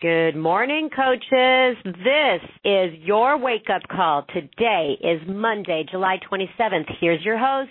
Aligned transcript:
Good 0.00 0.34
morning, 0.34 0.88
coaches. 0.88 1.76
This 1.84 2.40
is 2.64 2.96
your 3.04 3.36
wake 3.36 3.68
up 3.68 3.82
call. 3.86 4.24
Today 4.32 4.96
is 4.96 5.20
Monday, 5.28 5.84
July 5.90 6.16
27th. 6.24 6.88
Here's 7.02 7.22
your 7.22 7.36
host, 7.36 7.68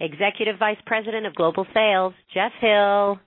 Executive 0.00 0.58
Vice 0.58 0.82
President 0.86 1.24
of 1.24 1.36
Global 1.36 1.64
Sales, 1.72 2.14
Jeff 2.34 2.50
Hill. 2.60 3.20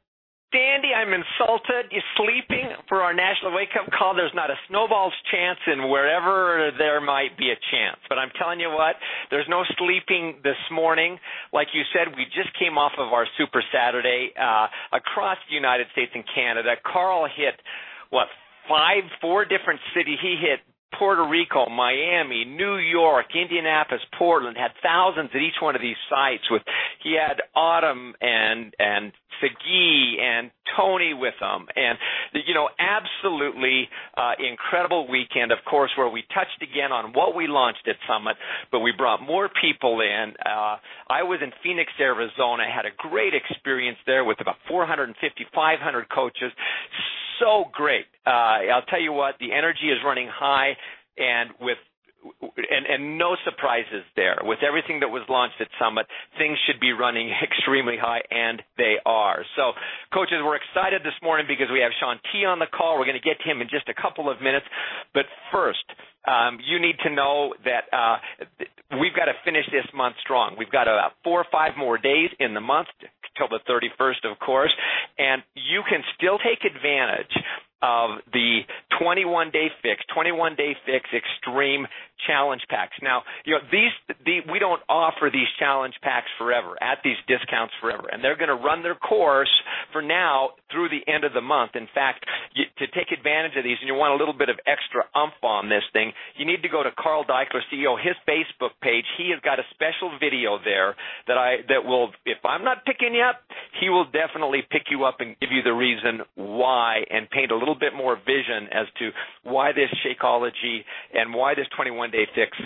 Sandy, 0.51 0.91
I'm 0.91 1.15
insulted. 1.15 1.95
You're 1.95 2.03
sleeping 2.19 2.75
for 2.89 2.99
our 2.99 3.13
national 3.13 3.55
wake 3.55 3.71
up 3.79 3.89
call. 3.97 4.15
There's 4.15 4.35
not 4.35 4.51
a 4.51 4.59
snowball's 4.67 5.15
chance 5.31 5.59
in 5.71 5.87
wherever 5.87 6.71
there 6.77 6.99
might 6.99 7.37
be 7.37 7.55
a 7.55 7.59
chance. 7.71 8.03
But 8.09 8.17
I'm 8.17 8.35
telling 8.37 8.59
you 8.59 8.67
what, 8.67 8.99
there's 9.29 9.47
no 9.47 9.63
sleeping 9.79 10.43
this 10.43 10.59
morning. 10.69 11.17
Like 11.53 11.67
you 11.71 11.83
said, 11.95 12.11
we 12.17 12.25
just 12.35 12.51
came 12.59 12.77
off 12.77 12.99
of 12.99 13.13
our 13.13 13.27
Super 13.37 13.63
Saturday 13.71 14.35
uh, 14.35 14.67
across 14.91 15.37
the 15.47 15.55
United 15.55 15.87
States 15.93 16.11
and 16.13 16.25
Canada. 16.35 16.75
Carl 16.83 17.29
hit 17.31 17.55
what 18.11 18.27
five, 18.71 19.03
four 19.19 19.43
different 19.43 19.79
cities. 19.93 20.17
He 20.21 20.37
hit 20.39 20.59
Puerto 20.97 21.25
Rico, 21.27 21.69
Miami, 21.69 22.45
New 22.45 22.77
York, 22.77 23.27
Indianapolis, 23.35 24.01
Portland 24.17 24.57
had 24.57 24.71
thousands 24.83 25.29
at 25.33 25.41
each 25.41 25.59
one 25.61 25.75
of 25.75 25.81
these 25.81 25.99
sites 26.09 26.43
with 26.49 26.61
he 27.03 27.17
had 27.19 27.41
Autumn 27.55 28.13
and 28.21 28.73
and 28.79 29.11
Sagi 29.39 30.17
and 30.21 30.51
Tony 30.75 31.13
with 31.13 31.33
them. 31.39 31.67
And 31.75 31.97
you 32.47 32.53
know 32.53 32.69
absolutely 32.79 33.89
uh 34.17 34.33
incredible 34.39 35.07
weekend 35.07 35.51
of 35.51 35.59
course 35.69 35.91
where 35.97 36.09
we 36.09 36.23
touched 36.33 36.61
again 36.61 36.91
on 36.91 37.13
what 37.13 37.35
we 37.35 37.47
launched 37.47 37.87
at 37.87 37.95
Summit 38.07 38.35
but 38.71 38.79
we 38.79 38.91
brought 38.91 39.21
more 39.21 39.49
people 39.61 40.01
in. 40.01 40.33
Uh 40.45 40.77
I 41.09 41.23
was 41.23 41.39
in 41.41 41.51
Phoenix 41.63 41.91
Arizona 41.99 42.63
had 42.67 42.85
a 42.85 42.93
great 42.97 43.33
experience 43.33 43.97
there 44.05 44.23
with 44.23 44.41
about 44.41 44.55
450 44.67 45.45
500 45.53 46.09
coaches. 46.09 46.51
So 47.39 47.65
great. 47.73 48.05
Uh, 48.25 48.69
I'll 48.69 48.85
tell 48.87 49.01
you 49.01 49.11
what, 49.11 49.35
the 49.39 49.51
energy 49.51 49.89
is 49.89 49.97
running 50.05 50.29
high, 50.31 50.77
and 51.17 51.49
with 51.59 51.77
and, 52.21 53.17
no 53.17 53.35
surprises 53.45 54.05
there. 54.15 54.37
With 54.43 54.59
everything 54.65 55.01
that 55.01 55.09
was 55.09 55.23
launched 55.29 55.59
at 55.59 55.67
Summit, 55.79 56.05
things 56.37 56.57
should 56.65 56.79
be 56.79 56.91
running 56.91 57.31
extremely 57.43 57.97
high, 57.97 58.21
and 58.29 58.61
they 58.77 58.95
are. 59.05 59.43
So, 59.55 59.73
coaches, 60.13 60.39
we're 60.43 60.57
excited 60.57 61.01
this 61.03 61.17
morning 61.21 61.45
because 61.47 61.67
we 61.71 61.81
have 61.81 61.91
Shaun 61.99 62.19
T 62.31 62.45
on 62.45 62.59
the 62.59 62.69
call. 62.69 62.97
We're 62.97 63.09
going 63.09 63.19
to 63.19 63.25
get 63.25 63.39
to 63.43 63.47
him 63.49 63.61
in 63.61 63.69
just 63.69 63.89
a 63.89 63.97
couple 63.97 64.29
of 64.29 64.41
minutes. 64.41 64.65
But 65.13 65.25
first, 65.51 65.85
um, 66.27 66.59
you 66.61 66.79
need 66.79 66.97
to 67.03 67.09
know 67.09 67.53
that 67.65 67.89
uh, 67.89 68.17
we've 69.01 69.15
got 69.15 69.25
to 69.25 69.35
finish 69.43 69.65
this 69.71 69.87
month 69.93 70.15
strong. 70.21 70.55
We've 70.57 70.71
got 70.71 70.87
about 70.87 71.17
four 71.23 71.41
or 71.41 71.49
five 71.51 71.73
more 71.77 71.97
days 71.97 72.29
in 72.39 72.53
the 72.53 72.61
month 72.61 72.87
till 73.37 73.47
the 73.47 73.59
31st, 73.65 74.29
of 74.29 74.37
course, 74.39 74.73
and 75.17 75.41
you 75.55 75.81
can 75.89 76.03
still 76.17 76.37
take 76.37 76.61
advantage 76.61 77.33
of 77.81 78.21
the 78.31 78.61
21 78.99 79.49
day 79.49 79.67
fix, 79.81 80.01
21 80.13 80.55
day 80.55 80.75
fix 80.85 81.09
extreme 81.09 81.87
challenge 82.27 82.61
packs. 82.69 82.95
Now, 83.01 83.23
you 83.45 83.53
know, 83.53 83.61
these, 83.71 83.91
the, 84.25 84.39
we 84.51 84.59
don't 84.59 84.81
offer 84.89 85.29
these 85.31 85.49
challenge 85.59 85.95
packs 86.01 86.27
forever 86.37 86.75
at 86.81 86.99
these 87.03 87.17
discounts 87.27 87.73
forever, 87.81 88.07
and 88.11 88.23
they're 88.23 88.37
going 88.37 88.53
to 88.53 88.59
run 88.59 88.83
their 88.83 88.95
course 88.95 89.51
for 89.91 90.01
now 90.01 90.51
through 90.71 90.89
the 90.89 91.03
end 91.11 91.23
of 91.23 91.33
the 91.33 91.41
month. 91.41 91.75
In 91.75 91.87
fact, 91.93 92.25
you, 92.55 92.65
to 92.79 92.87
take 92.93 93.11
advantage 93.11 93.57
of 93.57 93.63
these 93.63 93.77
and 93.81 93.87
you 93.87 93.95
want 93.95 94.13
a 94.13 94.17
little 94.17 94.37
bit 94.37 94.49
of 94.49 94.57
extra 94.65 95.03
umph 95.15 95.37
on 95.43 95.69
this 95.69 95.83
thing, 95.93 96.11
you 96.37 96.45
need 96.45 96.61
to 96.61 96.69
go 96.69 96.83
to 96.83 96.91
Carl 96.97 97.25
Daikeler, 97.25 97.61
CEO, 97.71 97.97
his 97.97 98.15
Facebook 98.27 98.77
page. 98.81 99.05
He 99.17 99.31
has 99.31 99.39
got 99.41 99.59
a 99.59 99.65
special 99.73 100.15
video 100.19 100.59
there 100.63 100.95
that 101.27 101.37
I, 101.37 101.63
that 101.67 101.85
will, 101.85 102.11
if 102.25 102.39
I'm 102.45 102.63
not 102.63 102.85
picking 102.85 103.15
you 103.15 103.23
up, 103.23 103.41
he 103.79 103.89
will 103.89 104.05
definitely 104.05 104.63
pick 104.69 104.83
you 104.89 105.03
up 105.05 105.17
and 105.19 105.35
give 105.39 105.51
you 105.51 105.61
the 105.63 105.73
reason 105.73 106.21
why 106.35 107.03
and 107.09 107.29
paint 107.29 107.51
a 107.51 107.57
little 107.57 107.75
bit 107.75 107.93
more 107.95 108.15
vision 108.15 108.69
as 108.71 108.87
to 108.99 109.09
why 109.43 109.71
this 109.71 109.89
Shakeology 110.05 110.83
and 111.13 111.33
why 111.33 111.55
this 111.55 111.67
21 111.75 112.10
day 112.11 112.27
fix 112.35 112.57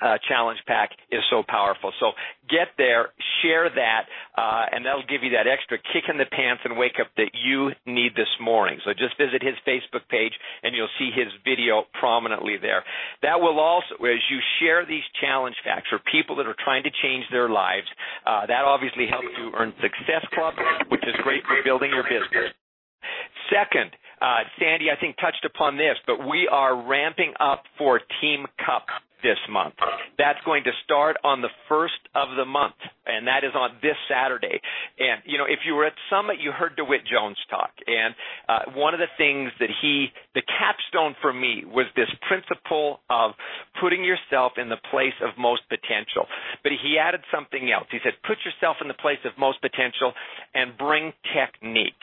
uh, 0.00 0.16
challenge 0.28 0.58
pack 0.66 0.90
is 1.10 1.20
so 1.30 1.42
powerful. 1.46 1.92
So 2.00 2.12
get 2.48 2.72
there, 2.78 3.12
share 3.42 3.68
that, 3.68 4.02
uh, 4.36 4.72
and 4.72 4.84
that'll 4.84 5.06
give 5.06 5.22
you 5.22 5.30
that 5.36 5.46
extra 5.46 5.78
kick 5.78 6.08
in 6.08 6.16
the 6.16 6.24
pants 6.24 6.62
and 6.64 6.76
wake 6.76 6.96
up 7.00 7.08
that 7.16 7.32
you 7.36 7.70
need 7.86 8.16
this 8.16 8.30
morning. 8.40 8.80
So 8.84 8.92
just 8.92 9.16
visit 9.20 9.42
his 9.44 9.56
Facebook 9.68 10.08
page 10.08 10.32
and 10.62 10.74
you'll 10.74 10.92
see 10.98 11.10
his 11.12 11.28
video 11.44 11.84
prominently 12.00 12.56
there. 12.60 12.84
That 13.22 13.40
will 13.40 13.60
also, 13.60 13.94
as 14.00 14.24
you 14.30 14.40
share 14.58 14.86
these 14.86 15.04
challenge 15.20 15.56
packs 15.64 15.88
for 15.88 16.00
people 16.10 16.36
that 16.36 16.46
are 16.46 16.56
trying 16.64 16.82
to 16.84 16.92
change 17.02 17.24
their 17.30 17.48
lives, 17.48 17.86
uh, 18.26 18.46
that 18.46 18.64
obviously 18.64 19.06
helps 19.06 19.28
you 19.36 19.52
earn 19.56 19.72
Success 19.80 20.24
Club, 20.32 20.54
which 20.88 21.04
is 21.04 21.14
great 21.22 21.44
for 21.44 21.60
building 21.64 21.90
your 21.92 22.04
business. 22.04 22.56
Second, 23.50 23.90
uh, 24.20 24.44
Sandy, 24.58 24.86
I 24.90 25.00
think 25.00 25.16
touched 25.16 25.44
upon 25.44 25.76
this, 25.76 25.96
but 26.06 26.26
we 26.26 26.48
are 26.50 26.86
ramping 26.86 27.34
up 27.40 27.64
for 27.78 28.00
Team 28.20 28.46
Cup 28.64 28.86
this 29.22 29.38
month. 29.50 29.74
That's 30.18 30.38
going 30.44 30.64
to 30.64 30.72
start 30.84 31.16
on 31.24 31.40
the 31.40 31.52
first 31.68 32.00
of 32.14 32.36
the 32.36 32.44
month, 32.44 32.76
and 33.06 33.26
that 33.26 33.44
is 33.44 33.52
on 33.54 33.76
this 33.82 33.96
Saturday. 34.08 34.60
And 34.98 35.20
you 35.24 35.38
know, 35.38 35.44
if 35.44 35.60
you 35.64 35.74
were 35.74 35.84
at 35.84 35.92
Summit, 36.08 36.36
you 36.40 36.52
heard 36.52 36.76
DeWitt 36.76 37.02
Jones 37.04 37.36
talk, 37.48 37.70
and 37.86 38.14
uh, 38.48 38.72
one 38.76 38.94
of 38.94 39.00
the 39.00 39.12
things 39.16 39.52
that 39.60 39.68
he, 39.80 40.08
the 40.34 40.42
capstone 40.44 41.16
for 41.20 41.32
me, 41.32 41.64
was 41.64 41.86
this 41.96 42.08
principle 42.28 43.00
of 43.08 43.32
putting 43.80 44.04
yourself 44.04 44.52
in 44.56 44.68
the 44.68 44.80
place 44.90 45.16
of 45.20 45.36
most 45.38 45.62
potential. 45.68 46.24
But 46.62 46.72
he 46.80 46.96
added 47.00 47.20
something 47.32 47.70
else. 47.70 47.88
He 47.90 47.98
said, 48.04 48.14
"Put 48.26 48.38
yourself 48.44 48.78
in 48.80 48.88
the 48.88 48.98
place 49.00 49.20
of 49.24 49.32
most 49.38 49.60
potential, 49.60 50.12
and 50.54 50.76
bring 50.76 51.12
technique." 51.32 52.00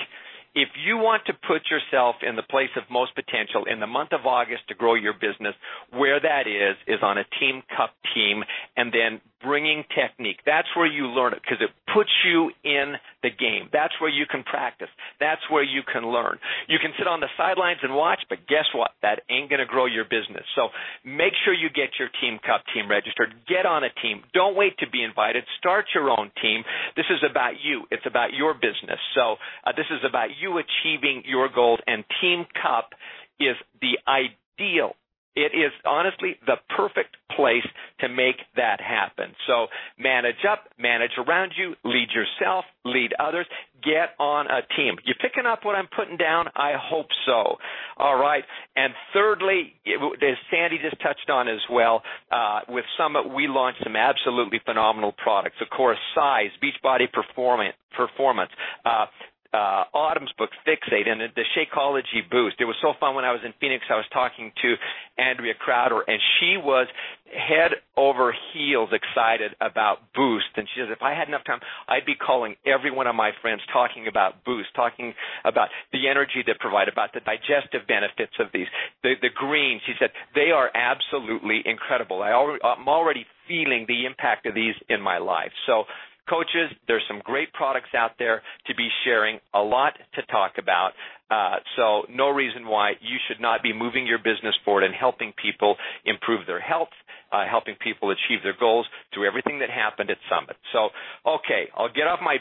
If 0.58 0.70
you 0.84 0.98
want 0.98 1.22
to 1.28 1.34
put 1.34 1.70
yourself 1.70 2.16
in 2.28 2.36
the 2.36 2.42
place 2.42 2.74
of 2.76 2.84
most 2.90 3.14
potential 3.14 3.66
in 3.70 3.80
the 3.80 3.86
month 3.86 4.12
of 4.12 4.26
August 4.26 4.68
to 4.70 4.74
grow 4.74 4.96
your 4.96 5.14
business, 5.14 5.54
where 5.94 6.20
that 6.20 6.48
is, 6.48 6.76
is 6.88 6.98
on 7.04 7.20
a 7.20 7.26
team 7.40 7.62
cup 7.78 7.94
team 8.16 8.44
and 8.76 8.92
then 8.92 9.22
bringing 9.42 9.84
technique. 9.94 10.40
That's 10.46 10.68
where 10.76 10.88
you 10.88 11.08
learn 11.08 11.34
it 11.34 11.42
because 11.42 11.62
it 11.62 11.70
puts 11.94 12.10
you 12.26 12.52
in 12.64 12.96
the 13.24 13.30
game. 13.30 13.70
That's 13.72 13.94
where 14.02 14.10
you 14.10 14.26
can 14.30 14.44
practice. 14.44 14.90
That's 15.20 15.42
where 15.50 15.64
you 15.64 15.82
can 15.82 16.06
learn. 16.06 16.38
You 16.68 16.78
can 16.82 16.92
sit 16.98 17.08
on 17.08 17.20
the 17.20 17.30
sidelines 17.38 17.80
and 17.84 17.94
watch, 17.94 18.20
but 18.30 18.48
guess 18.48 18.66
what? 18.74 18.92
That 19.02 19.22
ain't 19.30 19.50
going 19.50 19.60
to 19.60 19.70
grow 19.70 19.86
your 19.86 20.06
business. 20.06 20.46
So 20.56 20.70
make 21.06 21.34
sure 21.46 21.54
you 21.54 21.70
get 21.70 21.98
your 22.00 22.10
Team 22.22 22.40
Cup 22.46 22.64
team 22.74 22.90
registered. 22.90 23.34
Get 23.48 23.66
on 23.66 23.84
a 23.84 23.94
team. 24.02 24.24
Don't 24.34 24.56
wait 24.56 24.78
to 24.80 24.90
be 24.90 25.04
invited. 25.04 25.44
Start 25.60 25.86
your 25.94 26.10
own 26.10 26.32
team. 26.42 26.64
This 26.96 27.08
is 27.10 27.22
about 27.30 27.60
you. 27.62 27.86
It's 27.92 28.06
about 28.06 28.34
your 28.34 28.54
business. 28.54 29.00
So 29.16 29.38
uh, 29.66 29.72
this 29.76 29.88
is 29.92 30.02
about 30.08 30.30
you 30.40 30.58
achieving 30.58 31.24
your 31.26 31.50
goals, 31.54 31.80
and 31.88 32.04
Team 32.22 32.46
Cup 32.62 32.92
is 33.40 33.56
the 33.82 33.98
ideal 34.08 34.96
it 35.38 35.54
is 35.54 35.72
honestly 35.86 36.36
the 36.48 36.56
perfect 36.76 37.16
place 37.36 37.66
to 38.00 38.10
make 38.10 38.38
that 38.56 38.82
happen. 38.82 39.36
So 39.46 39.68
manage 40.00 40.42
up, 40.50 40.66
manage 40.80 41.12
around 41.16 41.52
you, 41.56 41.76
lead 41.86 42.10
yourself, 42.10 42.66
lead 42.84 43.14
others, 43.20 43.46
get 43.84 44.18
on 44.20 44.48
a 44.48 44.62
team. 44.76 44.96
You 45.06 45.14
picking 45.22 45.46
up 45.46 45.60
what 45.64 45.76
I'm 45.76 45.88
putting 45.96 46.18
down? 46.18 46.48
I 46.56 46.74
hope 46.82 47.08
so. 47.28 47.58
All 47.98 48.18
right. 48.18 48.44
And 48.76 48.94
thirdly, 49.14 49.74
as 49.86 50.38
Sandy 50.50 50.80
just 50.82 51.00
touched 51.04 51.30
on 51.30 51.48
as 51.48 51.62
well, 51.72 52.02
uh, 52.32 52.62
with 52.68 52.86
Summit, 52.98 53.30
we 53.30 53.48
launched 53.48 53.84
some 53.84 53.96
absolutely 53.96 54.60
phenomenal 54.66 55.14
products. 55.22 55.58
Of 55.62 55.70
course, 55.70 56.00
CIZE, 56.16 56.50
Beachbody 56.64 57.12
Performance, 57.14 57.76
performance 57.96 58.52
uh, 58.86 59.06
uh, 59.54 59.84
Autumn's 59.94 60.32
book, 60.38 60.50
Fixate, 60.66 61.08
and 61.08 61.22
the 61.36 61.46
Shakeology 61.56 62.28
Boost. 62.30 62.58
It 62.60 62.66
was 62.66 62.76
so 62.82 62.94
fun 63.00 63.16
when 63.16 63.26
I 63.26 63.32
was 63.32 63.42
in 63.46 63.54
Phoenix. 63.60 63.86
I 63.90 63.96
was 63.96 64.06
talking 64.14 64.52
to 64.62 64.76
Andrea 65.18 65.54
Crowder, 65.54 66.02
and 66.08 66.20
she 66.40 66.58
was 66.58 66.88
head 67.28 67.72
over 67.98 68.34
heels 68.54 68.90
excited 68.92 69.52
about 69.60 69.98
Boost. 70.16 70.48
And 70.56 70.68
she 70.74 70.82
says, 70.82 70.90
if 70.92 71.02
I 71.02 71.14
had 71.14 71.28
enough 71.28 71.44
time, 71.46 71.60
I'd 71.88 72.06
be 72.06 72.16
calling 72.16 72.56
every 72.66 72.92
one 72.92 73.08
of 73.08 73.16
my 73.16 73.32
friends 73.42 73.62
talking 73.72 74.08
about 74.08 74.46
Boost, 74.46 74.70
talking 74.76 75.14
about 75.44 75.70
the 75.92 76.08
energy 76.08 76.44
they 76.46 76.54
provide, 76.60 76.88
about 76.88 77.14
the 77.14 77.20
digestive 77.20 77.88
benefits 77.88 78.34
of 78.40 78.48
these, 78.54 78.68
the, 79.04 79.14
the 79.22 79.30
greens. 79.34 79.82
She 79.86 79.94
said, 80.00 80.12
they 80.36 80.52
are 80.52 80.72
absolutely 80.74 81.62
incredible. 81.66 82.22
I 82.22 82.32
already, 82.32 82.64
I'm 82.64 82.88
already 82.88 83.26
feeling 83.48 83.86
the 83.88 84.06
impact 84.06 84.46
of 84.46 84.54
these 84.54 84.76
in 84.90 85.02
my 85.02 85.18
life. 85.18 85.52
So 85.66 85.84
coaches, 86.30 86.72
there's 86.88 87.04
some 87.08 87.22
great 87.24 87.52
products 87.54 87.90
out 87.96 88.12
there 88.20 88.42
to 88.68 88.76
be 88.76 88.88
sharing, 89.04 89.40
a 89.54 89.60
lot 89.60 89.94
to 90.16 90.22
talk 90.28 90.54
about. 90.58 90.92
Uh, 91.30 91.58
so 91.76 92.04
no 92.10 92.30
reason 92.30 92.68
why 92.68 92.92
you 93.02 93.18
should 93.28 93.42
not 93.42 93.62
be 93.64 93.74
moving 93.74 94.08
your 94.08 94.18
business 94.18 94.56
forward 94.64 94.84
and 94.84 94.94
helping 94.94 95.34
people 95.42 95.76
improve 96.06 96.46
their 96.48 96.62
health, 96.62 96.94
uh, 97.32 97.46
helping 97.50 97.76
people 97.82 98.12
achieve 98.12 98.40
their 98.44 98.56
goals 98.58 98.86
through 99.14 99.28
everything 99.28 99.60
that 99.60 99.70
happened 99.70 100.10
at 100.10 100.18
Summit. 100.30 100.56
So, 100.72 100.90
okay, 101.26 101.68
I'll 101.76 101.94
get 101.94 102.08
off 102.08 102.20
my 102.24 102.38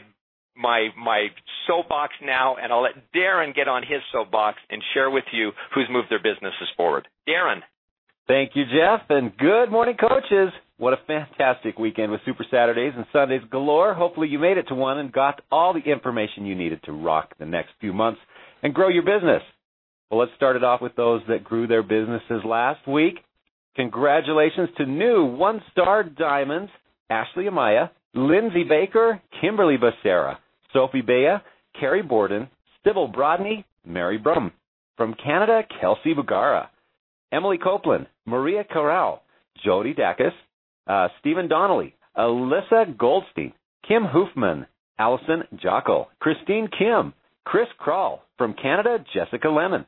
my 0.56 0.88
my 0.96 1.28
soapbox 1.66 2.14
now, 2.24 2.56
and 2.56 2.72
I'll 2.72 2.82
let 2.82 3.12
Darren 3.14 3.54
get 3.54 3.68
on 3.68 3.82
his 3.82 4.00
soapbox 4.10 4.58
and 4.70 4.82
share 4.94 5.10
with 5.10 5.24
you 5.32 5.50
who's 5.74 5.86
moved 5.90 6.08
their 6.10 6.22
businesses 6.22 6.68
forward. 6.76 7.06
Darren. 7.28 7.60
Thank 8.26 8.52
you, 8.54 8.64
Jeff, 8.64 9.02
and 9.10 9.36
good 9.36 9.70
morning, 9.70 9.96
coaches. 9.96 10.52
What 10.78 10.92
a 10.92 10.98
fantastic 11.06 11.78
weekend 11.78 12.12
with 12.12 12.20
Super 12.26 12.44
Saturdays 12.50 12.92
and 12.94 13.06
Sundays 13.10 13.40
galore. 13.50 13.94
Hopefully 13.94 14.28
you 14.28 14.38
made 14.38 14.58
it 14.58 14.68
to 14.68 14.74
one 14.74 14.98
and 14.98 15.10
got 15.10 15.40
all 15.50 15.72
the 15.72 15.90
information 15.90 16.44
you 16.44 16.54
needed 16.54 16.82
to 16.84 16.92
rock 16.92 17.32
the 17.38 17.46
next 17.46 17.70
few 17.80 17.94
months 17.94 18.20
and 18.62 18.74
grow 18.74 18.88
your 18.88 19.02
business. 19.02 19.42
Well, 20.10 20.20
let's 20.20 20.32
start 20.36 20.54
it 20.54 20.62
off 20.62 20.82
with 20.82 20.94
those 20.94 21.22
that 21.28 21.44
grew 21.44 21.66
their 21.66 21.82
businesses 21.82 22.44
last 22.44 22.86
week. 22.86 23.14
Congratulations 23.74 24.68
to 24.76 24.84
new 24.84 25.24
one 25.24 25.62
star 25.72 26.04
diamonds 26.04 26.70
Ashley 27.08 27.44
Amaya, 27.44 27.90
Lindsay 28.14 28.64
Baker, 28.64 29.20
Kimberly 29.40 29.76
Becerra, 29.78 30.36
Sophie 30.74 31.00
Bea, 31.00 31.36
Carrie 31.80 32.02
Borden, 32.02 32.48
Sybil 32.84 33.08
Brodney, 33.08 33.64
Mary 33.86 34.18
Brum. 34.18 34.52
From 34.98 35.14
Canada, 35.14 35.62
Kelsey 35.80 36.14
Bugara, 36.14 36.68
Emily 37.32 37.58
Copeland, 37.58 38.06
Maria 38.24 38.64
Corral, 38.64 39.22
Jody 39.64 39.94
Dacus, 39.94 40.32
uh, 40.86 41.08
Stephen 41.20 41.48
Donnelly, 41.48 41.94
Alyssa 42.16 42.96
Goldstein, 42.96 43.52
Kim 43.86 44.04
Hoofman, 44.04 44.66
Allison 44.98 45.44
Jockle, 45.56 46.06
Christine 46.20 46.68
Kim, 46.76 47.12
Chris 47.44 47.68
Kral. 47.80 48.20
From 48.38 48.54
Canada, 48.54 48.98
Jessica 49.14 49.48
Lemon, 49.48 49.86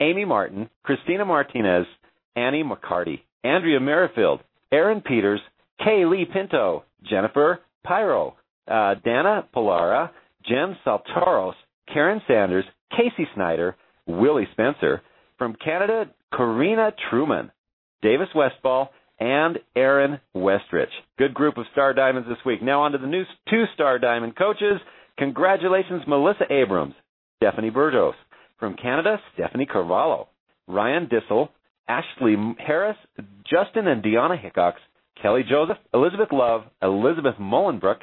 Amy 0.00 0.24
Martin, 0.24 0.70
Christina 0.82 1.26
Martinez, 1.26 1.86
Annie 2.34 2.64
McCarty, 2.64 3.20
Andrea 3.44 3.78
Merrifield, 3.78 4.40
Aaron 4.72 5.02
Peters, 5.02 5.40
Kay 5.84 6.06
Lee 6.06 6.24
Pinto, 6.24 6.84
Jennifer 7.02 7.60
Pyro, 7.84 8.36
uh, 8.68 8.94
Dana 9.04 9.46
Polara, 9.54 10.10
Jen 10.46 10.76
Saltaros, 10.86 11.52
Karen 11.92 12.22
Sanders, 12.26 12.64
Casey 12.90 13.28
Snyder, 13.34 13.76
Willie 14.06 14.48
Spencer. 14.52 15.02
From 15.38 15.56
Canada, 15.62 16.04
Karina 16.36 16.92
Truman, 17.08 17.50
Davis 18.02 18.28
Westball, 18.34 18.90
and 19.20 19.58
Aaron 19.76 20.18
Westrich. 20.34 20.90
Good 21.18 21.34
group 21.34 21.58
of 21.58 21.66
Star 21.72 21.92
Diamonds 21.92 22.28
this 22.28 22.38
week. 22.44 22.62
Now 22.62 22.82
on 22.82 22.92
to 22.92 22.98
the 22.98 23.06
new 23.06 23.24
two 23.48 23.64
Star 23.74 23.98
Diamond 23.98 24.36
coaches. 24.36 24.80
Congratulations, 25.18 26.02
Melissa 26.08 26.44
Abrams, 26.50 26.94
Stephanie 27.36 27.70
Burgos. 27.70 28.14
From 28.58 28.76
Canada, 28.76 29.18
Stephanie 29.32 29.64
Carvalho, 29.64 30.28
Ryan 30.68 31.08
Dissel, 31.08 31.48
Ashley 31.88 32.36
Harris, 32.58 32.96
Justin 33.50 33.86
and 33.86 34.02
Deanna 34.02 34.38
Hickox, 34.38 34.78
Kelly 35.20 35.42
Joseph, 35.48 35.78
Elizabeth 35.94 36.28
Love, 36.30 36.62
Elizabeth 36.82 37.36
Mullenbrook, 37.40 38.00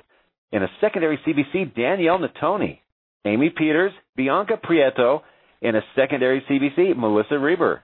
in 0.51 0.63
a 0.63 0.67
secondary 0.81 1.19
CBC, 1.25 1.75
Danielle 1.75 2.19
Natoni, 2.19 2.79
Amy 3.25 3.51
Peters, 3.55 3.91
Bianca 4.15 4.53
Prieto, 4.57 5.21
in 5.61 5.75
a 5.75 5.81
secondary 5.95 6.41
CBC, 6.49 6.97
Melissa 6.97 7.37
Reber, 7.37 7.83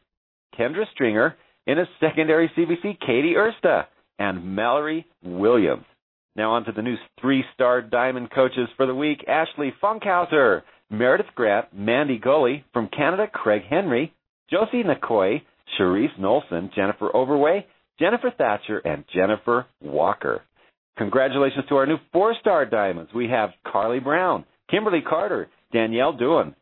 Kendra 0.58 0.86
Stringer, 0.94 1.36
in 1.68 1.80
a 1.80 1.86
secondary 2.00 2.52
CBC, 2.58 3.00
Katie 3.00 3.36
Ersta, 3.36 3.86
and 4.20 4.56
Mallory 4.56 5.06
Williams. 5.24 5.86
Now 6.36 6.54
on 6.54 6.66
to 6.66 6.72
the 6.72 6.82
new 6.82 6.96
three-star 7.22 7.84
diamond 7.84 8.32
coaches 8.32 8.68
for 8.76 8.86
the 8.86 8.96
week. 8.96 9.24
Ashley 9.28 9.74
Funkhauser, 9.82 10.64
Meredith 10.90 11.34
Grant, 11.36 11.68
Mandy 11.74 12.18
Gully. 12.18 12.66
From 12.74 12.90
Canada, 12.90 13.28
Craig 13.32 13.64
Henry, 13.70 14.14
Josie 14.50 14.84
Nakoy, 14.84 15.42
Cherise 15.78 16.20
Nolson, 16.20 16.74
Jennifer 16.74 17.16
Overway, 17.16 17.66
Jennifer 18.00 18.32
Thatcher, 18.36 18.80
and 18.80 19.04
Jennifer 19.14 19.68
Walker. 19.82 20.42
Congratulations 20.98 21.66
to 21.70 21.76
our 21.76 21.86
new 21.86 21.98
four-star 22.12 22.66
diamonds. 22.66 23.12
We 23.14 23.30
have 23.30 23.52
Carly 23.66 24.00
Brown, 24.00 24.46
Kimberly 24.70 25.02
Carter, 25.02 25.50
Danielle 25.72 26.14
Doohan, 26.14 26.56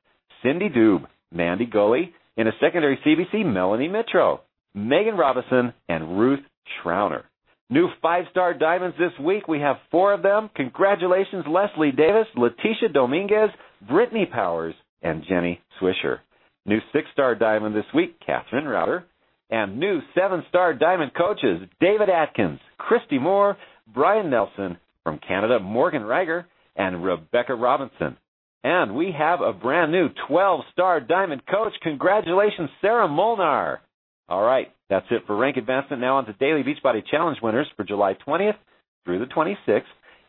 Cindy 0.44 0.70
Doob, 0.70 1.06
Mandy 1.34 1.66
Gully, 1.66 2.14
in 2.38 2.48
a 2.48 2.52
secondary 2.62 2.98
CBC, 3.06 3.46
Melanie 3.46 3.90
Mitro, 3.90 4.40
Megan 4.74 5.16
Robinson, 5.16 5.74
and 5.90 6.20
Ruth 6.20 6.40
Schrauner. 6.84 7.24
New 7.70 7.88
five-star 8.02 8.56
diamonds 8.56 8.98
this 8.98 9.18
week. 9.24 9.48
We 9.48 9.60
have 9.62 9.78
four 9.92 10.14
of 10.14 10.24
them. 10.24 10.50
Congratulations, 10.56 11.46
Leslie 11.48 11.92
Davis, 11.92 12.28
Letitia 12.36 12.90
Dominguez, 12.94 13.50
Brittany 13.88 14.26
Powers, 14.26 14.76
and 15.02 15.24
Jenny 15.28 15.62
Swisher. 15.80 16.20
New 16.66 16.80
six-star 16.94 17.36
diamond 17.36 17.76
this 17.76 17.86
week, 17.94 18.20
Catherine 18.26 18.66
Router. 18.66 19.06
And 19.50 19.80
new 19.80 20.00
seven-star 20.16 20.74
diamond 20.76 21.14
coaches, 21.14 21.62
David 21.80 22.10
Atkins, 22.10 22.60
Christy 22.78 23.20
Moore, 23.20 23.58
Brian 23.94 24.30
Nelson 24.30 24.78
from 25.04 25.20
Canada, 25.26 25.60
Morgan 25.60 26.04
Reiger, 26.04 26.46
and 26.76 27.04
Rebecca 27.04 27.56
Robinson. 27.56 28.18
And 28.64 28.96
we 28.96 29.14
have 29.18 29.42
a 29.42 29.54
brand 29.54 29.92
new 29.92 30.10
12 30.28 30.62
star 30.72 31.00
diamond 31.00 31.42
coach. 31.48 31.74
Congratulations, 31.82 32.70
Sarah 32.82 33.08
Molnar. 33.08 33.82
All 34.32 34.44
right, 34.44 34.72
that's 34.90 35.08
it 35.12 35.24
for 35.28 35.36
rank 35.36 35.58
advancement. 35.58 36.02
Now 36.02 36.16
on 36.16 36.26
to 36.26 36.32
Daily 36.32 36.64
Beachbody 36.64 37.06
Challenge 37.06 37.38
winners 37.44 37.68
for 37.76 37.84
July 37.84 38.16
20th 38.26 38.56
through 39.04 39.20
the 39.20 39.26
26th. 39.26 39.82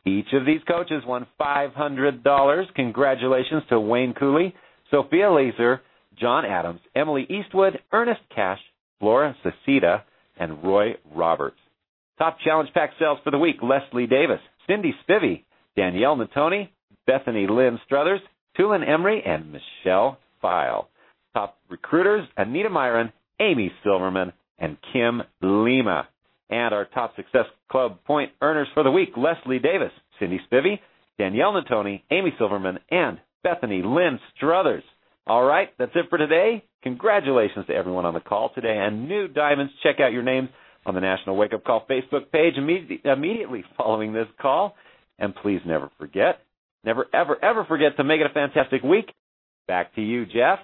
Each 0.05 0.27
of 0.33 0.45
these 0.45 0.61
coaches 0.67 1.05
won 1.07 1.25
$500. 1.41 2.75
Congratulations 2.75 3.63
to 3.69 3.79
Wayne 3.79 4.13
Cooley, 4.15 4.57
Sophia 4.91 5.31
Laser, 5.31 5.83
John 6.19 6.45
Adams, 6.45 6.81
Emily 6.97 7.29
Eastwood, 7.31 7.79
Ernest 7.93 8.23
Cash, 8.35 8.59
Flora 8.99 9.37
Cecita, 9.45 10.03
and 10.37 10.65
Roy 10.65 10.97
Roberts. 11.15 11.61
Top 12.19 12.39
challenge 12.45 12.71
pack 12.75 12.91
sales 12.99 13.21
for 13.23 13.31
the 13.31 13.39
week 13.39 13.59
Leslie 13.63 14.09
Davis, 14.09 14.41
Cindy 14.67 14.97
Spivey, 15.09 15.45
Danielle 15.77 16.17
Natoni, 16.17 16.71
Bethany 17.07 17.47
Lynn 17.47 17.79
Struthers, 17.85 18.21
Tulin 18.59 18.83
Emery, 18.85 19.23
and 19.25 19.53
Michelle 19.53 20.19
File. 20.41 20.89
Top 21.35 21.59
recruiters 21.71 22.27
Anita 22.37 22.69
Myron, 22.69 23.13
Amy 23.43 23.73
Silverman, 23.83 24.33
and 24.59 24.77
Kim 24.93 25.23
Lima. 25.43 26.09
And 26.49 26.73
our 26.73 26.85
top 26.85 27.17
success 27.17 27.47
club 27.71 27.99
point 28.07 28.31
earners 28.41 28.69
for 28.75 28.83
the 28.83 28.91
week 28.91 29.11
Leslie 29.17 29.59
Davis, 29.59 29.91
Cindy 30.21 30.41
Spivey, 30.51 30.79
Danielle 31.19 31.53
Natoni, 31.53 32.03
Amy 32.11 32.33
Silverman, 32.39 32.79
and 32.91 33.19
Bethany 33.43 33.83
Lynn 33.85 34.21
Struthers. 34.37 34.85
All 35.27 35.45
right, 35.45 35.69
that's 35.79 35.93
it 35.95 36.07
for 36.11 36.19
today. 36.19 36.65
Congratulations 36.83 37.67
to 37.67 37.75
everyone 37.75 38.05
on 38.05 38.15
the 38.15 38.21
call 38.21 38.51
today 38.55 38.77
and 38.79 39.09
new 39.09 39.29
diamonds. 39.29 39.73
Check 39.83 40.01
out 40.01 40.13
your 40.13 40.23
names 40.23 40.49
on 40.85 40.95
the 40.95 41.01
National 41.01 41.37
Wake 41.37 41.55
Up 41.55 41.65
Call 41.65 41.87
Facebook 41.89 42.31
page 42.33 42.55
immediately 42.57 43.65
following 43.77 44.13
this 44.13 44.27
call. 44.41 44.75
And 45.19 45.35
please 45.35 45.61
never 45.65 45.91
forget, 45.99 46.41
never, 46.85 47.07
ever, 47.15 47.43
ever 47.43 47.65
forget 47.65 47.97
to 47.97 48.05
make 48.05 48.21
it 48.21 48.27
a 48.27 48.35
fantastic 48.35 48.83
week. 48.83 49.13
Back 49.69 49.95
to 49.95 50.03
you, 50.03 50.27
Jeff. 50.27 50.59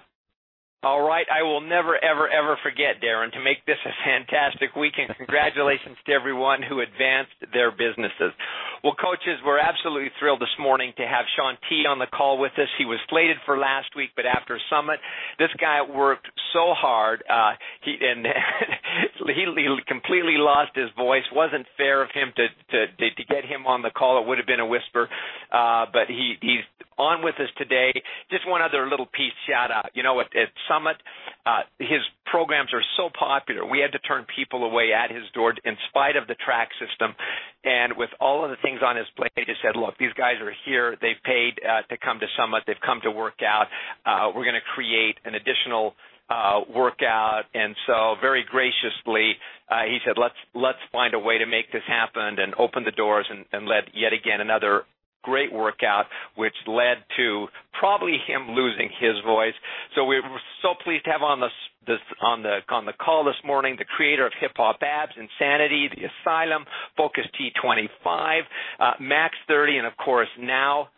All 0.81 1.03
right, 1.03 1.27
I 1.27 1.43
will 1.43 1.59
never, 1.59 1.99
ever, 1.99 2.31
ever 2.31 2.55
forget, 2.63 3.03
Darren, 3.03 3.35
to 3.35 3.43
make 3.43 3.65
this 3.67 3.75
a 3.83 3.91
fantastic 4.07 4.79
week, 4.79 4.95
and 4.95 5.11
congratulations 5.11 5.99
to 6.07 6.13
everyone 6.15 6.63
who 6.63 6.79
advanced 6.79 7.35
their 7.51 7.67
businesses. 7.67 8.31
Well, 8.79 8.95
coaches, 8.95 9.43
we're 9.43 9.59
absolutely 9.59 10.07
thrilled 10.23 10.39
this 10.39 10.55
morning 10.55 10.93
to 10.95 11.03
have 11.03 11.27
Shaun 11.35 11.59
T 11.67 11.83
on 11.83 11.99
the 11.99 12.07
call 12.07 12.39
with 12.39 12.55
us. 12.55 12.71
He 12.79 12.85
was 12.85 12.95
slated 13.09 13.35
for 13.45 13.59
last 13.59 13.91
week, 13.91 14.11
but 14.15 14.23
after 14.23 14.55
Summit, 14.71 15.03
this 15.35 15.51
guy 15.59 15.83
worked 15.83 16.31
so 16.55 16.71
hard, 16.71 17.27
uh, 17.27 17.59
he 17.83 17.99
and 17.99 18.23
he, 19.35 19.43
he 19.51 19.67
completely 19.83 20.39
lost 20.39 20.71
his 20.79 20.87
voice. 20.95 21.27
wasn't 21.35 21.67
fair 21.75 22.01
of 22.01 22.07
him 22.15 22.31
to 22.39 22.47
to 22.47 22.79
to 22.87 23.23
get 23.27 23.43
him 23.43 23.67
on 23.67 23.81
the 23.81 23.91
call. 23.91 24.23
It 24.23 24.27
would 24.31 24.37
have 24.37 24.47
been 24.47 24.63
a 24.63 24.65
whisper, 24.65 25.09
uh, 25.51 25.91
but 25.91 26.07
he 26.07 26.39
he's 26.39 26.63
on 26.99 27.23
with 27.23 27.35
us 27.39 27.47
today. 27.57 27.93
Just 28.29 28.47
one 28.47 28.61
other 28.61 28.87
little 28.87 29.07
piece 29.07 29.33
shout 29.47 29.71
out. 29.71 29.91
You 29.95 30.03
know, 30.03 30.19
at, 30.19 30.27
at 30.35 30.51
Summit, 30.67 30.97
uh, 31.45 31.61
his 31.79 32.03
programs 32.25 32.73
are 32.73 32.83
so 32.97 33.09
popular. 33.17 33.65
We 33.65 33.79
had 33.79 33.93
to 33.93 33.99
turn 33.99 34.25
people 34.35 34.65
away 34.65 34.91
at 34.93 35.09
his 35.09 35.23
door 35.33 35.55
in 35.63 35.77
spite 35.89 36.15
of 36.15 36.27
the 36.27 36.35
track 36.35 36.69
system. 36.77 37.15
And 37.63 37.97
with 37.97 38.09
all 38.19 38.43
of 38.43 38.51
the 38.51 38.57
things 38.61 38.81
on 38.83 38.95
his 38.95 39.07
plate, 39.15 39.31
he 39.35 39.45
just 39.45 39.61
said, 39.63 39.79
look, 39.79 39.97
these 39.97 40.13
guys 40.13 40.35
are 40.43 40.53
here. 40.65 40.97
They've 41.01 41.23
paid 41.23 41.59
uh, 41.63 41.87
to 41.87 41.97
come 41.97 42.19
to 42.19 42.27
Summit. 42.37 42.63
They've 42.67 42.83
come 42.85 42.99
to 43.03 43.11
work 43.11 43.39
out. 43.41 43.67
Uh, 44.05 44.35
we're 44.35 44.45
going 44.45 44.59
to 44.59 44.69
create 44.75 45.17
an 45.23 45.35
additional 45.35 45.95
uh, 46.29 46.61
workout, 46.69 47.45
and 47.55 47.75
so 47.87 48.13
very 48.21 48.45
graciously 48.47 49.33
uh, 49.67 49.81
he 49.85 49.97
said, 50.05 50.13
"Let's 50.15 50.37
let's 50.53 50.77
find 50.91 51.15
a 51.15 51.19
way 51.19 51.39
to 51.39 51.47
make 51.47 51.71
this 51.71 51.81
happen," 51.87 52.37
and 52.37 52.53
open 52.55 52.83
the 52.83 52.91
doors 52.91 53.25
and, 53.29 53.45
and 53.51 53.67
led 53.67 53.85
yet 53.95 54.13
again 54.13 54.39
another 54.39 54.83
great 55.23 55.51
workout, 55.51 56.05
which 56.35 56.53
led 56.67 56.97
to 57.17 57.47
probably 57.79 58.17
him 58.25 58.55
losing 58.55 58.89
his 58.99 59.15
voice. 59.25 59.53
So 59.95 60.05
we 60.05 60.17
were 60.17 60.41
so 60.61 60.73
pleased 60.83 61.05
to 61.05 61.11
have 61.11 61.21
on 61.21 61.39
the 61.39 61.49
this, 61.87 61.99
on 62.21 62.43
the 62.43 62.59
on 62.69 62.85
the 62.85 62.93
call 62.93 63.23
this 63.25 63.39
morning 63.43 63.75
the 63.77 63.85
creator 63.85 64.25
of 64.25 64.33
Hip 64.39 64.51
Hop 64.57 64.79
Abs, 64.81 65.13
Insanity, 65.17 65.89
The 65.89 66.07
Asylum, 66.07 66.65
Focus 66.97 67.25
T25, 67.39 68.41
uh, 68.79 68.91
Max 68.99 69.35
30, 69.47 69.77
and 69.77 69.87
of 69.87 69.93
course 69.97 70.29
now 70.39 70.89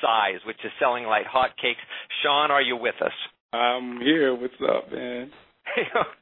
CIZE, 0.00 0.40
which 0.46 0.58
is 0.64 0.70
selling 0.78 1.04
like 1.04 1.26
hotcakes. 1.26 1.82
Shaun, 2.22 2.50
are 2.50 2.62
you 2.62 2.76
with 2.76 2.96
us? 3.02 3.12
I'm 3.52 4.00
here. 4.00 4.34
What's 4.34 4.54
up, 4.62 4.92
man? 4.92 5.30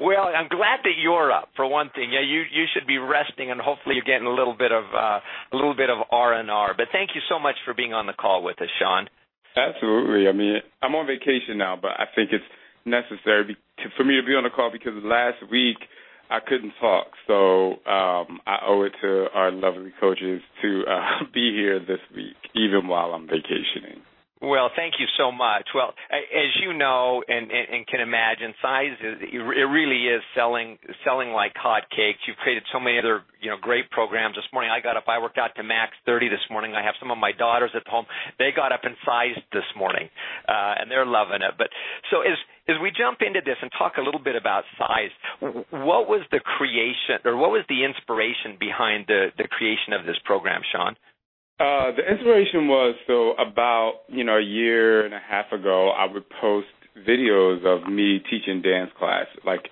well, 0.00 0.28
I'm 0.34 0.48
glad 0.48 0.80
that 0.84 0.96
you're 1.00 1.32
up 1.32 1.50
for 1.56 1.66
one 1.66 1.90
thing. 1.94 2.10
Yeah, 2.12 2.20
you 2.20 2.42
you 2.50 2.64
should 2.72 2.86
be 2.86 2.98
resting, 2.98 3.50
and 3.50 3.60
hopefully 3.60 3.96
you're 3.96 4.04
getting 4.04 4.26
a 4.26 4.34
little 4.34 4.56
bit 4.56 4.72
of 4.72 4.84
uh, 4.94 5.20
a 5.52 5.56
little 5.56 5.74
bit 5.74 5.90
of 5.90 5.98
R 6.10 6.34
and 6.34 6.50
R. 6.50 6.74
But 6.76 6.88
thank 6.92 7.10
you 7.14 7.20
so 7.28 7.38
much 7.38 7.56
for 7.64 7.74
being 7.74 7.92
on 7.92 8.06
the 8.06 8.12
call 8.12 8.42
with 8.42 8.60
us, 8.60 8.68
Shaun. 8.78 9.08
Absolutely. 9.56 10.28
I 10.28 10.32
mean, 10.32 10.56
I'm 10.82 10.94
on 10.94 11.06
vacation 11.06 11.58
now, 11.58 11.78
but 11.80 11.92
I 11.98 12.06
think 12.14 12.30
it's 12.32 12.44
necessary 12.84 13.56
to, 13.78 13.84
for 13.96 14.04
me 14.04 14.16
to 14.16 14.26
be 14.26 14.32
on 14.34 14.44
the 14.44 14.50
call 14.50 14.70
because 14.72 14.92
last 15.02 15.38
week 15.50 15.76
I 16.30 16.38
couldn't 16.38 16.72
talk, 16.80 17.08
so 17.26 17.82
um, 17.90 18.38
I 18.46 18.58
owe 18.66 18.82
it 18.82 18.92
to 19.02 19.26
our 19.34 19.50
lovely 19.50 19.92
coaches 19.98 20.40
to 20.62 20.84
uh, 20.88 21.24
be 21.34 21.52
here 21.52 21.80
this 21.80 21.98
week, 22.14 22.36
even 22.54 22.86
while 22.86 23.10
I'm 23.10 23.26
vacationing. 23.26 24.02
Well, 24.40 24.70
thank 24.74 24.94
you 24.98 25.04
so 25.18 25.30
much. 25.30 25.68
Well, 25.74 25.92
as 26.08 26.50
you 26.64 26.72
know 26.72 27.22
and, 27.28 27.52
and, 27.52 27.66
and 27.76 27.86
can 27.86 28.00
imagine, 28.00 28.54
CIZE 28.62 28.96
is, 29.04 29.16
it 29.36 29.68
really 29.68 30.08
is 30.08 30.22
selling 30.34 30.78
selling 31.04 31.28
like 31.36 31.52
hotcakes. 31.52 32.24
You've 32.26 32.40
created 32.40 32.64
so 32.72 32.80
many 32.80 32.98
other 32.98 33.20
you 33.42 33.50
know 33.50 33.58
great 33.60 33.90
programs. 33.90 34.36
This 34.36 34.48
morning 34.50 34.70
I 34.72 34.80
got 34.80 34.96
up, 34.96 35.04
I 35.08 35.20
worked 35.20 35.36
out 35.36 35.50
to 35.56 35.62
max 35.62 35.92
30 36.06 36.30
this 36.30 36.40
morning. 36.50 36.72
I 36.72 36.82
have 36.82 36.94
some 36.98 37.10
of 37.10 37.18
my 37.18 37.32
daughters 37.32 37.72
at 37.76 37.86
home. 37.86 38.06
They 38.38 38.48
got 38.56 38.72
up 38.72 38.80
and 38.84 38.96
sized 39.04 39.44
this 39.52 39.68
morning, 39.76 40.08
uh, 40.48 40.80
and 40.80 40.90
they're 40.90 41.04
loving 41.04 41.44
it. 41.44 41.52
But 41.58 41.68
so 42.10 42.22
as 42.22 42.40
as 42.66 42.76
we 42.80 42.92
jump 42.96 43.20
into 43.20 43.40
this 43.44 43.60
and 43.60 43.70
talk 43.76 43.98
a 43.98 44.02
little 44.02 44.24
bit 44.24 44.36
about 44.36 44.64
CIZE, 44.80 45.12
what 45.68 46.08
was 46.08 46.24
the 46.32 46.40
creation 46.40 47.20
or 47.26 47.36
what 47.36 47.50
was 47.50 47.68
the 47.68 47.84
inspiration 47.84 48.56
behind 48.58 49.04
the 49.06 49.36
the 49.36 49.44
creation 49.52 49.92
of 49.92 50.06
this 50.06 50.16
program, 50.24 50.62
Shaun? 50.72 50.96
Uh, 51.60 51.92
the 51.94 52.00
inspiration 52.10 52.68
was 52.68 52.94
so 53.06 53.32
about 53.32 54.00
you 54.08 54.24
know 54.24 54.38
a 54.38 54.42
year 54.42 55.04
and 55.04 55.12
a 55.12 55.20
half 55.20 55.52
ago, 55.52 55.90
I 55.90 56.10
would 56.10 56.24
post 56.40 56.68
videos 57.06 57.66
of 57.66 57.86
me 57.86 58.18
teaching 58.30 58.62
dance 58.62 58.90
class, 58.98 59.26
like 59.44 59.68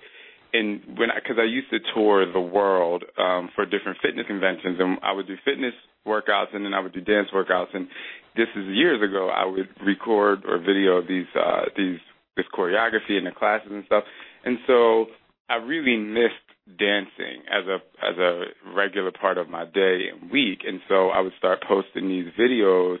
in 0.53 0.81
when 0.97 1.09
because 1.15 1.37
I, 1.39 1.41
I 1.41 1.45
used 1.45 1.71
to 1.71 1.79
tour 1.95 2.31
the 2.31 2.39
world 2.39 3.05
um, 3.17 3.49
for 3.55 3.65
different 3.65 3.97
fitness 4.03 4.27
conventions, 4.27 4.77
and 4.79 4.99
I 5.01 5.13
would 5.13 5.25
do 5.25 5.35
fitness 5.43 5.73
workouts, 6.05 6.53
and 6.53 6.63
then 6.63 6.75
I 6.75 6.79
would 6.79 6.93
do 6.93 7.01
dance 7.01 7.29
workouts, 7.33 7.73
and 7.73 7.87
this 8.35 8.47
is 8.55 8.65
years 8.67 9.01
ago. 9.01 9.29
I 9.29 9.45
would 9.45 9.69
record 9.83 10.43
or 10.45 10.59
video 10.59 11.01
these 11.01 11.25
uh, 11.35 11.73
these 11.75 11.97
this 12.37 12.45
choreography 12.53 13.17
in 13.17 13.23
the 13.23 13.31
classes 13.31 13.71
and 13.71 13.83
stuff, 13.87 14.03
and 14.45 14.59
so 14.67 15.07
I 15.49 15.55
really 15.55 15.97
missed 15.97 16.48
dancing 16.77 17.41
as 17.49 17.65
a 17.67 17.77
as 18.05 18.17
a 18.17 18.43
regular 18.75 19.11
part 19.11 19.37
of 19.37 19.49
my 19.49 19.65
day 19.65 20.05
and 20.11 20.31
week 20.31 20.59
and 20.67 20.79
so 20.87 21.09
I 21.09 21.21
would 21.21 21.33
start 21.37 21.63
posting 21.67 22.07
these 22.07 22.27
videos 22.39 22.97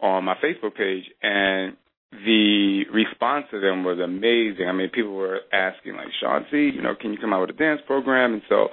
on 0.00 0.24
my 0.24 0.34
Facebook 0.36 0.76
page 0.76 1.04
and 1.22 1.76
the 2.10 2.84
response 2.92 3.46
to 3.50 3.60
them 3.60 3.84
was 3.84 3.98
amazing. 3.98 4.66
I 4.68 4.72
mean 4.72 4.90
people 4.90 5.14
were 5.14 5.40
asking 5.52 5.96
like 5.96 6.08
C, 6.50 6.70
you 6.74 6.82
know, 6.82 6.94
can 6.98 7.12
you 7.12 7.18
come 7.18 7.32
out 7.32 7.42
with 7.42 7.50
a 7.50 7.58
dance 7.58 7.80
program? 7.86 8.34
And 8.34 8.42
so 8.48 8.68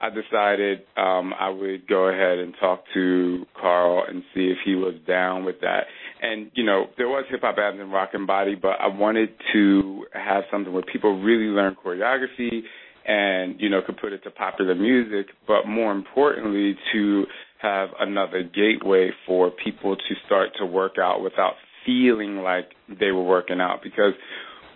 I 0.00 0.08
decided 0.08 0.80
um 0.96 1.34
I 1.38 1.48
would 1.48 1.86
go 1.88 2.08
ahead 2.08 2.38
and 2.38 2.54
talk 2.60 2.84
to 2.94 3.44
Carl 3.60 4.04
and 4.08 4.22
see 4.34 4.46
if 4.50 4.58
he 4.64 4.74
was 4.76 4.94
down 5.06 5.44
with 5.44 5.60
that. 5.62 5.84
And 6.22 6.50
you 6.54 6.64
know, 6.64 6.86
there 6.96 7.08
was 7.08 7.24
hip 7.28 7.40
hop 7.42 7.56
abs 7.58 7.78
and 7.80 7.92
Rockin' 7.92 8.26
Body, 8.26 8.54
but 8.54 8.80
I 8.80 8.86
wanted 8.86 9.30
to 9.52 10.06
have 10.12 10.44
something 10.50 10.72
where 10.72 10.84
people 10.90 11.20
really 11.20 11.46
learn 11.52 11.76
choreography 11.84 12.62
and 13.06 13.60
you 13.60 13.68
know 13.68 13.80
could 13.84 13.98
put 13.98 14.12
it 14.12 14.22
to 14.24 14.30
popular 14.30 14.74
music, 14.74 15.26
but 15.46 15.66
more 15.66 15.92
importantly 15.92 16.76
to 16.92 17.24
have 17.62 17.90
another 17.98 18.42
gateway 18.42 19.10
for 19.26 19.50
people 19.50 19.96
to 19.96 20.14
start 20.26 20.50
to 20.58 20.66
work 20.66 20.92
out 21.00 21.22
without 21.22 21.54
feeling 21.84 22.38
like 22.38 22.70
they 22.88 23.10
were 23.10 23.24
working 23.24 23.60
out. 23.60 23.80
Because 23.82 24.12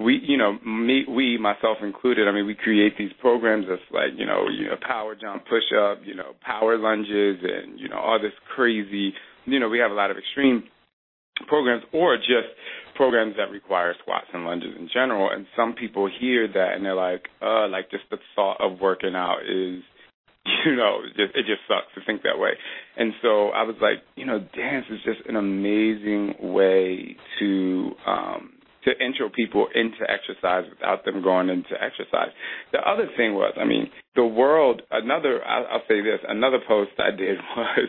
we 0.01 0.21
you 0.23 0.37
know 0.37 0.59
me 0.67 1.05
we 1.09 1.39
myself 1.39 1.79
included 1.83 2.27
i 2.27 2.33
mean 2.33 2.47
we 2.47 2.55
create 2.55 2.99
these 2.99 3.13
programs 3.21 3.67
that's 3.69 3.81
like 3.93 4.11
you 4.17 4.27
know 4.27 4.47
you 4.49 4.67
know 4.67 4.77
power 4.87 5.15
jump 5.15 5.45
push 5.47 5.63
up 5.79 5.99
you 6.05 6.15
know 6.15 6.33
power 6.45 6.77
lunges 6.77 7.39
and 7.43 7.79
you 7.79 7.89
know 7.89 7.97
all 7.97 8.19
this 8.21 8.33
crazy 8.55 9.13
you 9.45 9.61
know 9.61 9.69
we 9.69 9.79
have 9.79 9.91
a 9.91 9.95
lot 9.95 10.11
of 10.11 10.17
extreme 10.17 10.65
programs 11.47 11.83
or 11.93 12.17
just 12.17 12.51
programs 12.95 13.37
that 13.37 13.51
require 13.51 13.95
squats 14.01 14.27
and 14.33 14.45
lunges 14.45 14.75
in 14.79 14.89
general. 14.93 15.31
And 15.31 15.47
some 15.57 15.75
people 15.75 16.09
hear 16.21 16.49
that 16.49 16.75
and 16.75 16.85
they're 16.85 16.95
like, 16.95 17.29
uh, 17.43 17.69
like 17.69 17.91
just 17.91 18.05
the 18.11 18.19
thought 18.35 18.59
of 18.61 18.81
working 18.81 19.15
out 19.15 19.41
is, 19.43 19.83
you 20.67 20.77
know, 20.77 21.01
just, 21.17 21.35
it 21.35 21.47
just 21.47 21.63
sucks 21.69 21.93
to 21.95 22.01
think 22.07 22.23
that 22.23 22.39
way. 22.39 22.51
And 22.97 23.13
so 23.23 23.49
I 23.49 23.63
was 23.63 23.77
like, 23.81 24.03
you 24.17 24.27
know, 24.27 24.39
dance 24.39 24.87
is 24.91 25.01
just 25.05 25.29
an 25.29 25.37
amazing 25.37 26.35
way 26.41 27.17
to 27.41 27.93
um 28.07 28.54
to 28.85 29.05
intro 29.05 29.29
people 29.29 29.67
into 29.75 30.03
exercise 30.09 30.65
without 30.71 31.05
them 31.05 31.23
going 31.23 31.49
into 31.49 31.73
exercise. 31.81 32.31
The 32.73 32.79
other 32.79 33.09
thing 33.17 33.35
was, 33.35 33.55
I 33.61 33.65
mean, 33.65 33.91
the 34.15 34.25
world. 34.25 34.83
Another, 34.91 35.45
I'll, 35.45 35.83
say 35.89 36.01
this. 36.01 36.21
Another 36.29 36.59
post 36.67 36.93
I 36.99 37.11
did 37.11 37.39
was 37.57 37.89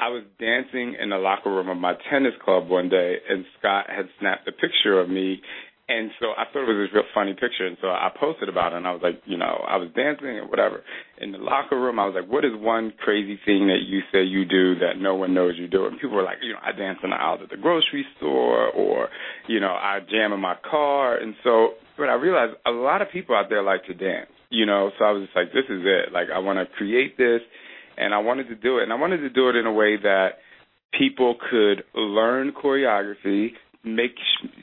I 0.00 0.08
was 0.08 0.24
dancing 0.40 0.96
in 1.00 1.10
the 1.10 1.16
locker 1.16 1.50
room 1.50 1.68
of 1.68 1.76
my 1.76 1.94
tennis 2.10 2.34
club 2.44 2.68
one 2.68 2.88
day, 2.88 3.16
and 3.28 3.44
Scott 3.58 3.86
had 3.88 4.06
snapped 4.18 4.48
a 4.48 4.52
picture 4.52 4.98
of 5.00 5.08
me 5.08 5.40
and 5.88 6.10
so 6.20 6.32
I 6.36 6.44
thought 6.52 6.68
it 6.68 6.76
was 6.76 6.90
a 6.92 6.94
real 6.94 7.04
funny 7.14 7.32
picture, 7.32 7.66
and 7.66 7.78
so 7.80 7.88
I 7.88 8.10
posted 8.20 8.48
about 8.48 8.72
it, 8.72 8.76
and 8.76 8.86
I 8.86 8.92
was 8.92 9.00
like, 9.02 9.22
you 9.24 9.38
know, 9.38 9.64
I 9.66 9.76
was 9.76 9.88
dancing 9.96 10.38
and 10.38 10.50
whatever. 10.50 10.82
In 11.18 11.32
the 11.32 11.38
locker 11.38 11.80
room, 11.80 11.98
I 11.98 12.04
was 12.04 12.14
like, 12.14 12.30
what 12.30 12.44
is 12.44 12.52
one 12.54 12.92
crazy 12.98 13.40
thing 13.46 13.68
that 13.68 13.80
you 13.86 14.00
say 14.12 14.22
you 14.22 14.44
do 14.44 14.78
that 14.80 14.98
no 14.98 15.14
one 15.14 15.32
knows 15.32 15.54
you 15.56 15.66
do? 15.66 15.86
And 15.86 15.98
people 15.98 16.16
were 16.16 16.22
like, 16.22 16.38
you 16.42 16.52
know, 16.52 16.60
I 16.62 16.72
dance 16.72 16.98
in 17.02 17.10
the 17.10 17.16
aisles 17.16 17.40
at 17.42 17.48
the 17.48 17.56
grocery 17.56 18.04
store, 18.18 18.68
or, 18.68 19.08
you 19.48 19.60
know, 19.60 19.72
I 19.72 20.00
jam 20.10 20.32
in 20.32 20.40
my 20.40 20.56
car. 20.68 21.16
And 21.16 21.34
so, 21.42 21.70
but 21.96 22.10
I 22.10 22.14
realized 22.14 22.58
a 22.66 22.70
lot 22.70 23.00
of 23.00 23.08
people 23.10 23.34
out 23.34 23.46
there 23.48 23.62
like 23.62 23.86
to 23.86 23.94
dance, 23.94 24.30
you 24.50 24.66
know, 24.66 24.90
so 24.98 25.04
I 25.06 25.12
was 25.12 25.24
just 25.24 25.34
like, 25.34 25.52
this 25.54 25.64
is 25.70 25.82
it. 25.84 26.12
Like, 26.12 26.28
I 26.34 26.38
want 26.38 26.58
to 26.58 26.76
create 26.76 27.16
this, 27.16 27.40
and 27.96 28.12
I 28.12 28.18
wanted 28.18 28.48
to 28.48 28.56
do 28.56 28.78
it, 28.78 28.82
and 28.82 28.92
I 28.92 28.96
wanted 28.96 29.18
to 29.18 29.30
do 29.30 29.48
it 29.48 29.56
in 29.56 29.64
a 29.64 29.72
way 29.72 29.96
that 29.96 30.38
people 30.98 31.36
could 31.50 31.82
learn 31.94 32.52
choreography 32.52 33.48
make 33.84 34.12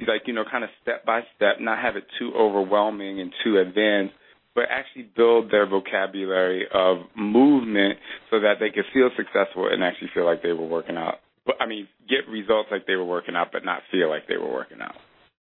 like 0.07 0.23
you 0.25 0.33
know 0.33 0.43
kind 0.49 0.63
of 0.63 0.69
step 0.81 1.05
by 1.05 1.21
step, 1.35 1.57
not 1.59 1.79
have 1.81 1.95
it 1.95 2.05
too 2.19 2.33
overwhelming 2.37 3.19
and 3.19 3.31
too 3.43 3.57
advanced, 3.57 4.13
but 4.53 4.65
actually 4.69 5.09
build 5.15 5.51
their 5.51 5.67
vocabulary 5.67 6.65
of 6.73 6.97
movement 7.15 7.99
so 8.29 8.39
that 8.39 8.55
they 8.59 8.69
could 8.69 8.85
feel 8.93 9.09
successful 9.15 9.67
and 9.71 9.83
actually 9.83 10.09
feel 10.13 10.25
like 10.25 10.41
they 10.41 10.53
were 10.53 10.67
working 10.67 10.97
out. 10.97 11.15
But 11.45 11.55
I 11.59 11.67
mean, 11.67 11.87
get 12.09 12.29
results 12.29 12.69
like 12.71 12.87
they 12.87 12.95
were 12.95 13.05
working 13.05 13.35
out, 13.35 13.49
but 13.51 13.65
not 13.65 13.81
feel 13.91 14.09
like 14.09 14.27
they 14.27 14.37
were 14.37 14.51
working 14.51 14.81
out. 14.81 14.95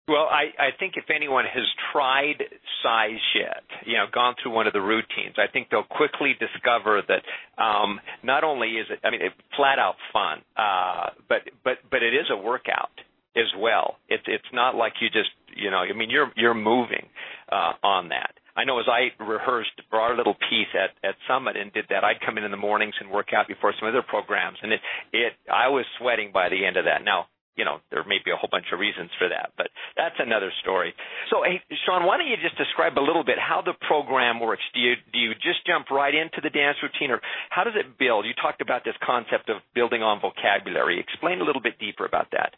Well, 0.06 0.28
I, 0.28 0.52
I 0.60 0.68
think 0.78 0.94
if 0.96 1.04
anyone 1.08 1.46
has 1.46 1.64
tried 1.90 2.36
CIZE 2.82 3.20
yet, 3.34 3.64
you 3.86 3.94
know, 3.94 4.04
gone 4.12 4.34
through 4.42 4.52
one 4.52 4.66
of 4.66 4.74
the 4.74 4.80
routines, 4.82 5.36
I 5.38 5.50
think 5.50 5.68
they'll 5.70 5.82
quickly 5.82 6.34
discover 6.38 7.00
that 7.08 7.22
um, 7.62 8.00
not 8.22 8.44
only 8.44 8.72
is 8.72 8.86
it, 8.90 8.98
I 9.02 9.10
mean, 9.10 9.22
it, 9.22 9.32
flat 9.56 9.78
out 9.78 9.94
fun, 10.12 10.42
uh, 10.58 11.08
but 11.26 11.48
but 11.64 11.78
but 11.90 12.02
it 12.02 12.12
is 12.12 12.26
a 12.30 12.36
workout 12.36 12.92
as 13.36 13.50
well. 13.58 13.96
It's 14.08 14.24
it's 14.26 14.52
not 14.52 14.74
like 14.74 14.94
you 15.00 15.08
just 15.08 15.30
you 15.56 15.70
know 15.70 15.78
I 15.78 15.92
mean 15.92 16.10
you're 16.10 16.30
you're 16.36 16.54
moving 16.54 17.06
uh, 17.50 17.72
on 17.82 18.08
that. 18.08 18.34
I 18.56 18.64
know 18.64 18.78
as 18.78 18.86
I 18.86 19.10
rehearsed 19.22 19.74
our 19.90 20.16
little 20.16 20.34
piece 20.34 20.70
at 20.74 20.94
at 21.06 21.16
Summit 21.26 21.56
and 21.56 21.72
did 21.72 21.86
that, 21.90 22.04
I'd 22.04 22.20
come 22.24 22.38
in 22.38 22.44
in 22.44 22.50
the 22.50 22.56
mornings 22.56 22.94
and 23.00 23.10
work 23.10 23.34
out 23.34 23.48
before 23.48 23.74
some 23.78 23.88
other 23.88 24.02
programs, 24.02 24.58
and 24.62 24.72
it 24.72 24.80
it 25.12 25.32
I 25.52 25.68
was 25.68 25.84
sweating 25.98 26.30
by 26.32 26.48
the 26.48 26.64
end 26.64 26.76
of 26.76 26.84
that. 26.84 27.02
Now 27.04 27.26
you 27.56 27.64
know 27.64 27.78
there 27.90 28.04
may 28.06 28.18
be 28.24 28.30
a 28.30 28.36
whole 28.38 28.50
bunch 28.50 28.70
of 28.72 28.78
reasons 28.78 29.10
for 29.18 29.28
that, 29.28 29.50
but 29.58 29.74
that's 29.96 30.14
another 30.18 30.52
story. 30.62 30.94
So 31.30 31.42
hey 31.42 31.62
Shaun, 31.84 32.06
why 32.06 32.16
don't 32.16 32.30
you 32.30 32.38
just 32.38 32.56
describe 32.56 32.94
a 32.94 33.02
little 33.02 33.24
bit 33.24 33.42
how 33.42 33.58
the 33.60 33.74
program 33.90 34.38
works? 34.38 34.62
Do 34.72 34.78
you 34.78 34.94
do 35.12 35.18
you 35.18 35.34
just 35.34 35.66
jump 35.66 35.90
right 35.90 36.14
into 36.14 36.38
the 36.38 36.50
dance 36.50 36.78
routine, 36.78 37.10
or 37.10 37.20
how 37.50 37.64
does 37.64 37.74
it 37.74 37.98
build? 37.98 38.24
You 38.24 38.34
talked 38.38 38.62
about 38.62 38.84
this 38.84 38.94
concept 39.02 39.50
of 39.50 39.66
building 39.74 40.02
on 40.02 40.22
vocabulary. 40.22 41.02
Explain 41.02 41.40
a 41.40 41.44
little 41.44 41.62
bit 41.62 41.78
deeper 41.82 42.06
about 42.06 42.30
that. 42.30 42.54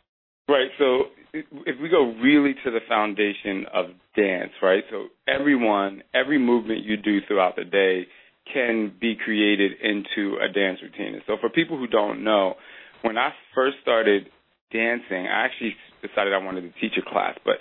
Right. 0.48 0.68
So 0.78 1.04
if 1.32 1.80
we 1.80 1.88
go 1.88 2.12
really 2.22 2.54
to 2.64 2.70
the 2.70 2.80
foundation 2.88 3.66
of 3.72 3.86
dance, 4.16 4.52
right? 4.62 4.84
So 4.90 5.06
everyone, 5.28 6.02
every 6.14 6.38
movement 6.38 6.84
you 6.84 6.96
do 6.96 7.18
throughout 7.26 7.56
the 7.56 7.64
day 7.64 8.06
can 8.52 8.92
be 9.00 9.16
created 9.16 9.72
into 9.82 10.36
a 10.36 10.52
dance 10.52 10.78
routine. 10.82 11.14
And 11.14 11.22
so 11.26 11.36
for 11.40 11.50
people 11.50 11.76
who 11.76 11.88
don't 11.88 12.22
know, 12.22 12.54
when 13.02 13.18
I 13.18 13.30
first 13.54 13.76
started 13.82 14.28
dancing, 14.72 15.26
I 15.26 15.44
actually 15.44 15.74
decided 16.00 16.32
I 16.32 16.38
wanted 16.38 16.62
to 16.62 16.80
teach 16.80 16.96
a 16.96 17.10
class, 17.10 17.36
but 17.44 17.56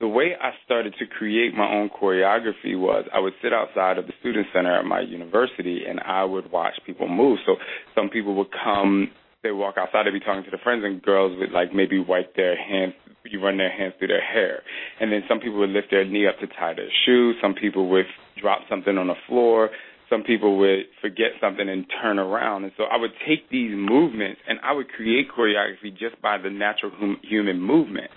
the 0.00 0.08
way 0.08 0.32
I 0.40 0.50
started 0.64 0.94
to 1.00 1.06
create 1.06 1.54
my 1.54 1.68
own 1.68 1.90
choreography 1.90 2.78
was 2.78 3.04
I 3.12 3.18
would 3.18 3.32
sit 3.42 3.52
outside 3.52 3.98
of 3.98 4.06
the 4.06 4.12
student 4.20 4.46
center 4.54 4.78
at 4.78 4.84
my 4.84 5.00
university 5.00 5.82
and 5.88 5.98
I 6.00 6.24
would 6.24 6.52
watch 6.52 6.74
people 6.86 7.08
move. 7.08 7.38
So 7.46 7.56
some 7.96 8.08
people 8.08 8.34
would 8.36 8.48
come 8.64 9.10
they 9.42 9.52
walk 9.52 9.76
outside, 9.78 10.06
they'd 10.06 10.12
be 10.12 10.20
talking 10.20 10.44
to 10.44 10.50
their 10.50 10.60
friends, 10.62 10.82
and 10.84 11.00
girls 11.02 11.38
would 11.38 11.52
like 11.52 11.72
maybe 11.72 11.98
wipe 11.98 12.34
their 12.34 12.56
hands, 12.56 12.94
you 13.24 13.42
run 13.42 13.56
their 13.56 13.70
hands 13.70 13.94
through 13.98 14.08
their 14.08 14.24
hair, 14.24 14.62
and 15.00 15.12
then 15.12 15.22
some 15.28 15.38
people 15.38 15.58
would 15.60 15.70
lift 15.70 15.88
their 15.90 16.04
knee 16.04 16.26
up 16.26 16.38
to 16.40 16.46
tie 16.46 16.74
their 16.74 16.90
shoe. 17.04 17.34
Some 17.40 17.54
people 17.54 17.88
would 17.90 18.06
drop 18.40 18.60
something 18.68 18.96
on 18.98 19.08
the 19.08 19.14
floor. 19.28 19.70
Some 20.10 20.22
people 20.22 20.56
would 20.58 20.84
forget 21.02 21.36
something 21.40 21.68
and 21.68 21.84
turn 22.00 22.18
around. 22.18 22.64
And 22.64 22.72
so 22.76 22.84
I 22.84 22.96
would 22.96 23.12
take 23.26 23.50
these 23.50 23.72
movements 23.74 24.40
and 24.48 24.58
I 24.64 24.72
would 24.72 24.88
create 24.88 25.28
choreography 25.30 25.90
just 25.90 26.20
by 26.22 26.38
the 26.38 26.48
natural 26.48 26.92
hum- 26.94 27.20
human 27.22 27.60
movement. 27.60 28.10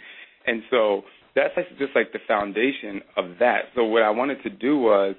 And 0.47 0.63
so 0.69 1.01
that's 1.35 1.53
like, 1.57 1.67
just 1.77 1.91
like 1.93 2.13
the 2.13 2.19
foundation 2.27 3.01
of 3.17 3.37
that. 3.39 3.65
So 3.75 3.83
what 3.83 4.03
I 4.03 4.09
wanted 4.09 4.41
to 4.43 4.49
do 4.49 4.77
was 4.77 5.15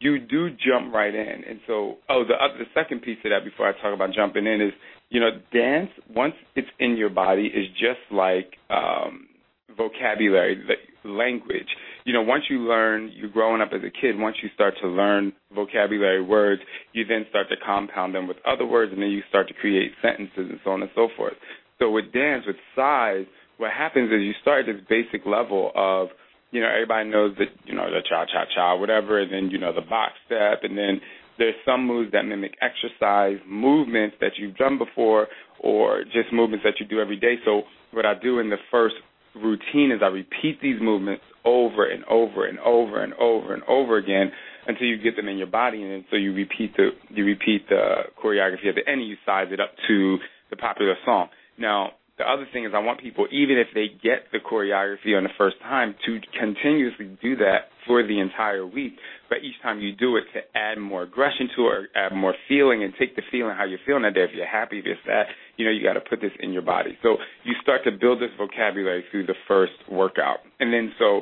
you 0.00 0.18
do 0.18 0.50
jump 0.50 0.94
right 0.94 1.14
in. 1.14 1.44
And 1.48 1.60
so, 1.66 1.96
oh, 2.08 2.24
the 2.26 2.34
other, 2.34 2.58
the 2.58 2.70
second 2.74 3.02
piece 3.02 3.18
of 3.24 3.30
that 3.30 3.44
before 3.44 3.68
I 3.68 3.72
talk 3.72 3.94
about 3.94 4.14
jumping 4.14 4.46
in 4.46 4.60
is 4.60 4.72
you 5.08 5.20
know, 5.20 5.30
dance 5.52 5.90
once 6.14 6.34
it's 6.54 6.68
in 6.78 6.96
your 6.96 7.10
body 7.10 7.46
is 7.46 7.68
just 7.72 8.00
like 8.10 8.54
um, 8.70 9.28
vocabulary, 9.76 10.62
language. 11.04 11.68
You 12.04 12.12
know, 12.12 12.22
once 12.22 12.44
you 12.50 12.60
learn, 12.60 13.12
you're 13.14 13.30
growing 13.30 13.60
up 13.60 13.70
as 13.72 13.82
a 13.82 13.90
kid. 13.90 14.18
Once 14.18 14.36
you 14.42 14.48
start 14.54 14.74
to 14.82 14.88
learn 14.88 15.32
vocabulary 15.54 16.22
words, 16.22 16.62
you 16.92 17.04
then 17.04 17.26
start 17.30 17.48
to 17.50 17.56
compound 17.64 18.14
them 18.14 18.26
with 18.28 18.36
other 18.46 18.66
words, 18.66 18.92
and 18.92 19.02
then 19.02 19.10
you 19.10 19.22
start 19.28 19.48
to 19.48 19.54
create 19.54 19.92
sentences 20.02 20.50
and 20.50 20.60
so 20.64 20.70
on 20.70 20.82
and 20.82 20.90
so 20.94 21.08
forth. 21.16 21.34
So 21.78 21.90
with 21.90 22.12
dance, 22.12 22.44
with 22.46 22.56
CIZE, 22.74 23.26
what 23.58 23.70
happens 23.70 24.10
is 24.10 24.20
you 24.22 24.32
start 24.40 24.68
at 24.68 24.74
this 24.74 24.84
basic 24.88 25.26
level 25.26 25.72
of 25.74 26.08
you 26.50 26.60
know 26.60 26.68
everybody 26.68 27.08
knows 27.08 27.34
that 27.38 27.48
you 27.64 27.74
know 27.74 27.90
the 27.90 28.00
cha 28.08 28.24
cha 28.26 28.44
cha 28.54 28.76
whatever, 28.76 29.20
and 29.20 29.32
then 29.32 29.50
you 29.50 29.58
know 29.58 29.74
the 29.74 29.82
box 29.82 30.12
step, 30.26 30.60
and 30.62 30.76
then 30.76 31.00
there's 31.38 31.54
some 31.64 31.86
moves 31.86 32.12
that 32.12 32.24
mimic 32.24 32.54
exercise 32.60 33.38
movements 33.46 34.16
that 34.20 34.32
you've 34.38 34.56
done 34.56 34.78
before, 34.78 35.28
or 35.60 36.04
just 36.04 36.32
movements 36.32 36.64
that 36.64 36.74
you 36.80 36.86
do 36.86 37.00
every 37.00 37.16
day. 37.16 37.36
So 37.44 37.62
what 37.92 38.06
I 38.06 38.14
do 38.14 38.38
in 38.38 38.50
the 38.50 38.56
first 38.70 38.96
routine 39.34 39.90
is 39.92 40.00
I 40.02 40.06
repeat 40.06 40.60
these 40.62 40.80
movements 40.80 41.22
over 41.44 41.86
and 41.86 42.04
over 42.04 42.46
and 42.46 42.58
over 42.60 43.02
and 43.02 43.14
over 43.14 43.54
and 43.54 43.62
over 43.64 43.98
again 43.98 44.32
until 44.66 44.86
you 44.86 44.98
get 44.98 45.14
them 45.16 45.28
in 45.28 45.38
your 45.38 45.46
body, 45.46 45.82
and 45.82 46.04
so 46.10 46.16
you 46.16 46.32
repeat 46.32 46.76
the 46.76 46.90
you 47.10 47.24
repeat 47.24 47.68
the 47.68 48.04
choreography 48.22 48.66
at 48.68 48.74
the 48.74 48.90
end, 48.90 49.00
and 49.00 49.08
you 49.08 49.16
size 49.24 49.46
it 49.52 49.60
up 49.60 49.70
to 49.86 50.18
the 50.50 50.56
popular 50.56 50.94
song. 51.04 51.28
Now, 51.58 51.92
the 52.18 52.24
other 52.24 52.46
thing 52.52 52.64
is 52.64 52.72
I 52.74 52.78
want 52.78 53.00
people, 53.00 53.26
even 53.30 53.58
if 53.58 53.68
they 53.74 53.88
get 54.02 54.32
the 54.32 54.38
choreography 54.38 55.16
on 55.16 55.24
the 55.24 55.34
first 55.36 55.56
time, 55.60 55.94
to 56.06 56.18
continuously 56.38 57.16
do 57.20 57.36
that 57.36 57.68
for 57.86 58.02
the 58.06 58.20
entire 58.20 58.66
week. 58.66 58.94
But 59.28 59.38
each 59.44 59.60
time 59.62 59.80
you 59.80 59.94
do 59.94 60.16
it, 60.16 60.24
to 60.32 60.40
add 60.58 60.78
more 60.78 61.02
aggression 61.02 61.48
to 61.56 61.68
it, 61.68 61.90
add 61.94 62.14
more 62.14 62.34
feeling, 62.48 62.84
and 62.84 62.94
take 62.98 63.16
the 63.16 63.22
feeling 63.30 63.54
how 63.54 63.64
you're 63.64 63.80
feeling 63.84 64.02
that 64.02 64.14
day. 64.14 64.24
If 64.24 64.30
you're 64.34 64.46
happy, 64.46 64.78
if 64.78 64.86
you're 64.86 64.96
sad, 65.04 65.26
you 65.56 65.66
know 65.66 65.70
you 65.70 65.82
got 65.82 65.94
to 65.94 66.00
put 66.00 66.20
this 66.22 66.32
in 66.40 66.52
your 66.52 66.62
body. 66.62 66.96
So 67.02 67.16
you 67.44 67.52
start 67.62 67.82
to 67.84 67.90
build 67.90 68.20
this 68.20 68.30
vocabulary 68.38 69.04
through 69.10 69.26
the 69.26 69.36
first 69.46 69.74
workout, 69.90 70.38
and 70.58 70.72
then 70.72 70.92
so 70.98 71.20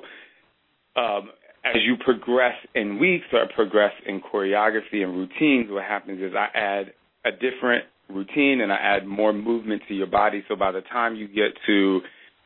um, 1.01 1.31
as 1.65 1.77
you 1.85 1.97
progress 2.05 2.55
in 2.75 2.99
weeks 3.01 3.25
or 3.33 3.47
progress 3.55 3.93
in 4.07 4.21
choreography 4.21 5.03
and 5.03 5.17
routines, 5.17 5.71
what 5.71 5.85
happens 5.85 6.21
is 6.21 6.35
I 6.37 6.57
add 6.57 6.93
a 7.25 7.33
different 7.33 7.85
routine 8.09 8.61
and 8.61 8.73
I 8.73 8.77
add 8.77 9.07
more 9.07 9.33
movement 9.33 9.83
to 9.89 9.95
your 9.95 10.07
body. 10.07 10.45
So 10.49 10.57
by 10.57 10.73
the 10.73 10.83
time 10.83 11.17
you 11.17 11.27
get 11.29 11.53
to 11.67 12.01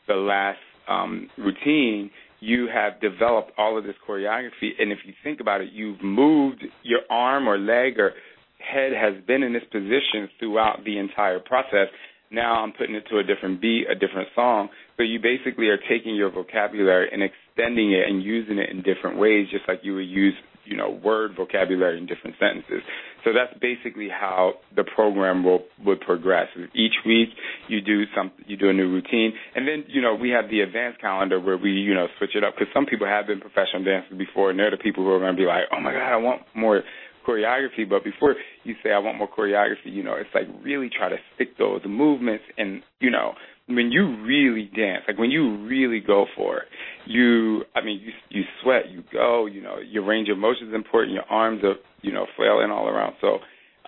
the 0.07 0.15
last 0.15 0.59
um, 0.89 1.29
routine, 1.37 2.11
you 2.41 2.69
have 2.73 3.01
developed 3.01 3.53
all 3.59 3.77
of 3.77 3.85
this 3.85 3.97
choreography. 4.09 4.71
And 4.79 4.93
if 4.93 4.99
you 5.05 5.13
think 5.25 5.41
about 5.41 5.61
it, 5.61 5.71
you've 5.73 6.03
moved 6.03 6.65
your 6.83 7.01
arm 7.11 7.49
or 7.49 7.59
leg 7.59 7.99
or 7.99 8.13
head 8.59 8.93
has 8.93 9.15
been 9.27 9.43
in 9.43 9.53
this 9.53 9.65
position 9.71 10.29
throughout 10.39 10.85
the 10.85 10.99
entire 10.99 11.41
process. 11.41 11.89
Now 12.31 12.63
I'm 12.63 12.73
putting 12.73 12.95
it 12.95 13.05
to 13.11 13.19
a 13.19 13.23
different 13.23 13.61
beat, 13.61 13.85
a 13.91 13.95
different 13.95 14.29
song. 14.35 14.69
So 14.97 15.03
you 15.03 15.19
basically 15.21 15.69
are 15.69 15.79
taking 15.89 16.15
your 16.15 16.31
vocabulary 16.31 17.09
and 17.13 17.23
extending 17.23 17.93
it 17.93 18.09
and 18.09 18.23
using 18.23 18.59
it 18.59 18.71
in 18.71 18.83
different 18.83 19.19
ways, 19.19 19.49
just 19.51 19.65
like 19.67 19.81
you 19.83 19.95
would 19.95 20.09
use, 20.09 20.35
you 20.65 20.77
know, 20.77 20.91
word 20.91 21.33
vocabulary 21.37 21.99
in 21.99 22.07
different 22.07 22.37
sentences. 22.39 22.83
So 23.29 23.35
that's 23.35 23.53
basically 23.61 24.09
how 24.09 24.55
the 24.75 24.85
program 24.85 25.45
will 25.45 25.61
would 25.85 26.01
progress. 26.01 26.49
Each 26.75 26.95
week 27.05 27.29
you 27.69 27.83
do 27.83 28.05
some, 28.17 28.33
you 28.47 28.57
do 28.57 28.71
a 28.71 28.73
new 28.73 28.91
routine, 28.91 29.35
and 29.55 29.69
then 29.69 29.85
you 29.87 30.01
know 30.01 30.15
we 30.15 30.31
have 30.31 30.49
the 30.49 30.61
advanced 30.61 30.99
calendar 31.03 31.39
where 31.39 31.59
we 31.59 31.73
you 31.73 31.93
know 31.93 32.07
switch 32.17 32.31
it 32.35 32.43
up 32.43 32.55
because 32.57 32.73
some 32.73 32.87
people 32.87 33.07
have 33.07 33.27
been 33.27 33.39
professional 33.39 33.85
dancers 33.85 34.17
before, 34.17 34.49
and 34.49 34.59
they're 34.59 34.71
the 34.71 34.79
people 34.79 35.05
who 35.05 35.11
are 35.11 35.19
going 35.19 35.37
to 35.37 35.43
be 35.43 35.45
like, 35.47 35.65
oh 35.77 35.79
my 35.79 35.93
god, 35.93 36.11
I 36.11 36.17
want 36.17 36.41
more 36.55 36.83
choreography. 37.29 37.87
But 37.87 38.03
before 38.03 38.35
you 38.65 38.75
say 38.83 38.93
I 38.93 38.99
want 38.99 39.19
more 39.19 39.29
choreography, 39.29 39.93
you 39.93 40.03
know, 40.03 40.15
it's 40.15 40.31
like 40.35 40.47
really 40.65 40.89
try 40.89 41.11
to 41.11 41.19
stick 41.35 41.59
those 41.59 41.83
movements 41.87 42.45
and 42.57 42.83
you 42.99 43.11
know 43.11 43.35
when 43.69 43.93
you 43.93 44.25
really 44.25 44.71
dance, 44.75 45.05
like 45.07 45.19
when 45.19 45.31
you 45.31 45.67
really 45.67 46.01
go 46.01 46.27
for 46.37 46.59
it, 46.59 46.69
you 47.07 47.63
I 47.75 47.85
mean 47.85 48.01
you 48.03 48.13
you 48.31 48.43
sweat, 48.63 48.91
you 48.91 49.05
go, 49.13 49.47
you 49.47 49.63
know, 49.63 49.77
your 49.79 50.05
range 50.05 50.29
of 50.29 50.39
motion 50.39 50.69
is 50.69 50.75
important, 50.75 51.13
your 51.13 51.25
arms 51.29 51.63
are, 51.63 51.75
you 52.03 52.13
know, 52.13 52.27
flailing 52.37 52.71
all 52.71 52.89
around. 52.89 53.15
So 53.21 53.39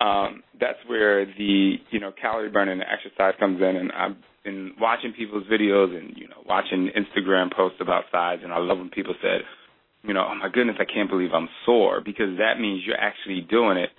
um 0.03 0.43
that's 0.59 0.77
where 0.87 1.25
the, 1.25 1.75
you 1.89 1.99
know, 1.99 2.11
calorie 2.19 2.49
burning 2.49 2.79
and 2.79 2.83
exercise 2.83 3.33
comes 3.39 3.59
in 3.59 3.75
and 3.75 3.91
I've 3.91 4.15
been 4.43 4.73
watching 4.79 5.13
people's 5.13 5.45
videos 5.45 5.95
and, 5.97 6.15
you 6.15 6.27
know, 6.27 6.43
watching 6.47 6.89
Instagram 6.95 7.53
posts 7.53 7.79
about 7.81 8.05
size 8.11 8.39
and 8.43 8.53
I 8.53 8.59
love 8.59 8.77
when 8.77 8.89
people 8.89 9.15
said, 9.21 9.41
you 10.03 10.13
know, 10.13 10.27
oh 10.29 10.35
my 10.35 10.49
goodness, 10.49 10.77
I 10.79 10.85
can't 10.85 11.09
believe 11.09 11.29
I'm 11.33 11.49
sore 11.65 12.01
because 12.03 12.37
that 12.37 12.59
means 12.59 12.83
you're 12.85 12.97
actually 12.99 13.41
doing 13.49 13.77
it 13.77 13.89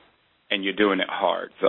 and 0.50 0.62
you're 0.62 0.74
doing 0.74 1.00
it 1.00 1.08
hard. 1.08 1.50
So 1.60 1.68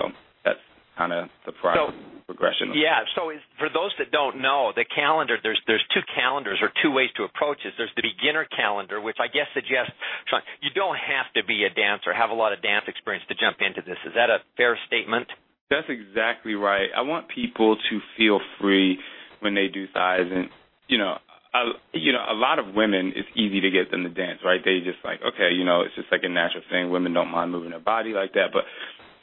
kind 0.98 1.14
of 1.14 1.30
the 1.46 1.52
process. 1.54 1.94
So, 1.94 2.14
progression. 2.26 2.72
Yeah. 2.74 3.04
So 3.16 3.30
is, 3.30 3.44
for 3.60 3.68
those 3.68 3.92
that 4.00 4.12
don't 4.12 4.42
know, 4.42 4.72
the 4.76 4.86
calendar 4.86 5.38
there's 5.44 5.60
there's 5.68 5.84
two 5.94 6.02
calendars 6.16 6.60
or 6.62 6.72
two 6.82 6.92
ways 6.92 7.10
to 7.18 7.24
approach 7.24 7.60
this. 7.64 7.74
There's 7.78 7.94
the 7.96 8.04
beginner 8.04 8.48
calendar, 8.48 9.02
which 9.02 9.18
I 9.20 9.28
guess 9.28 9.48
suggests 9.54 9.92
Shaun, 10.30 10.42
you 10.62 10.72
don't 10.72 10.98
have 10.98 11.28
to 11.36 11.44
be 11.46 11.64
a 11.68 11.72
dancer, 11.74 12.14
have 12.14 12.32
a 12.32 12.38
lot 12.38 12.54
of 12.54 12.62
dance 12.62 12.86
experience 12.88 13.26
to 13.28 13.36
jump 13.36 13.58
into 13.60 13.82
this. 13.84 14.00
Is 14.06 14.14
that 14.16 14.30
a 14.30 14.40
fair 14.58 14.78
statement? 14.88 15.28
That's 15.70 15.88
exactly 15.90 16.56
right. 16.56 16.90
I 16.96 17.02
want 17.02 17.28
people 17.30 17.76
to 17.76 17.96
feel 18.18 18.40
free 18.60 19.00
when 19.40 19.56
they 19.56 19.68
do 19.68 19.86
CIZE, 19.94 20.32
and 20.32 20.50
you 20.88 20.98
know, 20.98 21.18
a, 21.54 21.64
you 21.94 22.12
know, 22.12 22.24
a 22.30 22.34
lot 22.34 22.60
of 22.60 22.74
women, 22.76 23.14
it's 23.16 23.30
easy 23.36 23.62
to 23.62 23.70
get 23.70 23.92
them 23.92 24.04
to 24.04 24.10
dance, 24.10 24.40
right? 24.44 24.62
They 24.64 24.80
just 24.80 25.04
like, 25.04 25.20
okay, 25.22 25.54
you 25.54 25.64
know, 25.64 25.82
it's 25.82 25.96
just 25.96 26.12
like 26.12 26.22
a 26.24 26.30
natural 26.30 26.64
thing. 26.70 26.90
Women 26.90 27.14
don't 27.14 27.30
mind 27.30 27.52
moving 27.52 27.72
their 27.72 27.80
body 27.80 28.12
like 28.12 28.34
that, 28.34 28.50
but 28.54 28.64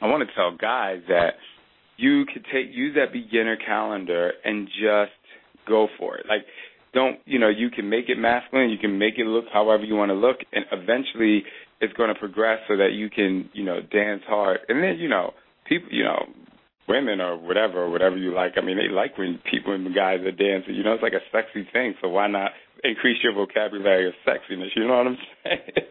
I 0.01 0.07
want 0.07 0.27
to 0.27 0.35
tell 0.35 0.55
guys 0.55 1.01
that 1.09 1.35
you 2.01 2.25
could 2.25 2.45
take 2.51 2.67
use 2.71 2.95
that 2.95 3.13
beginner 3.13 3.57
calendar 3.57 4.33
and 4.43 4.67
just 4.67 5.11
go 5.67 5.87
for 5.99 6.17
it. 6.17 6.25
Like 6.27 6.41
don't 6.93 7.19
you 7.25 7.39
know 7.39 7.49
you 7.49 7.69
can 7.69 7.89
make 7.89 8.09
it 8.09 8.17
masculine, 8.17 8.69
you 8.69 8.77
can 8.77 8.97
make 8.97 9.15
it 9.17 9.25
look 9.25 9.45
however 9.53 9.83
you 9.83 9.95
want 9.95 10.09
to 10.09 10.15
look, 10.15 10.37
and 10.51 10.65
eventually 10.71 11.43
it's 11.79 11.93
going 11.93 12.13
to 12.13 12.19
progress 12.19 12.59
so 12.67 12.77
that 12.77 12.91
you 12.93 13.09
can 13.09 13.49
you 13.53 13.63
know 13.63 13.79
dance 13.81 14.23
hard. 14.27 14.59
And 14.67 14.83
then 14.83 14.97
you 14.97 15.09
know 15.09 15.33
people 15.65 15.89
you 15.91 16.03
know 16.03 16.25
women 16.87 17.21
or 17.21 17.37
whatever 17.37 17.89
whatever 17.89 18.17
you 18.17 18.33
like. 18.33 18.53
I 18.57 18.61
mean 18.61 18.77
they 18.77 18.93
like 18.93 19.17
when 19.17 19.39
people 19.49 19.73
and 19.73 19.85
guys 19.95 20.19
are 20.21 20.31
dancing. 20.31 20.75
You 20.75 20.83
know 20.83 20.93
it's 20.93 21.03
like 21.03 21.13
a 21.13 21.23
sexy 21.31 21.67
thing. 21.71 21.93
So 22.01 22.09
why 22.09 22.27
not 22.27 22.51
increase 22.83 23.17
your 23.23 23.33
vocabulary 23.33 24.07
of 24.07 24.13
sexiness? 24.27 24.75
You 24.75 24.87
know 24.87 24.97
what 24.97 25.07
I'm 25.07 25.17
saying? 25.43 25.87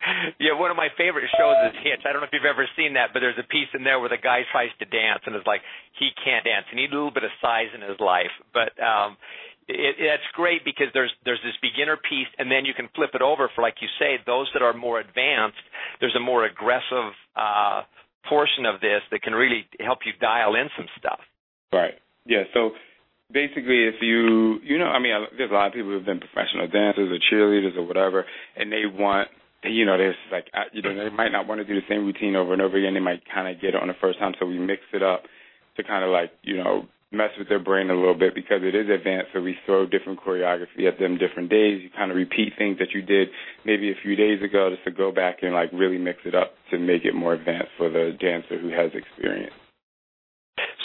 Yeah, 0.40 0.56
one 0.56 0.70
of 0.70 0.76
my 0.76 0.88
favorite 0.96 1.28
shows 1.36 1.56
is 1.68 1.76
Hitch. 1.84 2.00
I 2.08 2.12
don't 2.12 2.24
know 2.24 2.28
if 2.28 2.32
you've 2.32 2.48
ever 2.48 2.64
seen 2.76 2.94
that, 2.96 3.12
but 3.12 3.20
there's 3.20 3.38
a 3.38 3.46
piece 3.46 3.68
in 3.76 3.84
there 3.84 4.00
where 4.00 4.08
the 4.08 4.20
guy 4.20 4.42
tries 4.48 4.72
to 4.80 4.86
dance 4.88 5.20
and 5.26 5.36
is 5.36 5.44
like, 5.44 5.60
he 5.98 6.08
can't 6.24 6.44
dance. 6.44 6.64
He 6.72 6.76
needs 6.76 6.92
a 6.92 6.96
little 6.96 7.12
bit 7.12 7.24
of 7.24 7.32
CIZE 7.44 7.76
in 7.76 7.82
his 7.84 8.00
life. 8.00 8.32
But 8.52 8.72
um 8.80 9.16
it, 9.68 10.00
it's 10.00 10.26
great 10.34 10.64
because 10.64 10.88
there's 10.94 11.12
there's 11.24 11.42
this 11.44 11.54
beginner 11.62 11.96
piece, 11.96 12.26
and 12.38 12.50
then 12.50 12.64
you 12.64 12.74
can 12.74 12.88
flip 12.96 13.10
it 13.14 13.22
over 13.22 13.50
for, 13.54 13.62
like 13.62 13.78
you 13.80 13.88
say, 14.00 14.18
those 14.26 14.50
that 14.54 14.62
are 14.62 14.74
more 14.74 14.98
advanced. 14.98 15.62
There's 16.00 16.16
a 16.16 16.24
more 16.24 16.44
aggressive 16.44 17.14
uh 17.36 17.82
portion 18.28 18.66
of 18.66 18.80
this 18.80 19.00
that 19.12 19.22
can 19.22 19.32
really 19.32 19.66
help 19.78 20.00
you 20.04 20.12
dial 20.20 20.54
in 20.56 20.68
some 20.76 20.88
stuff. 20.98 21.20
Right. 21.72 21.94
Yeah. 22.26 22.44
So 22.52 22.72
basically 23.32 23.86
if 23.86 24.02
you 24.02 24.58
you 24.64 24.76
know 24.76 24.86
i 24.86 24.98
mean 24.98 25.14
there's 25.38 25.50
a 25.50 25.54
lot 25.54 25.68
of 25.68 25.72
people 25.72 25.90
who've 25.90 26.04
been 26.04 26.18
professional 26.18 26.66
dancers 26.66 27.10
or 27.14 27.18
cheerleaders 27.30 27.76
or 27.76 27.86
whatever 27.86 28.26
and 28.56 28.72
they 28.72 28.82
want 28.86 29.28
you 29.64 29.84
know, 29.84 29.98
there's 29.98 30.16
like, 30.32 30.46
you 30.72 30.82
know, 30.82 30.94
they 30.94 31.14
might 31.14 31.32
not 31.32 31.46
want 31.46 31.60
to 31.60 31.64
do 31.64 31.74
the 31.74 31.86
same 31.88 32.04
routine 32.04 32.36
over 32.36 32.52
and 32.52 32.62
over 32.62 32.76
again. 32.78 32.94
They 32.94 33.00
might 33.00 33.22
kind 33.32 33.48
of 33.54 33.60
get 33.60 33.74
it 33.74 33.82
on 33.82 33.88
the 33.88 33.94
first 34.00 34.18
time, 34.18 34.34
so 34.38 34.46
we 34.46 34.58
mix 34.58 34.82
it 34.92 35.02
up 35.02 35.24
to 35.76 35.84
kind 35.84 36.04
of 36.04 36.10
like, 36.10 36.32
you 36.42 36.56
know, 36.56 36.86
mess 37.12 37.30
with 37.38 37.48
their 37.48 37.58
brain 37.58 37.90
a 37.90 37.94
little 37.94 38.14
bit 38.14 38.34
because 38.34 38.60
it 38.62 38.74
is 38.74 38.88
advanced. 38.88 39.30
So 39.34 39.40
we 39.40 39.56
throw 39.66 39.86
different 39.86 40.20
choreography 40.20 40.86
at 40.86 40.98
them 40.98 41.18
different 41.18 41.50
days. 41.50 41.82
You 41.82 41.90
kind 41.90 42.10
of 42.10 42.16
repeat 42.16 42.52
things 42.56 42.78
that 42.78 42.92
you 42.94 43.02
did 43.02 43.28
maybe 43.64 43.90
a 43.90 43.94
few 44.02 44.16
days 44.16 44.42
ago 44.42 44.70
just 44.70 44.84
to 44.84 44.90
go 44.90 45.10
back 45.10 45.38
and 45.42 45.52
like 45.52 45.70
really 45.72 45.98
mix 45.98 46.20
it 46.24 46.34
up 46.34 46.52
to 46.70 46.78
make 46.78 47.04
it 47.04 47.14
more 47.14 47.34
advanced 47.34 47.70
for 47.76 47.90
the 47.90 48.16
dancer 48.20 48.58
who 48.58 48.70
has 48.70 48.92
experience. 48.94 49.52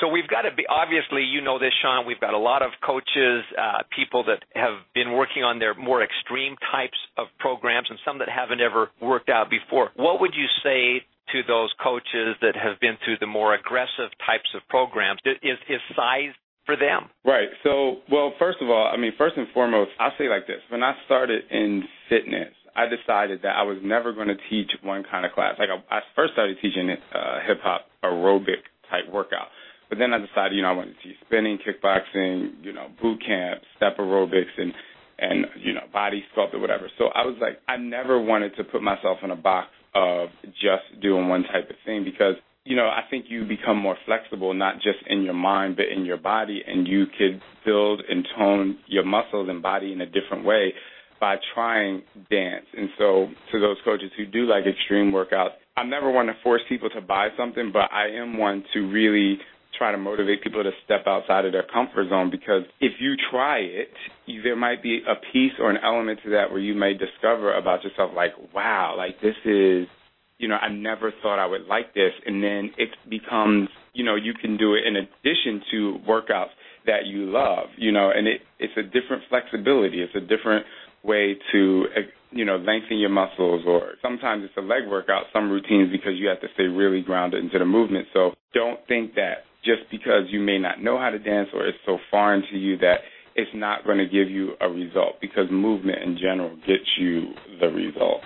So 0.02 0.08
we've 0.10 0.28
got 0.28 0.44
to 0.44 0.52
be 0.52 0.66
obviously, 0.68 1.24
you 1.24 1.42
know 1.42 1.58
this, 1.58 1.72
Shaun. 1.82 2.06
We've 2.06 2.20
got 2.20 2.34
a 2.34 2.42
lot 2.42 2.62
of 2.62 2.72
coaches, 2.86 3.44
uh, 3.58 3.84
people 3.96 4.26
that 4.26 4.44
have 4.54 4.84
been 4.94 5.14
working 5.14 5.44
on 5.44 5.60
their 5.60 5.74
more 5.74 6.04
extreme 6.04 6.56
types 6.72 6.98
of 7.18 7.28
programs, 7.40 7.88
and 7.90 8.00
some 8.04 8.20
that 8.20 8.28
haven't 8.28 8.60
ever 8.60 8.92
worked 9.02 9.30
out 9.30 9.50
before. 9.50 9.92
What 9.96 10.20
would 10.20 10.34
you 10.36 10.48
say 10.64 11.06
to 11.32 11.42
those 11.48 11.72
coaches 11.82 12.36
that 12.42 12.56
have 12.56 12.80
been 12.80 12.98
through 13.04 13.18
the 13.20 13.28
more 13.28 13.56
aggressive 13.56 14.12
types 14.26 14.52
of 14.54 14.62
programs? 14.70 15.20
Is 15.26 15.58
is 15.70 15.80
CIZE 15.96 16.36
for 16.66 16.76
them? 16.76 17.10
Right. 17.24 17.50
So, 17.64 18.02
well, 18.12 18.34
first 18.38 18.58
of 18.62 18.70
all, 18.70 18.92
I 18.92 18.98
mean, 18.98 19.14
first 19.18 19.38
and 19.38 19.48
foremost, 19.54 19.92
I'll 20.00 20.14
say 20.18 20.28
like 20.28 20.46
this: 20.48 20.60
when 20.70 20.84
I 20.84 20.94
started 21.06 21.44
in 21.50 21.84
fitness, 22.10 22.52
I 22.76 22.86
decided 22.92 23.42
that 23.44 23.56
I 23.56 23.64
was 23.64 23.78
never 23.82 24.12
going 24.12 24.28
to 24.28 24.38
teach 24.50 24.70
one 24.84 25.04
kind 25.10 25.26
of 25.26 25.32
class. 25.32 25.56
Like 25.58 25.70
I, 25.70 25.98
I 25.98 26.00
first 26.16 26.34
started 26.34 26.58
teaching 26.62 26.90
uh, 26.92 27.40
hip 27.48 27.60
hop 27.64 27.88
aerobic 28.04 28.68
type 28.92 29.12
workout. 29.12 29.48
But 29.90 30.00
then 30.00 30.14
I 30.14 30.20
decided, 30.20 30.56
you 30.56 30.62
know, 30.62 30.70
I 30.70 30.74
wanted 30.74 30.96
to 30.96 31.04
teach 31.04 31.18
spinning, 31.26 31.60
kickboxing, 31.60 32.64
you 32.64 32.74
know, 32.74 32.88
boot 33.02 33.22
camp, 33.26 33.62
step 33.78 33.98
aerobics, 33.98 34.54
and 34.58 34.74
and 35.18 35.46
you 35.62 35.74
know, 35.74 35.84
body 35.94 36.24
sculpt 36.36 36.54
or 36.54 36.60
whatever. 36.60 36.90
So 36.98 37.06
I 37.06 37.26
was 37.26 37.38
like, 37.40 37.60
I 37.68 37.78
never 37.78 38.20
wanted 38.20 38.56
to 38.58 38.64
put 38.64 38.82
myself 38.82 39.20
in 39.24 39.32
a 39.32 39.36
box 39.36 39.70
of 39.94 40.30
just 40.46 41.02
doing 41.02 41.30
one 41.30 41.44
type 41.44 41.70
of 41.70 41.76
thing 41.86 42.04
because 42.04 42.36
you 42.66 42.76
know, 42.76 42.88
I 42.88 43.02
think 43.12 43.26
you 43.30 43.46
become 43.46 43.78
more 43.78 43.96
flexible, 44.08 44.54
not 44.56 44.76
just 44.76 44.98
in 45.06 45.22
your 45.22 45.36
mind, 45.36 45.76
but 45.76 45.86
in 45.96 46.04
your 46.04 46.18
body, 46.18 46.64
and 46.66 46.88
you 46.88 47.06
could 47.06 47.40
build 47.64 48.02
and 48.10 48.28
tone 48.36 48.80
your 48.88 49.06
muscles 49.06 49.48
and 49.50 49.62
body 49.62 49.94
in 49.94 50.02
a 50.02 50.08
different 50.08 50.44
way 50.44 50.74
by 51.20 51.36
trying 51.54 52.02
dance. 52.32 52.66
And 52.76 52.90
so, 52.98 53.28
to 53.52 53.60
those 53.60 53.78
coaches 53.86 54.12
who 54.18 54.26
do 54.26 54.48
like 54.48 54.66
extreme 54.66 55.12
workouts, 55.12 55.52
I'm 55.78 55.92
never 55.92 56.10
want 56.10 56.30
to 56.30 56.36
force 56.42 56.62
people 56.68 56.90
to 56.90 57.02
buy 57.02 57.30
something, 57.38 57.72
but 57.72 57.92
I 57.94 58.08
am 58.08 58.38
one 58.38 58.64
to 58.74 58.90
really 58.92 59.38
try 59.78 59.92
to 59.92 59.98
motivate 59.98 60.42
people 60.44 60.64
to 60.64 60.72
step 60.84 61.04
outside 61.08 61.46
of 61.46 61.52
their 61.52 61.66
comfort 61.72 62.10
zone 62.10 62.30
because 62.30 62.64
if 62.82 62.94
you 63.00 63.16
try 63.32 63.60
it, 63.60 63.90
you, 64.26 64.42
there 64.42 64.56
might 64.56 64.82
be 64.82 65.02
a 65.08 65.16
piece 65.34 65.54
or 65.60 65.70
an 65.70 65.78
element 65.84 66.20
to 66.24 66.32
that 66.32 66.52
where 66.52 66.60
you 66.60 66.74
may 66.74 66.94
discover 66.94 67.54
about 67.56 67.84
yourself 67.84 68.12
like, 68.16 68.32
wow, 68.54 68.96
like 68.98 69.20
this 69.22 69.36
is, 69.46 69.88
you 70.38 70.48
know, 70.48 70.56
I 70.56 70.70
never 70.70 71.14
thought 71.22 71.40
I 71.40 71.46
would 71.46 71.66
like 71.68 71.94
this. 71.94 72.12
And 72.26 72.44
then 72.44 72.72
it 72.78 72.90
becomes, 73.10 73.70
you 73.94 74.04
know, 74.04 74.16
you 74.16 74.34
can 74.34 74.58
do 74.58 74.74
it 74.76 74.86
in 74.86 74.96
addition 74.96 75.62
to 75.72 75.98
workouts 76.08 76.54
that 76.86 77.06
you 77.06 77.32
love, 77.32 77.68
you 77.78 77.92
know, 77.92 78.12
and 78.16 78.28
it, 78.28 78.42
it's 78.60 78.74
a 78.78 78.84
different 78.84 79.24
flexibility. 79.30 80.02
It's 80.02 80.16
a 80.16 80.20
different 80.20 80.66
way 81.04 81.36
to 81.52 81.86
you 82.32 82.44
know 82.44 82.58
lengthen 82.58 82.98
your 82.98 83.10
muscles 83.10 83.64
or 83.66 83.94
sometimes 84.02 84.44
it's 84.44 84.58
a 84.58 84.62
leg 84.62 84.88
workout 84.90 85.24
some 85.32 85.50
routines 85.50 85.92
because 85.92 86.14
you 86.16 86.28
have 86.28 86.42
to 86.42 86.48
stay 86.56 86.64
really 86.64 87.02
grounded 87.02 87.44
into 87.44 87.60
the 87.60 87.66
movement 87.66 88.08
so 88.12 88.32
don't 88.54 88.80
think 88.88 89.14
that 89.16 89.46
just 89.66 89.90
because 89.92 90.30
you 90.30 90.40
may 90.40 90.58
not 90.60 90.82
know 90.82 90.98
how 90.98 91.10
to 91.10 91.20
dance 91.20 91.50
or 91.54 91.68
it's 91.68 91.78
so 91.86 91.98
foreign 92.12 92.44
to 92.52 92.58
you 92.58 92.78
that 92.78 92.98
it's 93.36 93.52
not 93.54 93.84
going 93.84 93.98
to 93.98 94.06
give 94.06 94.30
you 94.30 94.54
a 94.62 94.70
result 94.70 95.16
because 95.20 95.46
movement 95.52 96.02
in 96.04 96.18
general 96.18 96.56
gets 96.68 96.88
you 96.98 97.34
the 97.60 97.68
result. 97.68 98.22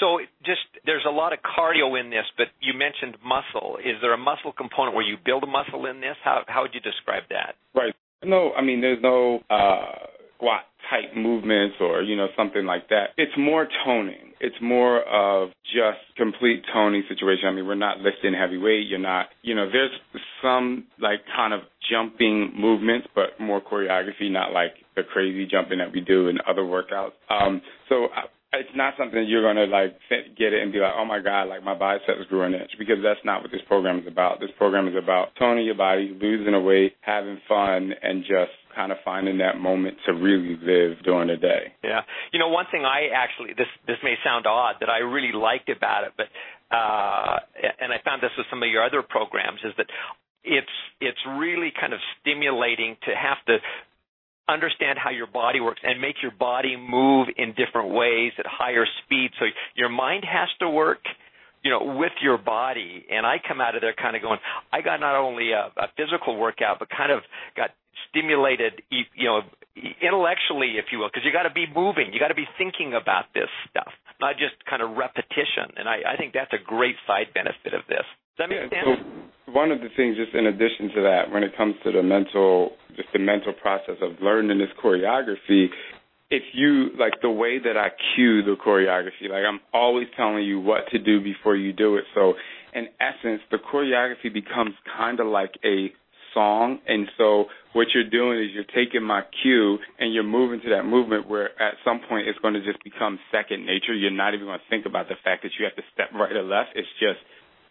So 0.00 0.18
just 0.44 0.66
there's 0.84 1.06
a 1.08 1.12
lot 1.12 1.32
of 1.32 1.38
cardio 1.40 1.98
in 1.98 2.10
this, 2.10 2.24
but 2.36 2.48
you 2.60 2.74
mentioned 2.74 3.16
muscle. 3.24 3.78
Is 3.78 3.96
there 4.02 4.12
a 4.12 4.18
muscle 4.18 4.52
component 4.52 4.94
where 4.94 5.06
you 5.06 5.16
build 5.24 5.42
a 5.44 5.46
muscle 5.46 5.86
in 5.86 6.00
this? 6.00 6.16
How 6.22 6.42
how 6.48 6.62
would 6.62 6.74
you 6.74 6.80
describe 6.80 7.22
that? 7.30 7.54
Right. 7.74 7.94
No, 8.24 8.52
I 8.52 8.62
mean 8.62 8.80
there's 8.80 9.02
no 9.02 9.40
uh 9.48 10.06
squat 10.36 10.62
type 10.90 11.16
movements 11.16 11.76
or 11.80 12.02
you 12.02 12.16
know 12.16 12.28
something 12.36 12.64
like 12.64 12.88
that. 12.88 13.10
It's 13.16 13.32
more 13.36 13.66
toning. 13.84 14.32
It's 14.38 14.56
more 14.60 15.02
of 15.02 15.50
just 15.64 15.98
complete 16.16 16.62
toning 16.72 17.02
situation. 17.08 17.48
I 17.48 17.52
mean, 17.52 17.66
we're 17.66 17.74
not 17.74 18.00
lifting 18.00 18.34
heavy 18.34 18.58
weight. 18.58 18.86
You're 18.86 18.98
not, 18.98 19.28
you 19.42 19.54
know, 19.54 19.68
there's 19.70 19.90
some 20.42 20.84
like 21.00 21.20
kind 21.34 21.54
of 21.54 21.60
jumping 21.90 22.52
movements, 22.54 23.08
but 23.14 23.40
more 23.40 23.60
choreography, 23.60 24.30
not 24.30 24.52
like 24.52 24.72
the 24.94 25.02
crazy 25.02 25.46
jumping 25.46 25.78
that 25.78 25.92
we 25.92 26.00
do 26.00 26.28
in 26.28 26.38
other 26.46 26.62
workouts. 26.62 27.12
Um, 27.30 27.62
so 27.88 28.06
I, 28.14 28.24
it's 28.52 28.70
not 28.74 28.94
something 28.98 29.24
you're 29.26 29.42
going 29.42 29.56
to 29.56 29.64
like 29.72 29.98
get 30.36 30.52
it 30.52 30.62
and 30.62 30.72
be 30.72 30.78
like, 30.78 30.92
oh 30.96 31.04
my 31.04 31.20
god, 31.20 31.44
like 31.44 31.64
my 31.64 31.74
biceps 31.74 32.28
grew 32.28 32.42
an 32.42 32.54
inch 32.54 32.70
because 32.78 32.96
that's 33.02 33.20
not 33.24 33.42
what 33.42 33.50
this 33.50 33.60
program 33.66 33.98
is 33.98 34.06
about. 34.06 34.40
This 34.40 34.50
program 34.58 34.88
is 34.88 34.94
about 34.96 35.28
toning 35.38 35.64
your 35.64 35.74
body, 35.74 36.16
losing 36.20 36.64
weight, 36.64 36.94
having 37.00 37.40
fun, 37.48 37.92
and 38.02 38.22
just 38.22 38.52
kind 38.76 38.92
of 38.92 38.98
finding 39.04 39.38
that 39.38 39.58
moment 39.58 39.96
to 40.04 40.12
really 40.12 40.56
live 40.60 41.02
during 41.02 41.28
the 41.28 41.36
day. 41.36 41.72
Yeah, 41.82 42.02
you 42.32 42.38
know, 42.38 42.48
one 42.48 42.66
thing 42.70 42.84
I 42.84 43.08
actually 43.16 43.54
this 43.56 43.66
this 43.86 43.96
may 44.04 44.14
sound 44.22 44.46
odd 44.46 44.76
that 44.80 44.90
I 44.90 44.98
really 44.98 45.32
liked 45.32 45.70
about 45.70 46.04
it, 46.04 46.12
but 46.16 46.26
uh, 46.70 47.40
and 47.80 47.92
I 47.92 47.96
found 48.04 48.22
this 48.22 48.30
with 48.36 48.46
some 48.50 48.62
of 48.62 48.68
your 48.68 48.84
other 48.84 49.02
programs 49.02 49.60
is 49.64 49.72
that 49.78 49.86
it's 50.44 50.76
it's 51.00 51.18
really 51.38 51.72
kind 51.78 51.92
of 51.92 52.00
stimulating 52.20 52.96
to 53.08 53.16
have 53.16 53.42
to 53.46 53.58
understand 54.48 54.98
how 55.02 55.10
your 55.10 55.26
body 55.26 55.60
works 55.60 55.80
and 55.82 56.00
make 56.00 56.16
your 56.22 56.30
body 56.30 56.76
move 56.76 57.28
in 57.36 57.54
different 57.54 57.90
ways 57.90 58.32
at 58.38 58.46
higher 58.46 58.86
speed. 59.04 59.30
So 59.38 59.46
your 59.74 59.88
mind 59.88 60.24
has 60.24 60.48
to 60.60 60.70
work, 60.70 61.00
you 61.64 61.70
know, 61.70 61.96
with 61.98 62.12
your 62.22 62.38
body. 62.38 63.04
And 63.10 63.26
I 63.26 63.36
come 63.46 63.60
out 63.60 63.74
of 63.74 63.80
there 63.80 63.94
kind 63.94 64.14
of 64.14 64.22
going, 64.22 64.38
I 64.72 64.82
got 64.82 65.00
not 65.00 65.16
only 65.16 65.50
a, 65.50 65.72
a 65.76 65.88
physical 65.96 66.36
workout, 66.38 66.78
but 66.78 66.88
kind 66.90 67.10
of 67.10 67.22
got 67.56 67.70
stimulated, 68.08 68.82
you 68.90 69.26
know, 69.26 69.42
intellectually, 70.00 70.78
if 70.80 70.86
you 70.92 70.98
will, 70.98 71.08
because 71.08 71.24
you 71.24 71.32
got 71.32 71.48
to 71.48 71.54
be 71.54 71.66
moving, 71.68 72.12
you 72.12 72.20
got 72.20 72.32
to 72.32 72.38
be 72.38 72.48
thinking 72.56 72.94
about 72.94 73.26
this 73.34 73.50
stuff, 73.70 73.92
not 74.20 74.36
just 74.36 74.56
kind 74.68 74.82
of 74.82 74.96
repetition. 74.96 75.76
And 75.76 75.88
I, 75.88 76.14
I 76.14 76.16
think 76.16 76.32
that's 76.32 76.52
a 76.52 76.62
great 76.62 76.96
side 77.06 77.32
benefit 77.34 77.74
of 77.74 77.84
this. 77.88 78.04
Does 78.36 78.38
that 78.38 78.48
make 78.48 78.72
yeah, 78.72 78.84
sense? 78.84 79.00
So 79.46 79.52
one 79.52 79.70
of 79.72 79.80
the 79.80 79.88
things, 79.96 80.16
just 80.16 80.34
in 80.34 80.46
addition 80.46 80.92
to 80.96 81.00
that, 81.02 81.30
when 81.30 81.42
it 81.42 81.56
comes 81.56 81.76
to 81.84 81.92
the 81.92 82.02
mental, 82.02 82.72
just 82.96 83.08
the 83.12 83.20
mental 83.20 83.52
process 83.52 83.96
of 84.00 84.20
learning 84.20 84.58
this 84.58 84.72
choreography, 84.82 85.68
if 86.30 86.42
you 86.52 86.90
like 86.98 87.14
the 87.22 87.30
way 87.30 87.58
that 87.58 87.76
I 87.76 87.88
cue 88.14 88.42
the 88.42 88.56
choreography, 88.56 89.30
like 89.30 89.44
I'm 89.46 89.60
always 89.72 90.08
telling 90.16 90.42
you 90.42 90.58
what 90.58 90.88
to 90.90 90.98
do 90.98 91.20
before 91.20 91.54
you 91.54 91.72
do 91.72 91.96
it. 91.96 92.04
So 92.14 92.34
in 92.74 92.88
essence, 93.00 93.42
the 93.50 93.58
choreography 93.58 94.32
becomes 94.32 94.74
kind 94.96 95.20
of 95.20 95.28
like 95.28 95.52
a 95.64 95.92
song. 96.34 96.78
And 96.86 97.08
so 97.18 97.46
what 97.72 97.88
you're 97.94 98.08
doing 98.08 98.40
is 98.42 98.50
you're 98.54 98.64
taking 98.64 99.02
my 99.02 99.22
cue 99.42 99.78
and 99.98 100.12
you're 100.12 100.24
moving 100.24 100.60
to 100.62 100.70
that 100.70 100.84
movement 100.84 101.28
where 101.28 101.50
at 101.60 101.74
some 101.84 102.00
point 102.08 102.28
it's 102.28 102.38
going 102.40 102.54
to 102.54 102.64
just 102.64 102.82
become 102.84 103.18
second 103.30 103.66
nature. 103.66 103.94
You're 103.94 104.10
not 104.10 104.34
even 104.34 104.46
going 104.46 104.58
to 104.58 104.70
think 104.70 104.86
about 104.86 105.08
the 105.08 105.16
fact 105.22 105.42
that 105.42 105.52
you 105.58 105.64
have 105.64 105.76
to 105.76 105.82
step 105.92 106.08
right 106.14 106.32
or 106.32 106.42
left. 106.42 106.70
It's 106.74 106.88
just, 107.00 107.20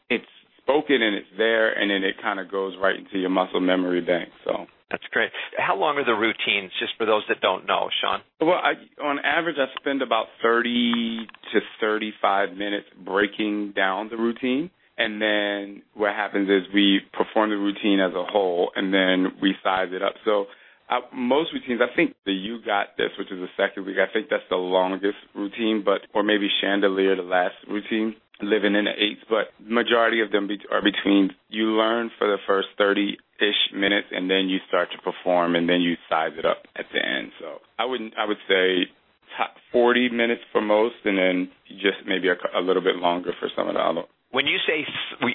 it's 0.10 0.26
spoken 0.62 1.02
and 1.02 1.16
it's 1.16 1.28
there, 1.38 1.74
and 1.74 1.92
then 1.92 2.04
it 2.04 2.16
kind 2.22 2.40
of 2.40 2.50
goes 2.50 2.74
right 2.82 2.96
into 2.98 3.20
your 3.20 3.30
muscle 3.30 3.60
memory 3.60 4.02
bank. 4.02 4.30
So 4.44 4.66
that's 4.90 5.04
great. 5.12 5.30
How 5.58 5.76
long 5.76 5.98
are 5.98 6.06
the 6.06 6.14
routines, 6.14 6.72
just 6.80 6.94
for 6.98 7.06
those 7.06 7.24
that 7.30 7.42
don't 7.42 7.68
know, 7.68 7.90
Shaun? 8.02 8.22
Well, 8.42 8.58
I, 8.58 8.74
on 9.04 9.20
average, 9.20 9.58
I 9.60 9.66
spend 9.80 10.02
about 10.02 10.26
30 10.42 11.28
to 11.54 11.60
35 11.82 12.52
minutes 12.52 12.88
breaking 13.04 13.74
down 13.76 14.10
the 14.10 14.18
routine. 14.18 14.72
And 14.98 15.22
then 15.22 15.82
what 15.94 16.14
happens 16.16 16.50
is 16.50 16.74
we 16.74 17.02
perform 17.12 17.50
the 17.50 17.58
routine 17.58 18.00
as 18.00 18.14
a 18.14 18.24
whole, 18.24 18.72
and 18.76 18.94
then 18.94 19.34
we 19.42 19.54
size 19.64 19.90
it 19.92 20.02
up. 20.02 20.14
So 20.24 20.46
uh, 20.90 21.02
most 21.14 21.52
routines, 21.54 21.82
I 21.82 21.94
think 21.96 22.16
the 22.26 22.32
You 22.32 22.60
Got 22.66 22.96
This, 22.98 23.10
which 23.18 23.32
is 23.32 23.40
the 23.40 23.50
second 23.58 23.86
week, 23.86 23.98
I 23.98 24.12
think 24.12 24.28
that's 24.30 24.48
the 24.50 24.56
longest 24.56 25.18
routine, 25.34 25.84
but 25.84 26.02
or 26.14 26.24
maybe 26.24 26.48
Chandelier, 26.62 27.16
the 27.16 27.24
last 27.24 27.56
routine 27.68 28.16
living 28.42 28.76
in 28.76 28.86
the 28.86 28.92
eights, 28.92 29.22
but 29.30 29.48
majority 29.64 30.22
of 30.22 30.32
them 30.32 30.48
be, 30.48 30.60
are 30.72 30.82
between 30.82 31.32
you 31.50 31.68
learn 31.78 32.12
for 32.18 32.28
the 32.28 32.38
first 32.46 32.68
30-ish 32.80 33.74
minutes 33.74 34.08
and 34.12 34.30
then 34.30 34.50
you 34.50 34.58
start 34.68 34.90
to 34.92 34.98
perform 35.02 35.56
and 35.56 35.70
then 35.70 35.82
you 35.82 35.96
size 36.10 36.32
it 36.38 36.46
up 36.46 36.64
at 36.76 36.86
the 36.94 37.00
end. 37.00 37.32
So 37.40 37.60
I 37.80 37.86
wouldn't, 37.86 38.14
I 38.18 38.26
would 38.26 38.38
say 38.48 38.92
top 39.38 39.56
40 39.72 40.10
minutes 40.10 40.42
for 40.52 40.62
most 40.62 40.96
and 41.06 41.18
then 41.18 41.50
just 41.80 42.06
maybe 42.06 42.28
a, 42.28 42.36
a 42.58 42.62
little 42.62 42.84
bit 42.84 42.98
longer 42.98 43.32
for 43.40 43.50
some 43.56 43.68
of 43.68 43.76
the 43.76 43.82
other. 43.82 44.04
When 44.36 44.48
you 44.48 44.60
say 44.68 44.84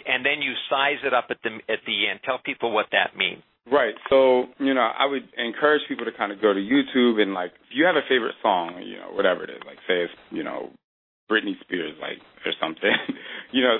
and 0.04 0.26
then 0.26 0.42
you 0.44 0.52
size 0.68 1.00
it 1.08 1.14
up 1.14 1.32
at 1.32 1.38
the 1.40 1.56
at 1.72 1.80
the 1.88 2.04
end, 2.04 2.20
tell 2.22 2.36
people 2.44 2.70
what 2.70 2.92
that 2.92 3.16
means. 3.16 3.40
Right. 3.64 3.94
So, 4.10 4.44
you 4.58 4.74
know, 4.74 4.84
I 4.84 5.06
would 5.06 5.24
encourage 5.40 5.80
people 5.88 6.04
to 6.04 6.12
kind 6.12 6.32
of 6.32 6.42
go 6.42 6.52
to 6.52 6.60
YouTube 6.60 7.16
and 7.16 7.32
like 7.32 7.52
if 7.64 7.72
you 7.72 7.86
have 7.86 7.96
a 7.96 8.04
favorite 8.08 8.34
song, 8.42 8.76
you 8.84 9.00
know, 9.00 9.16
whatever 9.16 9.44
it 9.44 9.48
is, 9.48 9.62
like 9.64 9.80
say 9.88 10.04
it's, 10.04 10.12
you 10.30 10.44
know, 10.44 10.68
Britney 11.32 11.56
Spears, 11.64 11.96
like 11.98 12.20
or 12.44 12.52
something. 12.60 12.92
you 13.52 13.62
know, 13.62 13.78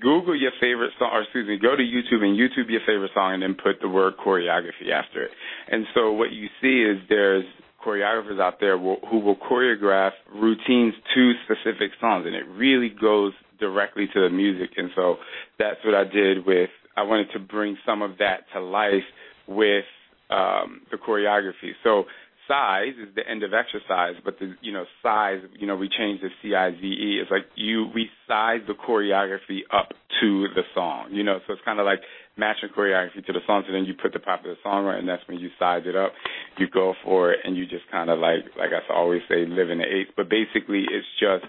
Google 0.00 0.38
your 0.38 0.52
favorite 0.60 0.92
song, 0.98 1.10
or 1.12 1.22
excuse 1.22 1.46
me, 1.46 1.58
go 1.60 1.76
to 1.76 1.82
YouTube 1.82 2.24
and 2.24 2.32
YouTube 2.32 2.70
your 2.70 2.80
favorite 2.86 3.10
song, 3.12 3.34
and 3.34 3.42
then 3.42 3.56
put 3.60 3.82
the 3.82 3.88
word 3.88 4.14
choreography 4.16 4.88
after 4.88 5.24
it. 5.24 5.30
And 5.68 5.84
so 5.92 6.12
what 6.12 6.32
you 6.32 6.48
see 6.62 6.80
is 6.80 7.04
there's 7.10 7.44
choreographers 7.84 8.40
out 8.40 8.60
there 8.60 8.78
who 8.78 9.18
will 9.18 9.36
choreograph 9.36 10.12
routines 10.32 10.94
to 11.14 11.32
specific 11.44 11.90
songs, 12.00 12.24
and 12.24 12.34
it 12.34 12.46
really 12.48 12.88
goes 12.88 13.34
directly 13.64 14.06
to 14.12 14.20
the 14.20 14.30
music. 14.30 14.70
And 14.76 14.90
so 14.94 15.16
that's 15.58 15.80
what 15.84 15.94
I 15.94 16.04
did 16.04 16.44
with. 16.44 16.70
I 16.96 17.02
wanted 17.02 17.28
to 17.32 17.38
bring 17.38 17.76
some 17.86 18.02
of 18.02 18.18
that 18.18 18.44
to 18.52 18.60
life 18.60 19.08
with 19.48 19.88
um, 20.30 20.82
the 20.90 20.96
choreography. 20.96 21.72
So 21.82 22.04
CIZE 22.48 22.94
is 23.08 23.14
the 23.14 23.26
end 23.28 23.42
of 23.42 23.52
exercise, 23.54 24.14
but 24.24 24.38
the 24.38 24.54
you 24.60 24.72
know 24.72 24.84
CIZE, 25.02 25.40
you 25.58 25.66
know, 25.66 25.76
we 25.76 25.88
changed 25.88 26.22
the 26.22 26.28
C 26.42 26.54
I 26.54 26.72
Z 26.72 26.76
E. 26.76 27.18
It's 27.20 27.30
like 27.30 27.46
you 27.54 27.86
we 27.94 28.08
size 28.28 28.60
the 28.66 28.74
choreography 28.74 29.60
up 29.72 29.88
to 30.20 30.46
the 30.54 30.62
song, 30.74 31.08
you 31.12 31.24
know. 31.24 31.38
So 31.46 31.54
it's 31.54 31.62
kind 31.64 31.80
of 31.80 31.86
like 31.86 32.00
matching 32.36 32.68
choreography 32.76 33.24
to 33.26 33.32
the 33.32 33.40
song. 33.46 33.64
So 33.66 33.72
then 33.72 33.84
you 33.84 33.94
put 33.94 34.12
the 34.12 34.18
popular 34.18 34.56
song 34.62 34.84
right, 34.84 34.98
and 34.98 35.08
that's 35.08 35.26
when 35.26 35.38
you 35.38 35.48
size 35.58 35.82
it 35.86 35.96
up. 35.96 36.12
You 36.58 36.68
go 36.68 36.94
for 37.02 37.32
it, 37.32 37.40
and 37.44 37.56
you 37.56 37.64
just 37.66 37.84
kind 37.90 38.10
of 38.10 38.18
like 38.18 38.44
like 38.58 38.70
I 38.76 38.92
always 38.92 39.22
say, 39.28 39.46
live 39.46 39.70
in 39.70 39.78
the 39.78 39.88
eighth. 39.88 40.10
But 40.16 40.28
basically, 40.28 40.84
it's 40.84 41.08
just 41.18 41.44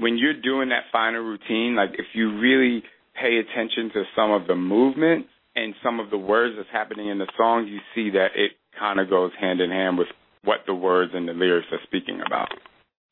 when 0.00 0.18
you're 0.18 0.40
doing 0.40 0.70
that 0.70 0.84
final 0.90 1.22
routine. 1.22 1.76
Like 1.76 1.90
if 1.98 2.06
you 2.14 2.38
really 2.38 2.82
pay 3.14 3.38
attention 3.38 3.90
to 3.94 4.02
some 4.16 4.32
of 4.32 4.46
the 4.46 4.56
movements 4.56 5.28
and 5.54 5.74
some 5.84 6.00
of 6.00 6.10
the 6.10 6.18
words 6.18 6.54
that's 6.56 6.68
happening 6.72 7.08
in 7.08 7.18
the 7.18 7.28
song, 7.36 7.66
you 7.66 7.78
see 7.94 8.10
that 8.16 8.28
it 8.34 8.52
kind 8.78 8.98
of 8.98 9.10
goes 9.10 9.30
hand 9.38 9.60
in 9.60 9.70
hand 9.70 9.98
with 9.98 10.08
what 10.42 10.60
the 10.66 10.74
words 10.74 11.12
and 11.14 11.28
the 11.28 11.32
lyrics 11.32 11.66
are 11.70 11.80
speaking 11.84 12.20
about. 12.26 12.48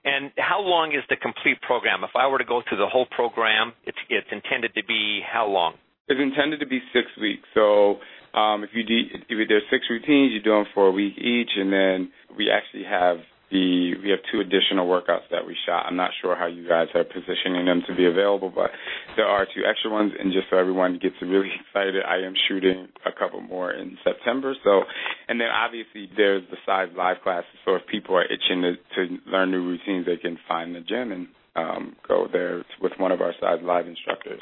And 0.05 0.31
how 0.39 0.61
long 0.61 0.93
is 0.93 1.03
the 1.11 1.17
complete 1.17 1.61
program? 1.61 2.03
If 2.03 2.11
I 2.15 2.27
were 2.29 2.39
to 2.39 2.45
go 2.45 2.63
through 2.67 2.79
the 2.79 2.87
whole 2.87 3.07
program, 3.07 3.73
it's 3.85 3.99
it's 4.09 4.29
intended 4.33 4.73
to 4.75 4.85
be 4.87 5.21
how 5.21 5.47
long? 5.47 5.75
It's 6.09 6.21
intended 6.21 6.61
to 6.61 6.67
be 6.67 6.81
six 6.95 7.07
weeks. 7.21 7.45
So 7.53 7.99
um, 8.33 8.65
if 8.65 8.71
you 8.73 8.85
do, 8.85 8.97
if 9.29 9.49
there's 9.49 9.69
six 9.71 9.85
routines, 9.91 10.33
you 10.33 10.41
do 10.41 10.53
them 10.53 10.65
for 10.73 10.87
a 10.87 10.93
week 10.93 11.19
each, 11.19 11.51
and 11.57 11.71
then 11.71 12.13
we 12.39 12.49
actually 12.49 12.85
have 12.85 13.19
the 13.51 13.95
we 14.03 14.11
have 14.11 14.21
two 14.31 14.41
additional 14.41 14.87
workouts 14.87 15.29
that 15.31 15.47
we 15.47 15.57
shot. 15.67 15.87
I'm 15.87 15.97
not 15.97 16.11
sure 16.21 16.37
how 16.37 16.47
you 16.47 16.69
guys 16.69 16.89
are 16.95 17.05
positioning 17.05 17.67
them 17.67 17.83
to 17.89 17.95
be 17.95 18.07
available, 18.07 18.53
but 18.55 18.71
there 19.17 19.27
are 19.27 19.47
two 19.47 19.63
extra 19.69 19.91
ones. 19.91 20.13
And 20.19 20.33
just 20.33 20.47
so 20.51 20.57
everyone 20.57 20.99
gets 21.01 21.15
really 21.23 21.51
excited, 21.61 21.97
I 22.07 22.27
am 22.27 22.35
shooting 22.49 22.89
a 23.07 23.13
couple 23.13 23.41
more 23.41 23.73
in 23.73 23.97
September. 24.05 24.55
So, 24.65 24.83
and 25.29 25.41
then 25.41 25.49
obviously 25.49 26.11
there's 26.17 26.43
the 26.51 26.57
CIZE 26.67 26.91
live 26.97 27.19
classes. 27.23 27.51
So 27.65 27.75
if 27.77 27.83
people 27.91 28.17
are 28.17 28.25
itching 28.25 28.63
to, 28.63 28.73
to 28.97 29.31
learn 29.31 29.51
new 29.51 29.65
routines, 29.65 30.07
they 30.07 30.17
can 30.17 30.39
find 30.47 30.75
the 30.75 30.81
gym 30.81 31.13
and 31.13 31.27
um, 31.57 31.97
go 32.07 32.29
there 32.31 32.65
with 32.81 32.93
one 32.99 33.13
of 33.13 33.21
our 33.21 33.33
CIZE 33.41 33.63
live 33.63 33.87
instructors. 33.87 34.41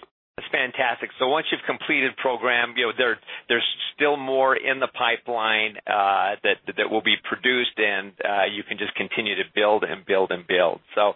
Fantastic. 0.52 1.10
So 1.18 1.28
once 1.28 1.46
you've 1.50 1.64
completed 1.66 2.16
program, 2.16 2.74
you 2.76 2.86
know 2.86 2.92
there 2.96 3.18
there's 3.48 3.66
still 3.94 4.16
more 4.16 4.56
in 4.56 4.80
the 4.80 4.88
pipeline 4.88 5.76
uh, 5.86 6.36
that 6.42 6.62
that 6.76 6.90
will 6.90 7.02
be 7.02 7.16
produced, 7.28 7.76
and 7.76 8.12
uh, 8.22 8.46
you 8.50 8.62
can 8.62 8.78
just 8.78 8.94
continue 8.94 9.34
to 9.36 9.46
build 9.54 9.84
and 9.84 10.04
build 10.06 10.30
and 10.30 10.46
build. 10.46 10.80
So, 10.94 11.14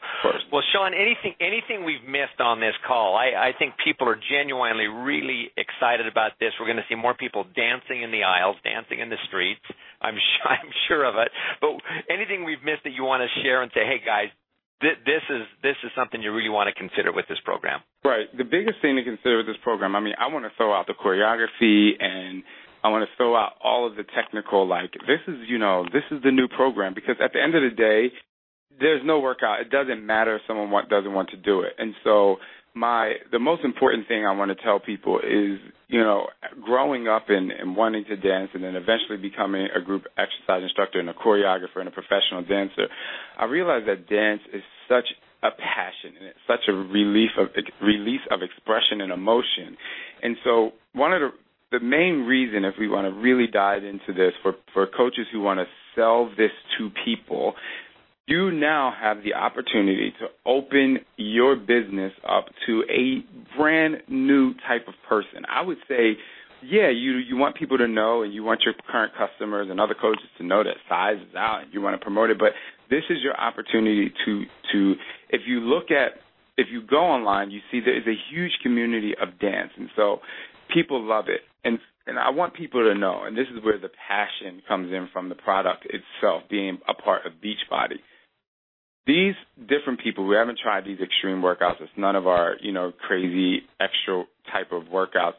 well, 0.52 0.62
Shaun, 0.72 0.94
anything 0.94 1.34
anything 1.40 1.84
we've 1.84 2.04
missed 2.04 2.40
on 2.40 2.60
this 2.60 2.74
call? 2.86 3.16
I, 3.16 3.50
I 3.50 3.52
think 3.58 3.74
people 3.84 4.08
are 4.08 4.18
genuinely 4.18 4.86
really 4.86 5.50
excited 5.56 6.06
about 6.06 6.32
this. 6.40 6.52
We're 6.58 6.66
going 6.66 6.82
to 6.82 6.88
see 6.88 6.96
more 6.96 7.14
people 7.14 7.44
dancing 7.56 8.02
in 8.02 8.10
the 8.10 8.24
aisles, 8.24 8.56
dancing 8.64 9.00
in 9.00 9.10
the 9.10 9.20
streets. 9.28 9.64
I'm 10.00 10.16
sure, 10.28 10.48
I'm 10.50 10.72
sure 10.88 11.04
of 11.04 11.14
it. 11.16 11.30
But 11.60 11.78
anything 12.08 12.44
we've 12.44 12.62
missed 12.64 12.84
that 12.84 12.92
you 12.96 13.04
want 13.04 13.22
to 13.22 13.30
share 13.42 13.62
and 13.62 13.70
say, 13.74 13.84
hey 13.84 14.00
guys, 14.04 14.28
this 14.80 15.24
is 15.28 15.42
this 15.62 15.76
is 15.84 15.90
something 15.94 16.22
you 16.22 16.32
really 16.32 16.48
want 16.48 16.72
to 16.72 16.74
consider 16.74 17.12
with 17.12 17.26
this 17.28 17.38
program. 17.44 17.80
Right. 18.04 18.26
The 18.36 18.44
biggest 18.44 18.80
thing 18.80 18.96
to 18.96 19.04
consider 19.04 19.38
with 19.38 19.46
this 19.46 19.60
program, 19.62 19.94
I 19.94 20.00
mean, 20.00 20.14
I 20.18 20.32
want 20.32 20.44
to 20.44 20.50
throw 20.56 20.72
out 20.72 20.86
the 20.86 20.94
choreography 20.94 22.00
and 22.00 22.42
I 22.82 22.88
want 22.88 23.04
to 23.04 23.16
throw 23.16 23.36
out 23.36 23.52
all 23.62 23.86
of 23.86 23.96
the 23.96 24.04
technical 24.04 24.66
like 24.66 24.92
this 24.92 25.20
is, 25.28 25.36
you 25.48 25.58
know, 25.58 25.84
this 25.92 26.04
is 26.10 26.22
the 26.22 26.32
new 26.32 26.48
program 26.48 26.94
because 26.94 27.16
at 27.22 27.32
the 27.32 27.42
end 27.42 27.54
of 27.54 27.62
the 27.62 27.76
day, 27.76 28.12
there's 28.78 29.02
no 29.04 29.20
workout. 29.20 29.60
It 29.60 29.70
doesn't 29.70 30.04
matter 30.04 30.36
if 30.36 30.42
someone 30.46 30.72
doesn't 30.88 31.12
want 31.12 31.30
to 31.30 31.36
do 31.36 31.60
it. 31.60 31.74
And 31.78 31.94
so 32.02 32.36
my 32.74 33.14
the 33.33 33.38
most 33.38 33.64
important 33.64 34.09
thing 34.09 34.24
I 34.24 34.33
want 34.33 34.56
to 34.56 34.62
tell 34.62 34.80
people 34.80 35.18
is, 35.18 35.59
you 35.88 36.00
know, 36.00 36.26
growing 36.64 37.09
up 37.09 37.26
and, 37.28 37.50
and 37.50 37.76
wanting 37.76 38.04
to 38.06 38.16
dance 38.16 38.50
and 38.54 38.62
then 38.62 38.76
eventually 38.76 39.18
becoming 39.20 39.68
a 39.74 39.80
group 39.80 40.04
exercise 40.16 40.62
instructor 40.62 41.00
and 41.00 41.09
a 41.09 41.14
choreographer 41.14 41.76
and 41.78 41.88
a 41.88 41.90
professional 41.90 42.42
dancer, 42.42 42.87
I 43.38 43.44
realized 43.46 43.88
that 43.88 44.09
dance 44.09 44.42
is 44.52 44.62
such 44.88 45.06
a 45.42 45.50
passion 45.50 46.16
and 46.18 46.28
it's 46.28 46.44
such 46.46 46.68
a 46.68 46.72
relief 46.72 47.30
of 47.38 47.48
release 47.83 48.20
of 48.30 48.42
expression 48.42 49.00
and 49.00 49.12
emotion. 49.12 49.76
And 50.22 50.37
so 50.44 50.72
one 50.92 51.12
of 51.12 51.20
the 51.20 51.30
the 51.72 51.80
main 51.80 52.26
reason 52.26 52.64
if 52.64 52.74
we 52.78 52.88
want 52.88 53.06
to 53.06 53.20
really 53.20 53.46
dive 53.46 53.85
into 53.85 54.12
this 54.12 54.33
for 54.42 54.54
for 54.74 54.87
coaches 54.87 55.26
who 55.33 55.40
want 55.40 55.61
to 55.61 55.66
sell 55.94 56.28
this 56.37 56.50
to 56.78 56.90
people 57.04 57.54
you 58.30 58.52
now 58.52 58.94
have 58.98 59.24
the 59.24 59.34
opportunity 59.34 60.12
to 60.20 60.26
open 60.46 60.98
your 61.16 61.56
business 61.56 62.12
up 62.26 62.46
to 62.66 62.84
a 62.88 63.24
brand 63.58 63.96
new 64.08 64.54
type 64.68 64.86
of 64.86 64.94
person. 65.08 65.42
I 65.48 65.62
would 65.62 65.78
say, 65.88 66.12
yeah, 66.62 66.90
you 66.90 67.16
you 67.16 67.36
want 67.36 67.56
people 67.56 67.78
to 67.78 67.88
know 67.88 68.22
and 68.22 68.32
you 68.32 68.44
want 68.44 68.60
your 68.64 68.74
current 68.88 69.12
customers 69.18 69.66
and 69.68 69.80
other 69.80 69.96
coaches 70.00 70.26
to 70.38 70.44
know 70.44 70.62
that 70.62 70.76
CIZE 70.88 71.28
is 71.28 71.34
out 71.34 71.62
and 71.64 71.74
you 71.74 71.80
want 71.80 71.98
to 71.98 72.04
promote 72.04 72.30
it, 72.30 72.38
but 72.38 72.52
this 72.88 73.02
is 73.10 73.18
your 73.20 73.34
opportunity 73.36 74.12
to 74.24 74.44
to 74.72 74.94
if 75.30 75.42
you 75.46 75.60
look 75.60 75.90
at 75.90 76.20
if 76.56 76.68
you 76.70 76.82
go 76.86 76.98
online, 76.98 77.50
you 77.50 77.60
see 77.72 77.80
there 77.80 77.96
is 77.96 78.06
a 78.06 78.16
huge 78.32 78.52
community 78.62 79.14
of 79.20 79.40
dance 79.40 79.72
and 79.76 79.88
so 79.96 80.20
people 80.72 81.02
love 81.02 81.24
it. 81.28 81.40
And 81.64 81.80
and 82.06 82.16
I 82.16 82.30
want 82.30 82.54
people 82.54 82.82
to 82.82 82.94
know, 82.94 83.22
and 83.24 83.36
this 83.36 83.46
is 83.52 83.64
where 83.64 83.78
the 83.78 83.90
passion 84.08 84.62
comes 84.68 84.92
in 84.92 85.08
from 85.12 85.28
the 85.30 85.34
product 85.34 85.86
itself 85.86 86.42
being 86.48 86.78
a 86.88 86.94
part 86.94 87.26
of 87.26 87.32
Beachbody 87.42 87.98
these 89.06 89.34
different 89.58 90.00
people 90.00 90.24
who 90.24 90.32
haven't 90.32 90.58
tried 90.62 90.84
these 90.84 91.00
extreme 91.00 91.42
workouts, 91.42 91.80
it's 91.80 91.90
none 91.96 92.16
of 92.16 92.26
our, 92.26 92.56
you 92.60 92.72
know, 92.72 92.92
crazy 93.06 93.62
extra 93.80 94.24
type 94.52 94.72
of 94.72 94.84
workouts. 94.84 95.34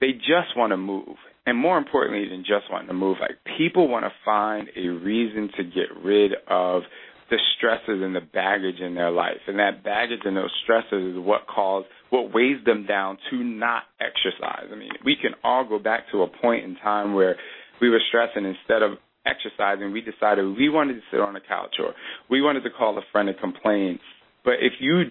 They 0.00 0.12
just 0.12 0.56
want 0.56 0.72
to 0.72 0.76
move. 0.76 1.16
And 1.46 1.56
more 1.56 1.78
importantly 1.78 2.28
than 2.28 2.40
just 2.40 2.70
wanting 2.70 2.88
to 2.88 2.94
move, 2.94 3.18
like 3.20 3.38
people 3.56 3.88
want 3.88 4.04
to 4.04 4.12
find 4.24 4.68
a 4.76 4.88
reason 4.88 5.50
to 5.56 5.64
get 5.64 5.88
rid 6.02 6.32
of 6.48 6.82
the 7.30 7.38
stresses 7.56 8.02
and 8.02 8.14
the 8.14 8.20
baggage 8.20 8.80
in 8.80 8.94
their 8.94 9.10
life. 9.10 9.40
And 9.46 9.58
that 9.58 9.84
baggage 9.84 10.20
and 10.24 10.36
those 10.36 10.50
stresses 10.64 11.14
is 11.14 11.18
what 11.18 11.46
cause 11.46 11.84
what 12.10 12.34
weighs 12.34 12.62
them 12.64 12.86
down 12.86 13.18
to 13.30 13.36
not 13.36 13.84
exercise. 14.00 14.66
I 14.70 14.74
mean, 14.74 14.90
we 15.04 15.16
can 15.20 15.32
all 15.44 15.66
go 15.66 15.78
back 15.78 16.10
to 16.12 16.22
a 16.22 16.28
point 16.28 16.64
in 16.64 16.76
time 16.76 17.14
where 17.14 17.36
we 17.80 17.88
were 17.88 18.00
stressing 18.08 18.44
instead 18.44 18.82
of 18.82 18.98
exercising, 19.30 19.92
we 19.92 20.00
decided 20.00 20.44
we 20.56 20.68
wanted 20.68 20.94
to 20.94 21.00
sit 21.10 21.20
on 21.20 21.34
the 21.34 21.40
couch 21.40 21.76
or 21.78 21.94
we 22.28 22.42
wanted 22.42 22.64
to 22.64 22.70
call 22.70 22.98
a 22.98 23.02
friend 23.12 23.28
and 23.28 23.38
complain. 23.38 23.98
But 24.44 24.54
if 24.60 24.72
you 24.80 25.10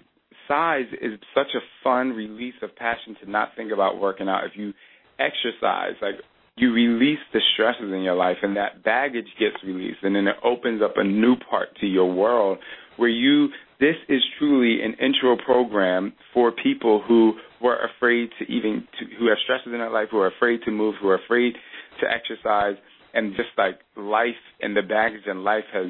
CIZE 0.50 0.86
is 1.00 1.12
such 1.32 1.46
a 1.54 1.60
fun 1.84 2.10
release 2.10 2.54
of 2.62 2.74
passion 2.74 3.16
to 3.22 3.30
not 3.30 3.50
think 3.56 3.70
about 3.72 4.00
working 4.00 4.28
out. 4.28 4.44
If 4.44 4.52
you 4.56 4.72
exercise, 5.20 5.94
like 6.02 6.16
you 6.56 6.72
release 6.72 7.20
the 7.32 7.40
stresses 7.54 7.92
in 7.92 8.02
your 8.02 8.16
life 8.16 8.38
and 8.42 8.56
that 8.56 8.82
baggage 8.82 9.28
gets 9.38 9.56
released 9.64 9.98
and 10.02 10.14
then 10.16 10.26
it 10.26 10.36
opens 10.42 10.82
up 10.82 10.94
a 10.96 11.04
new 11.04 11.36
part 11.48 11.68
to 11.80 11.86
your 11.86 12.12
world 12.12 12.58
where 12.96 13.08
you 13.08 13.48
this 13.78 13.94
is 14.08 14.20
truly 14.38 14.82
an 14.82 14.94
intro 14.94 15.36
program 15.42 16.12
for 16.34 16.52
people 16.52 17.02
who 17.06 17.34
were 17.62 17.78
afraid 17.78 18.28
to 18.38 18.44
even 18.52 18.86
to, 18.98 19.06
who 19.18 19.28
have 19.28 19.38
stresses 19.44 19.68
in 19.72 19.78
their 19.78 19.90
life, 19.90 20.08
who 20.10 20.18
are 20.18 20.30
afraid 20.36 20.60
to 20.64 20.70
move, 20.70 20.96
who 21.00 21.08
are 21.08 21.18
afraid 21.24 21.54
to 22.00 22.06
exercise 22.10 22.74
and 23.14 23.32
just 23.36 23.50
like 23.56 23.80
life 23.96 24.40
and 24.60 24.76
the 24.76 24.82
baggage 24.82 25.22
and 25.26 25.44
life 25.44 25.64
has 25.72 25.86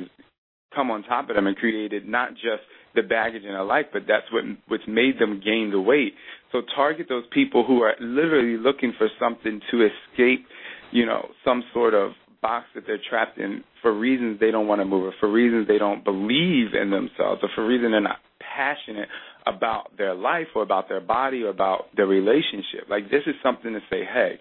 come 0.74 0.90
on 0.90 1.02
top 1.02 1.28
of 1.28 1.36
them 1.36 1.46
and 1.46 1.56
created 1.56 2.06
not 2.06 2.30
just 2.34 2.62
the 2.94 3.02
baggage 3.02 3.42
in 3.42 3.52
their 3.52 3.64
life, 3.64 3.86
but 3.92 4.02
that's 4.08 4.26
what 4.32 4.44
what's 4.68 4.84
made 4.88 5.18
them 5.18 5.40
gain 5.44 5.70
the 5.70 5.80
weight. 5.80 6.14
So 6.52 6.62
target 6.74 7.06
those 7.08 7.24
people 7.32 7.64
who 7.64 7.82
are 7.82 7.94
literally 8.00 8.56
looking 8.56 8.92
for 8.96 9.08
something 9.18 9.60
to 9.70 9.86
escape, 9.86 10.46
you 10.90 11.06
know, 11.06 11.28
some 11.44 11.62
sort 11.72 11.94
of 11.94 12.12
box 12.42 12.66
that 12.74 12.84
they're 12.86 13.00
trapped 13.08 13.38
in 13.38 13.62
for 13.82 13.96
reasons 13.96 14.40
they 14.40 14.50
don't 14.50 14.66
want 14.66 14.80
to 14.80 14.84
move, 14.84 15.04
or 15.04 15.14
for 15.20 15.30
reasons 15.30 15.68
they 15.68 15.78
don't 15.78 16.04
believe 16.04 16.74
in 16.74 16.90
themselves, 16.90 17.40
or 17.42 17.48
for 17.54 17.66
reasons 17.66 17.92
they're 17.92 18.00
not 18.00 18.18
passionate 18.56 19.08
about 19.46 19.96
their 19.96 20.14
life 20.14 20.48
or 20.54 20.62
about 20.62 20.88
their 20.88 21.00
body 21.00 21.42
or 21.42 21.48
about 21.48 21.86
their 21.96 22.06
relationship. 22.06 22.88
Like 22.88 23.04
this 23.10 23.22
is 23.26 23.34
something 23.42 23.72
to 23.72 23.80
say, 23.90 24.04
hey, 24.04 24.38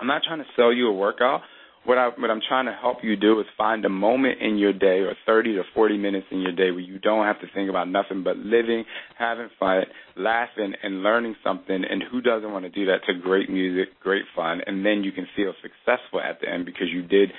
I'm 0.00 0.06
not 0.06 0.22
trying 0.26 0.38
to 0.38 0.46
sell 0.56 0.72
you 0.72 0.88
a 0.88 0.92
workout 0.92 1.40
what 1.84 1.98
I 1.98 2.08
what 2.08 2.30
I'm 2.30 2.40
trying 2.46 2.66
to 2.66 2.76
help 2.80 2.98
you 3.02 3.16
do 3.16 3.40
is 3.40 3.46
find 3.58 3.84
a 3.84 3.88
moment 3.88 4.40
in 4.40 4.56
your 4.56 4.72
day 4.72 5.00
or 5.00 5.14
30 5.26 5.56
to 5.56 5.62
40 5.74 5.98
minutes 5.98 6.26
in 6.30 6.40
your 6.40 6.52
day 6.52 6.70
where 6.70 6.80
you 6.80 6.98
don't 6.98 7.26
have 7.26 7.40
to 7.40 7.46
think 7.54 7.68
about 7.68 7.88
nothing 7.88 8.22
but 8.22 8.36
living, 8.36 8.84
having 9.18 9.48
fun, 9.58 9.82
laughing 10.16 10.74
and 10.82 11.02
learning 11.02 11.34
something 11.42 11.82
and 11.88 12.02
who 12.10 12.20
doesn't 12.20 12.52
want 12.52 12.64
to 12.64 12.70
do 12.70 12.86
that 12.86 13.00
to 13.06 13.18
great 13.20 13.50
music, 13.50 13.88
great 14.00 14.24
fun 14.36 14.60
and 14.66 14.84
then 14.86 15.02
you 15.02 15.12
can 15.12 15.26
feel 15.34 15.52
successful 15.62 16.20
at 16.20 16.40
the 16.40 16.48
end 16.48 16.64
because 16.66 16.86
you 16.92 17.02
did 17.02 17.30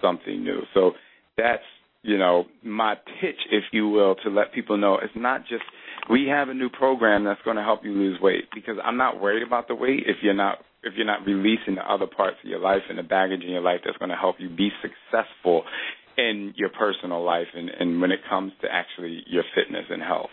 something 0.00 0.42
new. 0.42 0.62
So 0.72 0.92
that's, 1.36 1.62
you 2.02 2.16
know, 2.16 2.46
my 2.64 2.94
pitch 3.20 3.38
if 3.50 3.64
you 3.72 3.88
will 3.88 4.14
to 4.24 4.30
let 4.30 4.54
people 4.54 4.78
know 4.78 4.94
it's 4.96 5.12
not 5.14 5.42
just 5.42 5.62
we 6.08 6.26
have 6.28 6.48
a 6.48 6.54
new 6.54 6.70
program 6.70 7.24
that's 7.24 7.40
going 7.44 7.56
to 7.56 7.62
help 7.62 7.84
you 7.84 7.92
lose 7.92 8.18
weight 8.20 8.44
because 8.54 8.76
I'm 8.82 8.96
not 8.96 9.20
worried 9.20 9.46
about 9.46 9.68
the 9.68 9.74
weight 9.74 10.04
if 10.06 10.16
you're 10.22 10.32
not 10.32 10.58
if 10.82 10.94
you're 10.96 11.06
not 11.06 11.26
releasing 11.26 11.74
the 11.76 11.92
other 11.92 12.06
parts 12.06 12.36
of 12.42 12.48
your 12.48 12.60
life 12.60 12.82
and 12.88 12.98
the 12.98 13.02
baggage 13.02 13.42
in 13.42 13.50
your 13.50 13.60
life 13.60 13.80
that's 13.84 13.98
going 13.98 14.10
to 14.10 14.16
help 14.16 14.36
you 14.38 14.48
be 14.48 14.70
successful 14.80 15.64
in 16.16 16.52
your 16.56 16.70
personal 16.70 17.24
life 17.24 17.48
and, 17.54 17.68
and 17.68 18.00
when 18.00 18.12
it 18.12 18.20
comes 18.28 18.52
to 18.62 18.68
actually 18.70 19.22
your 19.26 19.44
fitness 19.54 19.84
and 19.90 20.02
health. 20.02 20.30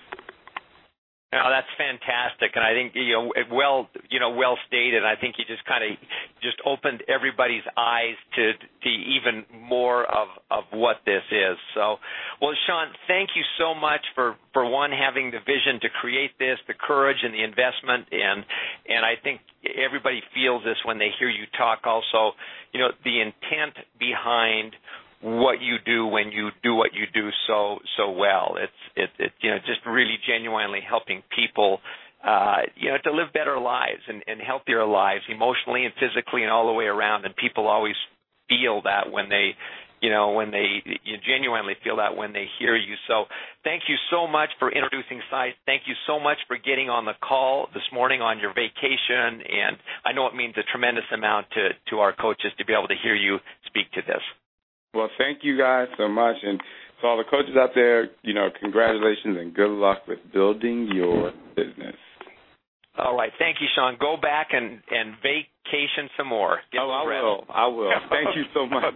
Oh, 1.33 1.51
that's 1.51 1.67
fantastic, 1.75 2.55
and 2.55 2.63
I 2.63 2.71
think 2.71 2.95
you 2.95 3.11
know 3.11 3.33
well, 3.51 3.89
you 4.09 4.17
know, 4.17 4.31
well 4.31 4.57
stated. 4.65 5.03
I 5.03 5.19
think 5.19 5.35
you 5.37 5.43
just 5.43 5.65
kind 5.65 5.83
of 5.83 5.99
just 6.41 6.55
opened 6.65 7.03
everybody's 7.09 7.67
eyes 7.75 8.15
to 8.35 8.53
to 8.55 8.87
even 8.89 9.43
more 9.51 10.05
of 10.05 10.29
of 10.49 10.63
what 10.71 11.03
this 11.05 11.23
is. 11.29 11.57
So, 11.75 11.97
well, 12.41 12.55
Shaun, 12.65 12.87
thank 13.09 13.31
you 13.35 13.43
so 13.59 13.75
much 13.75 13.99
for 14.15 14.37
for 14.53 14.71
one 14.71 14.91
having 14.91 15.31
the 15.31 15.39
vision 15.43 15.81
to 15.81 15.89
create 15.99 16.31
this, 16.39 16.59
the 16.65 16.73
courage 16.73 17.19
and 17.21 17.33
the 17.33 17.43
investment, 17.43 18.07
and 18.09 18.45
and 18.87 19.03
I 19.03 19.19
think 19.21 19.41
everybody 19.75 20.23
feels 20.33 20.63
this 20.63 20.77
when 20.85 20.97
they 20.97 21.09
hear 21.19 21.27
you 21.27 21.43
talk. 21.57 21.79
Also, 21.83 22.39
you 22.71 22.79
know, 22.79 22.91
the 23.03 23.19
intent 23.19 23.75
behind 23.99 24.71
what 25.21 25.61
you 25.61 25.77
do 25.83 26.05
when 26.05 26.31
you 26.31 26.49
do 26.63 26.75
what 26.75 26.93
you 26.93 27.05
do 27.13 27.29
so 27.47 27.79
so 27.97 28.11
well. 28.11 28.55
It's 28.57 28.81
it, 28.95 29.09
it 29.17 29.31
you 29.41 29.49
know 29.49 29.57
just 29.59 29.85
really 29.85 30.17
genuinely 30.27 30.79
helping 30.87 31.23
people 31.35 31.79
uh, 32.23 32.69
you 32.75 32.89
know 32.89 32.97
to 33.03 33.11
live 33.11 33.33
better 33.33 33.59
lives 33.59 34.01
and, 34.07 34.23
and 34.27 34.39
healthier 34.39 34.85
lives 34.85 35.23
emotionally 35.29 35.85
and 35.85 35.93
physically 35.95 36.43
and 36.43 36.51
all 36.51 36.67
the 36.67 36.73
way 36.73 36.85
around. 36.85 37.25
And 37.25 37.35
people 37.35 37.67
always 37.67 37.95
feel 38.47 38.81
that 38.83 39.11
when 39.11 39.29
they 39.29 39.55
you 40.01 40.11
know 40.11 40.33
when 40.33 40.51
they 40.51 40.85
you 40.85 41.17
genuinely 41.25 41.73
feel 41.83 41.97
that 41.97 42.15
when 42.15 42.31
they 42.31 42.45
hear 42.59 42.75
you. 42.75 42.93
So 43.07 43.25
thank 43.63 43.83
you 43.89 43.95
so 44.11 44.27
much 44.27 44.49
for 44.59 44.71
introducing 44.71 45.21
CIZE. 45.31 45.53
Thank 45.65 45.83
you 45.87 45.95
so 46.05 46.19
much 46.19 46.37
for 46.47 46.57
getting 46.57 46.89
on 46.91 47.05
the 47.05 47.17
call 47.27 47.69
this 47.73 47.89
morning 47.91 48.21
on 48.21 48.37
your 48.37 48.53
vacation. 48.53 49.41
And 49.41 49.77
I 50.05 50.13
know 50.13 50.27
it 50.27 50.35
means 50.35 50.53
a 50.57 50.63
tremendous 50.71 51.09
amount 51.11 51.47
to 51.57 51.69
to 51.89 52.05
our 52.05 52.13
coaches 52.13 52.53
to 52.59 52.65
be 52.65 52.73
able 52.73 52.87
to 52.89 52.99
hear 53.01 53.15
you 53.15 53.39
speak 53.65 53.91
to 53.93 54.01
this. 54.05 54.21
Well, 54.93 55.09
thank 55.17 55.39
you 55.43 55.57
guys 55.57 55.87
so 55.97 56.07
much. 56.07 56.35
And 56.43 56.59
to 57.01 57.07
all 57.07 57.17
the 57.17 57.23
coaches 57.29 57.55
out 57.57 57.71
there, 57.75 58.09
you 58.23 58.33
know, 58.33 58.49
congratulations 58.59 59.37
and 59.39 59.53
good 59.53 59.69
luck 59.69 60.07
with 60.07 60.19
building 60.33 60.89
your 60.93 61.31
business. 61.55 61.95
All 62.97 63.15
right. 63.15 63.31
Thank 63.37 63.57
you, 63.61 63.67
Shaun. 63.75 63.97
Go 63.99 64.17
back 64.19 64.47
and, 64.51 64.81
and 64.89 65.13
vacation 65.21 66.09
some 66.17 66.27
more. 66.27 66.59
Get 66.71 66.81
oh, 66.81 66.89
I 66.89 67.05
will. 67.05 67.45
I 67.53 67.67
will. 67.67 67.91
Thank 68.09 68.35
you 68.35 68.43
so 68.53 68.65
much. 68.65 68.95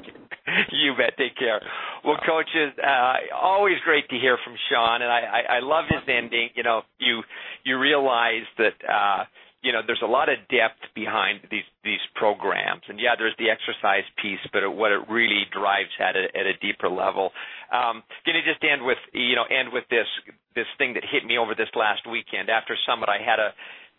you 0.72 0.94
bet. 0.98 1.16
Take 1.18 1.38
care. 1.38 1.62
Well, 2.04 2.18
coaches, 2.26 2.74
uh, 2.84 3.36
always 3.36 3.76
great 3.86 4.10
to 4.10 4.16
hear 4.16 4.38
from 4.44 4.56
Shaun, 4.72 5.04
and 5.04 5.12
I, 5.12 5.20
I, 5.20 5.56
I 5.58 5.60
love 5.60 5.86
his 5.88 6.02
ending. 6.08 6.50
You 6.56 6.64
know, 6.64 6.82
you 6.98 7.22
you 7.64 7.78
realize 7.80 8.46
that 8.58 8.74
uh, 8.90 9.24
you 9.62 9.72
know, 9.72 9.82
there's 9.86 10.02
a 10.02 10.10
lot 10.10 10.30
of 10.30 10.42
depth 10.50 10.82
behind 10.96 11.42
these 11.50 11.68
these 11.84 12.02
programs, 12.16 12.82
and 12.90 13.00
yeah, 13.00 13.14
there's 13.18 13.36
the 13.38 13.50
exercise 13.50 14.06
piece, 14.22 14.42
but 14.52 14.66
what 14.74 14.92
it 14.92 15.06
really 15.10 15.46
drives 15.54 15.94
at 16.02 16.16
a, 16.18 16.26
at 16.34 16.46
a 16.50 16.58
deeper 16.58 16.90
level. 16.90 17.32
Um, 17.70 18.02
gonna 18.26 18.42
just 18.42 18.64
end 18.66 18.82
with 18.82 18.98
you 19.14 19.36
know 19.36 19.46
end 19.46 19.70
with 19.72 19.86
this 19.90 20.10
this 20.56 20.70
thing 20.78 20.94
that 20.96 21.04
hit 21.06 21.26
me 21.26 21.38
over 21.38 21.54
this 21.54 21.70
last 21.76 22.10
weekend 22.10 22.50
after 22.50 22.76
Summit. 22.86 23.10
I 23.10 23.22
had 23.22 23.38
a 23.38 23.54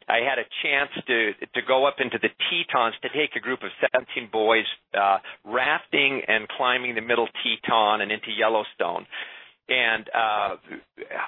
I 0.08 0.26
had 0.26 0.38
a 0.42 0.46
chance 0.66 0.90
to 1.06 1.32
to 1.54 1.60
go 1.62 1.86
up 1.86 1.96
into 2.02 2.18
the 2.18 2.30
Tetons 2.50 2.94
to 3.02 3.08
take 3.14 3.36
a 3.36 3.40
group 3.40 3.62
of 3.62 3.70
17 3.94 4.30
boys 4.32 4.66
uh, 4.98 5.18
rafting 5.44 6.22
and 6.26 6.48
climbing 6.48 6.94
the 6.94 7.06
Middle 7.06 7.28
Teton 7.42 8.00
and 8.00 8.10
into 8.10 8.34
Yellowstone. 8.34 9.06
And 9.68 10.04
uh, 10.12 10.56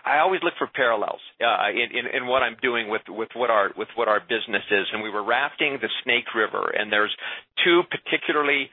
I 0.04 0.18
always 0.18 0.40
look 0.42 0.54
for 0.58 0.66
parallels 0.66 1.20
uh, 1.40 1.70
in, 1.70 1.96
in, 1.96 2.22
in 2.22 2.26
what 2.26 2.42
I'm 2.42 2.56
doing 2.60 2.90
with, 2.90 3.02
with 3.08 3.28
what 3.34 3.48
our 3.48 3.70
with 3.76 3.88
what 3.94 4.08
our 4.08 4.20
business 4.20 4.64
is. 4.70 4.86
And 4.92 5.02
we 5.02 5.10
were 5.10 5.24
rafting 5.24 5.78
the 5.80 5.88
Snake 6.02 6.34
River, 6.34 6.74
and 6.76 6.92
there's 6.92 7.14
two 7.64 7.82
particularly 7.90 8.70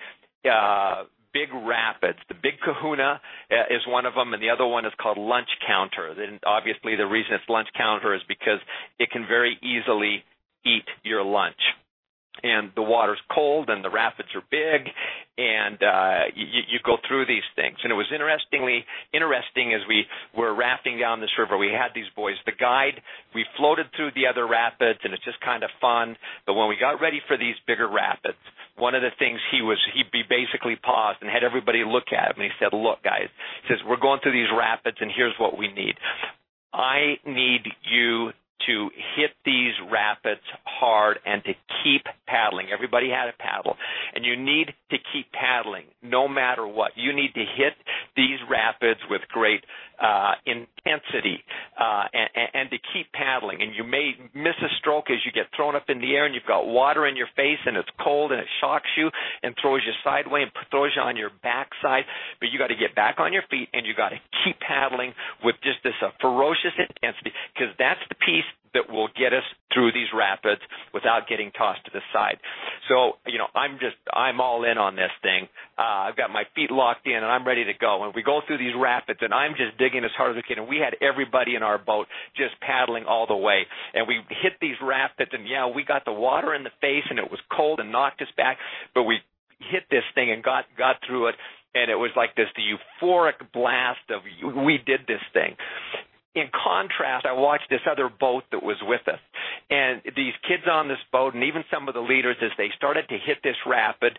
uh, 0.49 1.03
big 1.31 1.53
rapids. 1.53 2.19
The 2.27 2.35
Big 2.35 2.59
Kahuna 2.65 3.21
uh, 3.51 3.73
is 3.73 3.81
one 3.87 4.05
of 4.05 4.15
them, 4.15 4.33
and 4.33 4.41
the 4.41 4.49
other 4.49 4.65
one 4.65 4.85
is 4.85 4.93
called 4.99 5.17
Lunch 5.17 5.49
Counter. 5.65 6.09
And 6.09 6.39
obviously, 6.45 6.95
the 6.95 7.05
reason 7.05 7.33
it's 7.33 7.47
Lunch 7.47 7.69
Counter 7.77 8.15
is 8.15 8.21
because 8.27 8.59
it 8.99 9.11
can 9.11 9.25
very 9.27 9.57
easily 9.61 10.23
eat 10.65 10.85
your 11.03 11.23
lunch 11.23 11.61
and 12.43 12.71
the 12.75 12.81
water's 12.81 13.19
cold 13.33 13.69
and 13.69 13.83
the 13.83 13.89
rapids 13.89 14.29
are 14.35 14.43
big 14.49 14.87
and 15.37 15.77
uh 15.83 16.31
you, 16.35 16.63
you 16.71 16.79
go 16.83 16.97
through 17.07 17.25
these 17.25 17.45
things. 17.55 17.77
And 17.83 17.91
it 17.91 17.95
was 17.95 18.07
interestingly 18.11 18.85
interesting 19.13 19.73
as 19.73 19.81
we 19.87 20.05
were 20.35 20.55
rafting 20.55 20.97
down 20.99 21.19
this 21.19 21.35
river 21.37 21.57
we 21.57 21.67
had 21.67 21.91
these 21.93 22.09
boys. 22.15 22.35
The 22.45 22.55
guide 22.57 23.01
we 23.35 23.45
floated 23.57 23.87
through 23.95 24.11
the 24.15 24.27
other 24.27 24.47
rapids 24.47 24.99
and 25.03 25.13
it's 25.13 25.23
just 25.23 25.41
kind 25.41 25.63
of 25.63 25.69
fun. 25.79 26.15
But 26.47 26.55
when 26.55 26.69
we 26.69 26.77
got 26.79 27.01
ready 27.01 27.21
for 27.27 27.37
these 27.37 27.55
bigger 27.67 27.87
rapids 27.87 28.39
one 28.77 28.95
of 28.95 29.01
the 29.01 29.11
things 29.19 29.39
he 29.51 29.61
was 29.61 29.77
he 29.93 30.03
basically 30.29 30.75
paused 30.79 31.19
and 31.21 31.29
had 31.29 31.43
everybody 31.43 31.83
look 31.85 32.15
at 32.15 32.31
him 32.31 32.41
and 32.41 32.47
he 32.47 32.55
said 32.59 32.71
look 32.71 33.03
guys 33.03 33.27
he 33.63 33.73
says 33.73 33.83
we're 33.85 33.99
going 33.99 34.19
through 34.23 34.33
these 34.33 34.51
rapids 34.55 34.97
and 35.01 35.11
here's 35.15 35.35
what 35.37 35.57
we 35.57 35.67
need. 35.67 35.95
I 36.73 37.19
need 37.27 37.67
you 37.83 38.31
to 38.67 38.89
hit 39.15 39.31
these 39.45 39.73
rapids 39.91 40.41
hard 40.65 41.19
and 41.25 41.43
to 41.43 41.53
keep 41.83 42.03
paddling. 42.27 42.67
Everybody 42.71 43.09
had 43.09 43.29
a 43.29 43.37
paddle. 43.37 43.75
And 44.13 44.25
you 44.25 44.35
need 44.35 44.73
to 44.91 44.97
keep 45.13 45.31
paddling 45.31 45.85
no 46.01 46.27
matter 46.27 46.67
what. 46.67 46.91
You 46.95 47.13
need 47.13 47.33
to 47.35 47.41
hit 47.41 47.73
these 48.15 48.39
rapids 48.49 48.99
with 49.09 49.21
great 49.29 49.63
uh, 50.01 50.33
intensity 50.45 51.39
uh, 51.79 52.05
and, 52.13 52.49
and 52.53 52.69
to 52.71 52.77
keep 52.93 53.11
paddling. 53.13 53.61
And 53.61 53.75
you 53.75 53.83
may 53.83 54.13
miss 54.33 54.57
a 54.61 54.71
stroke 54.79 55.09
as 55.09 55.17
you 55.25 55.31
get 55.31 55.47
thrown 55.55 55.75
up 55.75 55.85
in 55.89 55.99
the 55.99 56.15
air 56.15 56.25
and 56.25 56.35
you've 56.35 56.47
got 56.47 56.65
water 56.65 57.07
in 57.07 57.15
your 57.15 57.29
face 57.35 57.61
and 57.65 57.77
it's 57.77 57.89
cold 58.03 58.31
and 58.31 58.41
it 58.41 58.47
shocks 58.59 58.89
you 58.97 59.09
and 59.43 59.55
throws 59.61 59.81
you 59.85 59.93
sideways 60.03 60.49
and 60.49 60.51
throws 60.69 60.91
you 60.95 61.01
on 61.01 61.15
your 61.15 61.31
backside. 61.43 62.03
But 62.39 62.49
you 62.51 62.59
got 62.59 62.67
to 62.67 62.79
get 62.79 62.95
back 62.95 63.19
on 63.19 63.31
your 63.33 63.43
feet 63.49 63.69
and 63.73 63.85
you 63.85 63.93
got 63.95 64.09
to 64.09 64.19
keep 64.43 64.59
paddling 64.59 65.13
with 65.43 65.55
just 65.63 65.79
this 65.83 65.95
uh, 66.01 66.09
ferocious 66.19 66.75
intensity 66.77 67.31
because 67.53 67.73
that's 67.77 68.01
the 68.09 68.15
piece 68.15 68.47
that 68.73 68.89
will 68.89 69.09
get 69.17 69.33
us 69.33 69.43
through 69.73 69.91
these 69.91 70.07
rapids 70.15 70.61
without 70.93 71.27
getting 71.27 71.51
tossed 71.51 71.83
to 71.85 71.91
the 71.93 72.01
side. 72.13 72.37
So, 72.87 73.19
you 73.27 73.37
know, 73.37 73.47
I'm 73.55 73.79
just, 73.79 73.95
I'm 74.11 74.39
all 74.39 74.63
in 74.63 74.77
on 74.77 74.95
this 74.95 75.11
thing. 75.21 75.47
Uh, 75.77 76.11
I've 76.11 76.17
got 76.17 76.29
my 76.29 76.43
feet 76.55 76.71
locked 76.71 77.07
in 77.07 77.15
and 77.15 77.25
I'm 77.25 77.45
ready 77.45 77.65
to 77.65 77.73
go. 77.73 78.03
And 78.03 78.13
we 78.15 78.23
go 78.23 78.41
through 78.45 78.57
these 78.57 78.75
rapids 78.77 79.19
and 79.21 79.33
I'm 79.33 79.51
just 79.51 79.77
digging 79.77 80.03
as 80.03 80.11
hard 80.15 80.31
as 80.31 80.35
we 80.35 80.43
can. 80.43 80.59
And 80.59 80.67
we 80.67 80.77
had 80.77 80.95
everybody 81.01 81.55
in 81.55 81.63
our 81.63 81.77
boat 81.77 82.07
just 82.35 82.59
paddling 82.61 83.05
all 83.05 83.27
the 83.27 83.35
way. 83.35 83.63
And 83.93 84.07
we 84.07 84.19
hit 84.29 84.53
these 84.61 84.79
rapids 84.81 85.31
and 85.33 85.47
yeah, 85.47 85.67
we 85.67 85.83
got 85.83 86.05
the 86.05 86.13
water 86.13 86.53
in 86.53 86.63
the 86.63 86.75
face 86.81 87.05
and 87.09 87.19
it 87.19 87.29
was 87.29 87.39
cold 87.55 87.79
and 87.79 87.91
knocked 87.91 88.21
us 88.21 88.31
back, 88.37 88.57
but 88.93 89.03
we 89.03 89.19
hit 89.59 89.83
this 89.91 90.03
thing 90.15 90.31
and 90.31 90.43
got, 90.43 90.65
got 90.77 90.95
through 91.07 91.27
it 91.27 91.35
and 91.73 91.89
it 91.89 91.95
was 91.95 92.11
like 92.15 92.35
this 92.35 92.47
the 92.55 92.63
euphoric 92.63 93.39
blast 93.53 94.03
of 94.09 94.21
we 94.65 94.77
did 94.85 95.01
this 95.07 95.21
thing 95.33 95.55
in 96.33 96.47
contrast, 96.51 97.25
I 97.25 97.33
watched 97.33 97.69
this 97.69 97.81
other 97.89 98.09
boat 98.09 98.43
that 98.51 98.63
was 98.63 98.77
with 98.81 99.01
us. 99.07 99.19
And 99.69 100.01
these 100.15 100.33
kids 100.47 100.63
on 100.69 100.87
this 100.87 101.01
boat, 101.11 101.33
and 101.33 101.43
even 101.43 101.63
some 101.71 101.87
of 101.87 101.93
the 101.93 102.01
leaders, 102.01 102.37
as 102.41 102.51
they 102.57 102.69
started 102.75 103.07
to 103.09 103.17
hit 103.17 103.37
this 103.43 103.55
rapid, 103.67 104.17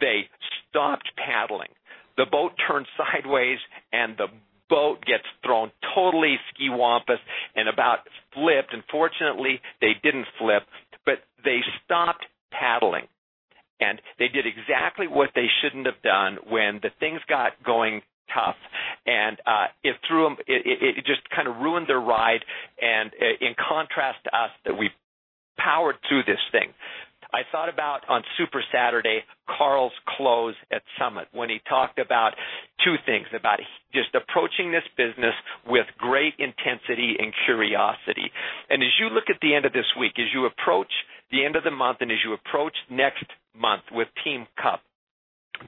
they 0.00 0.28
stopped 0.68 1.10
paddling. 1.16 1.70
The 2.16 2.26
boat 2.30 2.52
turned 2.68 2.86
sideways, 2.96 3.58
and 3.92 4.16
the 4.16 4.28
boat 4.68 5.04
gets 5.06 5.24
thrown 5.44 5.70
totally 5.94 6.36
ski 6.52 6.68
wampus 6.70 7.20
and 7.54 7.68
about 7.68 8.00
flipped. 8.32 8.72
And 8.72 8.82
fortunately, 8.90 9.60
they 9.80 9.92
didn't 10.02 10.26
flip, 10.38 10.62
but 11.04 11.20
they 11.44 11.60
stopped 11.84 12.26
paddling. 12.50 13.06
And 13.80 14.00
they 14.18 14.28
did 14.28 14.46
exactly 14.46 15.06
what 15.06 15.30
they 15.34 15.46
shouldn't 15.60 15.86
have 15.86 16.00
done 16.02 16.38
when 16.48 16.80
the 16.82 16.90
things 17.00 17.20
got 17.28 17.62
going 17.64 18.02
tough, 18.34 18.56
and 19.06 19.38
uh, 19.46 19.66
it 19.82 19.96
threw 20.08 20.24
them. 20.24 20.36
It, 20.46 20.66
it, 20.66 20.98
it 20.98 21.06
just 21.06 21.22
kind 21.30 21.48
of 21.48 21.56
ruined 21.56 21.88
their 21.88 22.00
ride. 22.00 22.44
And 22.80 23.10
uh, 23.14 23.46
in 23.46 23.54
contrast 23.56 24.18
to 24.24 24.30
us, 24.36 24.50
that 24.66 24.74
we 24.74 24.90
powered 25.56 25.96
through 26.08 26.24
this 26.26 26.42
thing. 26.52 26.74
I 27.32 27.42
thought 27.50 27.68
about 27.68 28.08
on 28.08 28.22
Super 28.38 28.62
Saturday 28.72 29.24
Carl's 29.58 29.92
close 30.16 30.54
at 30.70 30.82
Summit 30.98 31.26
when 31.32 31.48
he 31.50 31.58
talked 31.68 31.98
about 31.98 32.34
two 32.84 32.94
things 33.04 33.26
about 33.34 33.58
just 33.92 34.14
approaching 34.14 34.70
this 34.70 34.86
business 34.96 35.34
with 35.66 35.86
great 35.98 36.34
intensity 36.38 37.16
and 37.18 37.34
curiosity. 37.44 38.30
And 38.70 38.82
as 38.82 38.94
you 39.00 39.08
look 39.10 39.24
at 39.30 39.42
the 39.42 39.52
end 39.52 39.66
of 39.66 39.72
this 39.72 39.90
week, 39.98 40.12
as 40.18 40.30
you 40.32 40.46
approach 40.46 40.92
the 41.32 41.44
end 41.44 41.56
of 41.56 41.64
the 41.64 41.72
month 41.74 41.98
and 42.00 42.12
as 42.12 42.18
you 42.24 42.34
approach 42.34 42.74
next 42.88 43.26
month 43.56 43.82
with 43.90 44.06
Team 44.22 44.46
Cup, 44.60 44.80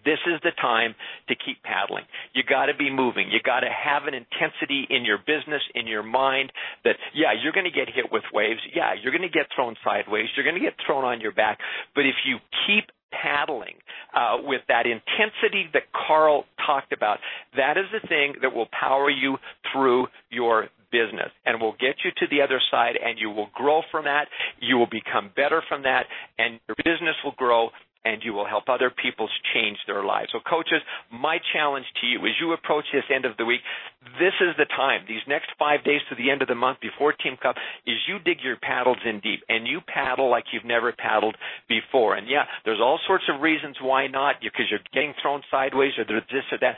this 0.04 0.18
is 0.26 0.40
the 0.42 0.52
time 0.60 0.94
to 1.28 1.34
keep 1.34 1.62
paddling. 1.62 2.04
You 2.34 2.42
got 2.42 2.66
to 2.66 2.74
be 2.76 2.90
moving. 2.90 3.30
You 3.30 3.40
got 3.44 3.60
to 3.60 3.70
have 3.70 4.04
an 4.04 4.14
intensity 4.14 4.86
in 4.90 5.04
your 5.04 5.18
business, 5.18 5.62
in 5.74 5.86
your 5.86 6.02
mind 6.02 6.52
that, 6.84 6.96
yeah, 7.14 7.32
you're 7.32 7.52
going 7.52 7.70
to 7.70 7.74
get 7.74 7.88
hit 7.88 8.10
with 8.10 8.22
waves. 8.32 8.60
Yeah, 8.74 8.94
you're 9.00 9.12
going 9.12 9.26
to 9.26 9.32
get 9.32 9.46
thrown 9.54 9.76
sideways. 9.84 10.26
You're 10.36 10.44
going 10.44 10.58
to 10.58 10.64
get 10.64 10.74
thrown 10.84 11.04
on 11.04 11.20
your 11.20 11.32
back. 11.32 11.58
But 11.94 12.06
if 12.06 12.16
you 12.26 12.38
keep 12.66 12.90
paddling 13.10 13.76
uh, 14.14 14.38
with 14.42 14.62
that 14.68 14.86
intensity 14.86 15.70
that 15.72 15.84
Carl 15.92 16.44
talked 16.66 16.92
about, 16.92 17.18
that 17.56 17.76
is 17.76 17.86
the 17.92 18.06
thing 18.08 18.34
that 18.42 18.54
will 18.54 18.68
power 18.78 19.10
you 19.10 19.36
through 19.72 20.06
your 20.30 20.68
business 20.92 21.30
and 21.44 21.60
will 21.60 21.72
get 21.72 21.96
you 22.04 22.10
to 22.16 22.26
the 22.30 22.42
other 22.42 22.60
side 22.70 22.94
and 23.02 23.18
you 23.18 23.30
will 23.30 23.48
grow 23.54 23.82
from 23.90 24.04
that. 24.04 24.26
You 24.60 24.78
will 24.78 24.88
become 24.90 25.30
better 25.34 25.62
from 25.68 25.82
that 25.82 26.06
and 26.38 26.60
your 26.68 26.76
business 26.78 27.16
will 27.24 27.34
grow 27.36 27.70
and 28.06 28.22
you 28.22 28.32
will 28.32 28.46
help 28.46 28.68
other 28.68 28.90
people 28.90 29.28
change 29.52 29.78
their 29.86 30.04
lives. 30.04 30.30
So, 30.30 30.38
coaches, 30.38 30.78
my 31.10 31.38
challenge 31.52 31.86
to 32.00 32.06
you 32.06 32.18
as 32.22 32.38
you 32.40 32.52
approach 32.52 32.84
this 32.92 33.02
end 33.12 33.24
of 33.24 33.36
the 33.36 33.44
week, 33.44 33.60
this 34.22 34.32
is 34.40 34.54
the 34.56 34.70
time, 34.70 35.02
these 35.08 35.26
next 35.26 35.50
five 35.58 35.82
days 35.82 36.00
to 36.08 36.14
the 36.14 36.30
end 36.30 36.40
of 36.40 36.48
the 36.48 36.54
month 36.54 36.78
before 36.80 37.12
Team 37.12 37.36
Cup, 37.42 37.56
is 37.84 37.96
you 38.06 38.18
dig 38.20 38.38
your 38.44 38.56
paddles 38.62 39.02
in 39.04 39.18
deep 39.18 39.42
and 39.48 39.66
you 39.66 39.80
paddle 39.82 40.30
like 40.30 40.44
you've 40.52 40.64
never 40.64 40.92
paddled 40.92 41.34
before. 41.68 42.14
And 42.14 42.28
yeah, 42.30 42.44
there's 42.64 42.80
all 42.80 43.00
sorts 43.06 43.24
of 43.26 43.42
reasons 43.42 43.76
why 43.82 44.06
not, 44.06 44.36
because 44.40 44.66
you're 44.70 44.86
getting 44.94 45.14
thrown 45.20 45.42
sideways 45.50 45.98
or 45.98 46.04
there's 46.06 46.30
this 46.30 46.46
or 46.52 46.58
that, 46.60 46.76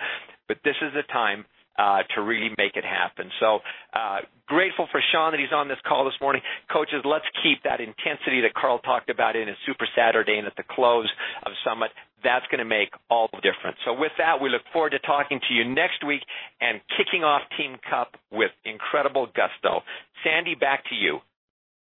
but 0.49 0.57
this 0.65 0.77
is 0.81 0.97
the 0.97 1.05
time 1.13 1.45
uh, 1.79 2.03
to 2.15 2.23
really 2.23 2.51
make 2.59 2.75
it 2.75 2.85
happen. 2.85 3.31
So 3.41 3.61
uh, 3.95 4.19
grateful 4.47 4.89
for 4.91 5.01
Shaun 5.13 5.33
that 5.33 5.41
he's 5.41 5.55
on 5.55 5.69
this 5.69 5.79
call 5.87 6.05
this 6.05 6.19
morning. 6.21 6.43
Coaches, 6.71 7.03
let's 7.05 7.25
keep 7.43 7.63
that 7.63 7.81
intensity 7.81 8.43
that 8.43 8.55
Carl 8.55 8.81
talked 8.81 9.11
about 9.11 9.37
in 9.37 9.47
his 9.49 9.57
Super 9.65 9.87
Saturday 9.97 10.39
and 10.39 10.47
at 10.47 10.57
the 10.57 10.65
close 10.69 11.09
of 11.47 11.53
Summit. 11.65 11.91
That's 12.25 12.45
going 12.51 12.59
to 12.59 12.69
make 12.69 12.91
all 13.09 13.29
the 13.33 13.41
difference. 13.41 13.79
So 13.85 13.95
with 13.95 14.11
that, 14.19 14.43
we 14.43 14.51
look 14.51 14.63
forward 14.73 14.91
to 14.91 14.99
talking 14.99 15.39
to 15.49 15.55
you 15.55 15.65
next 15.65 16.05
week 16.05 16.23
and 16.61 16.81
kicking 16.99 17.23
off 17.23 17.43
Team 17.57 17.77
Cup 17.89 18.17
with 18.33 18.51
incredible 18.65 19.27
gusto. 19.27 19.83
Sandy, 20.25 20.57
back 20.57 20.83
to 20.91 20.97
you. 20.97 21.21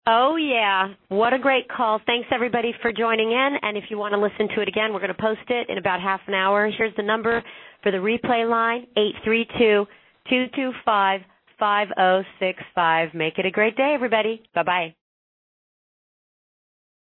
Oh, 0.07 0.37
yeah. 0.37 0.95
What 1.09 1.33
a 1.33 1.39
great 1.39 1.69
call. 1.69 2.01
Thanks, 2.07 2.29
everybody, 2.33 2.73
for 2.81 2.93
joining 2.93 3.33
in. 3.33 3.57
And 3.63 3.77
if 3.77 3.85
you 3.91 3.99
want 3.99 4.13
to 4.15 4.21
listen 4.21 4.49
to 4.55 4.63
it 4.63 4.69
again, 4.69 4.93
we're 4.93 5.01
going 5.01 5.15
to 5.15 5.21
post 5.21 5.41
it 5.49 5.69
in 5.69 5.79
about 5.79 6.01
half 6.01 6.21
an 6.29 6.35
hour. 6.35 6.71
Here's 6.71 6.95
the 6.97 7.03
number 7.03 7.43
for 7.83 7.91
the 7.91 7.99
replay 7.99 8.49
line, 8.49 8.87
832 8.97 9.87
225 10.29 11.21
5065. 11.59 13.15
Make 13.15 13.39
it 13.39 13.47
a 13.47 13.51
great 13.51 13.77
day, 13.77 13.93
everybody. 13.95 14.43
Bye 14.55 14.63
bye. 14.63 15.06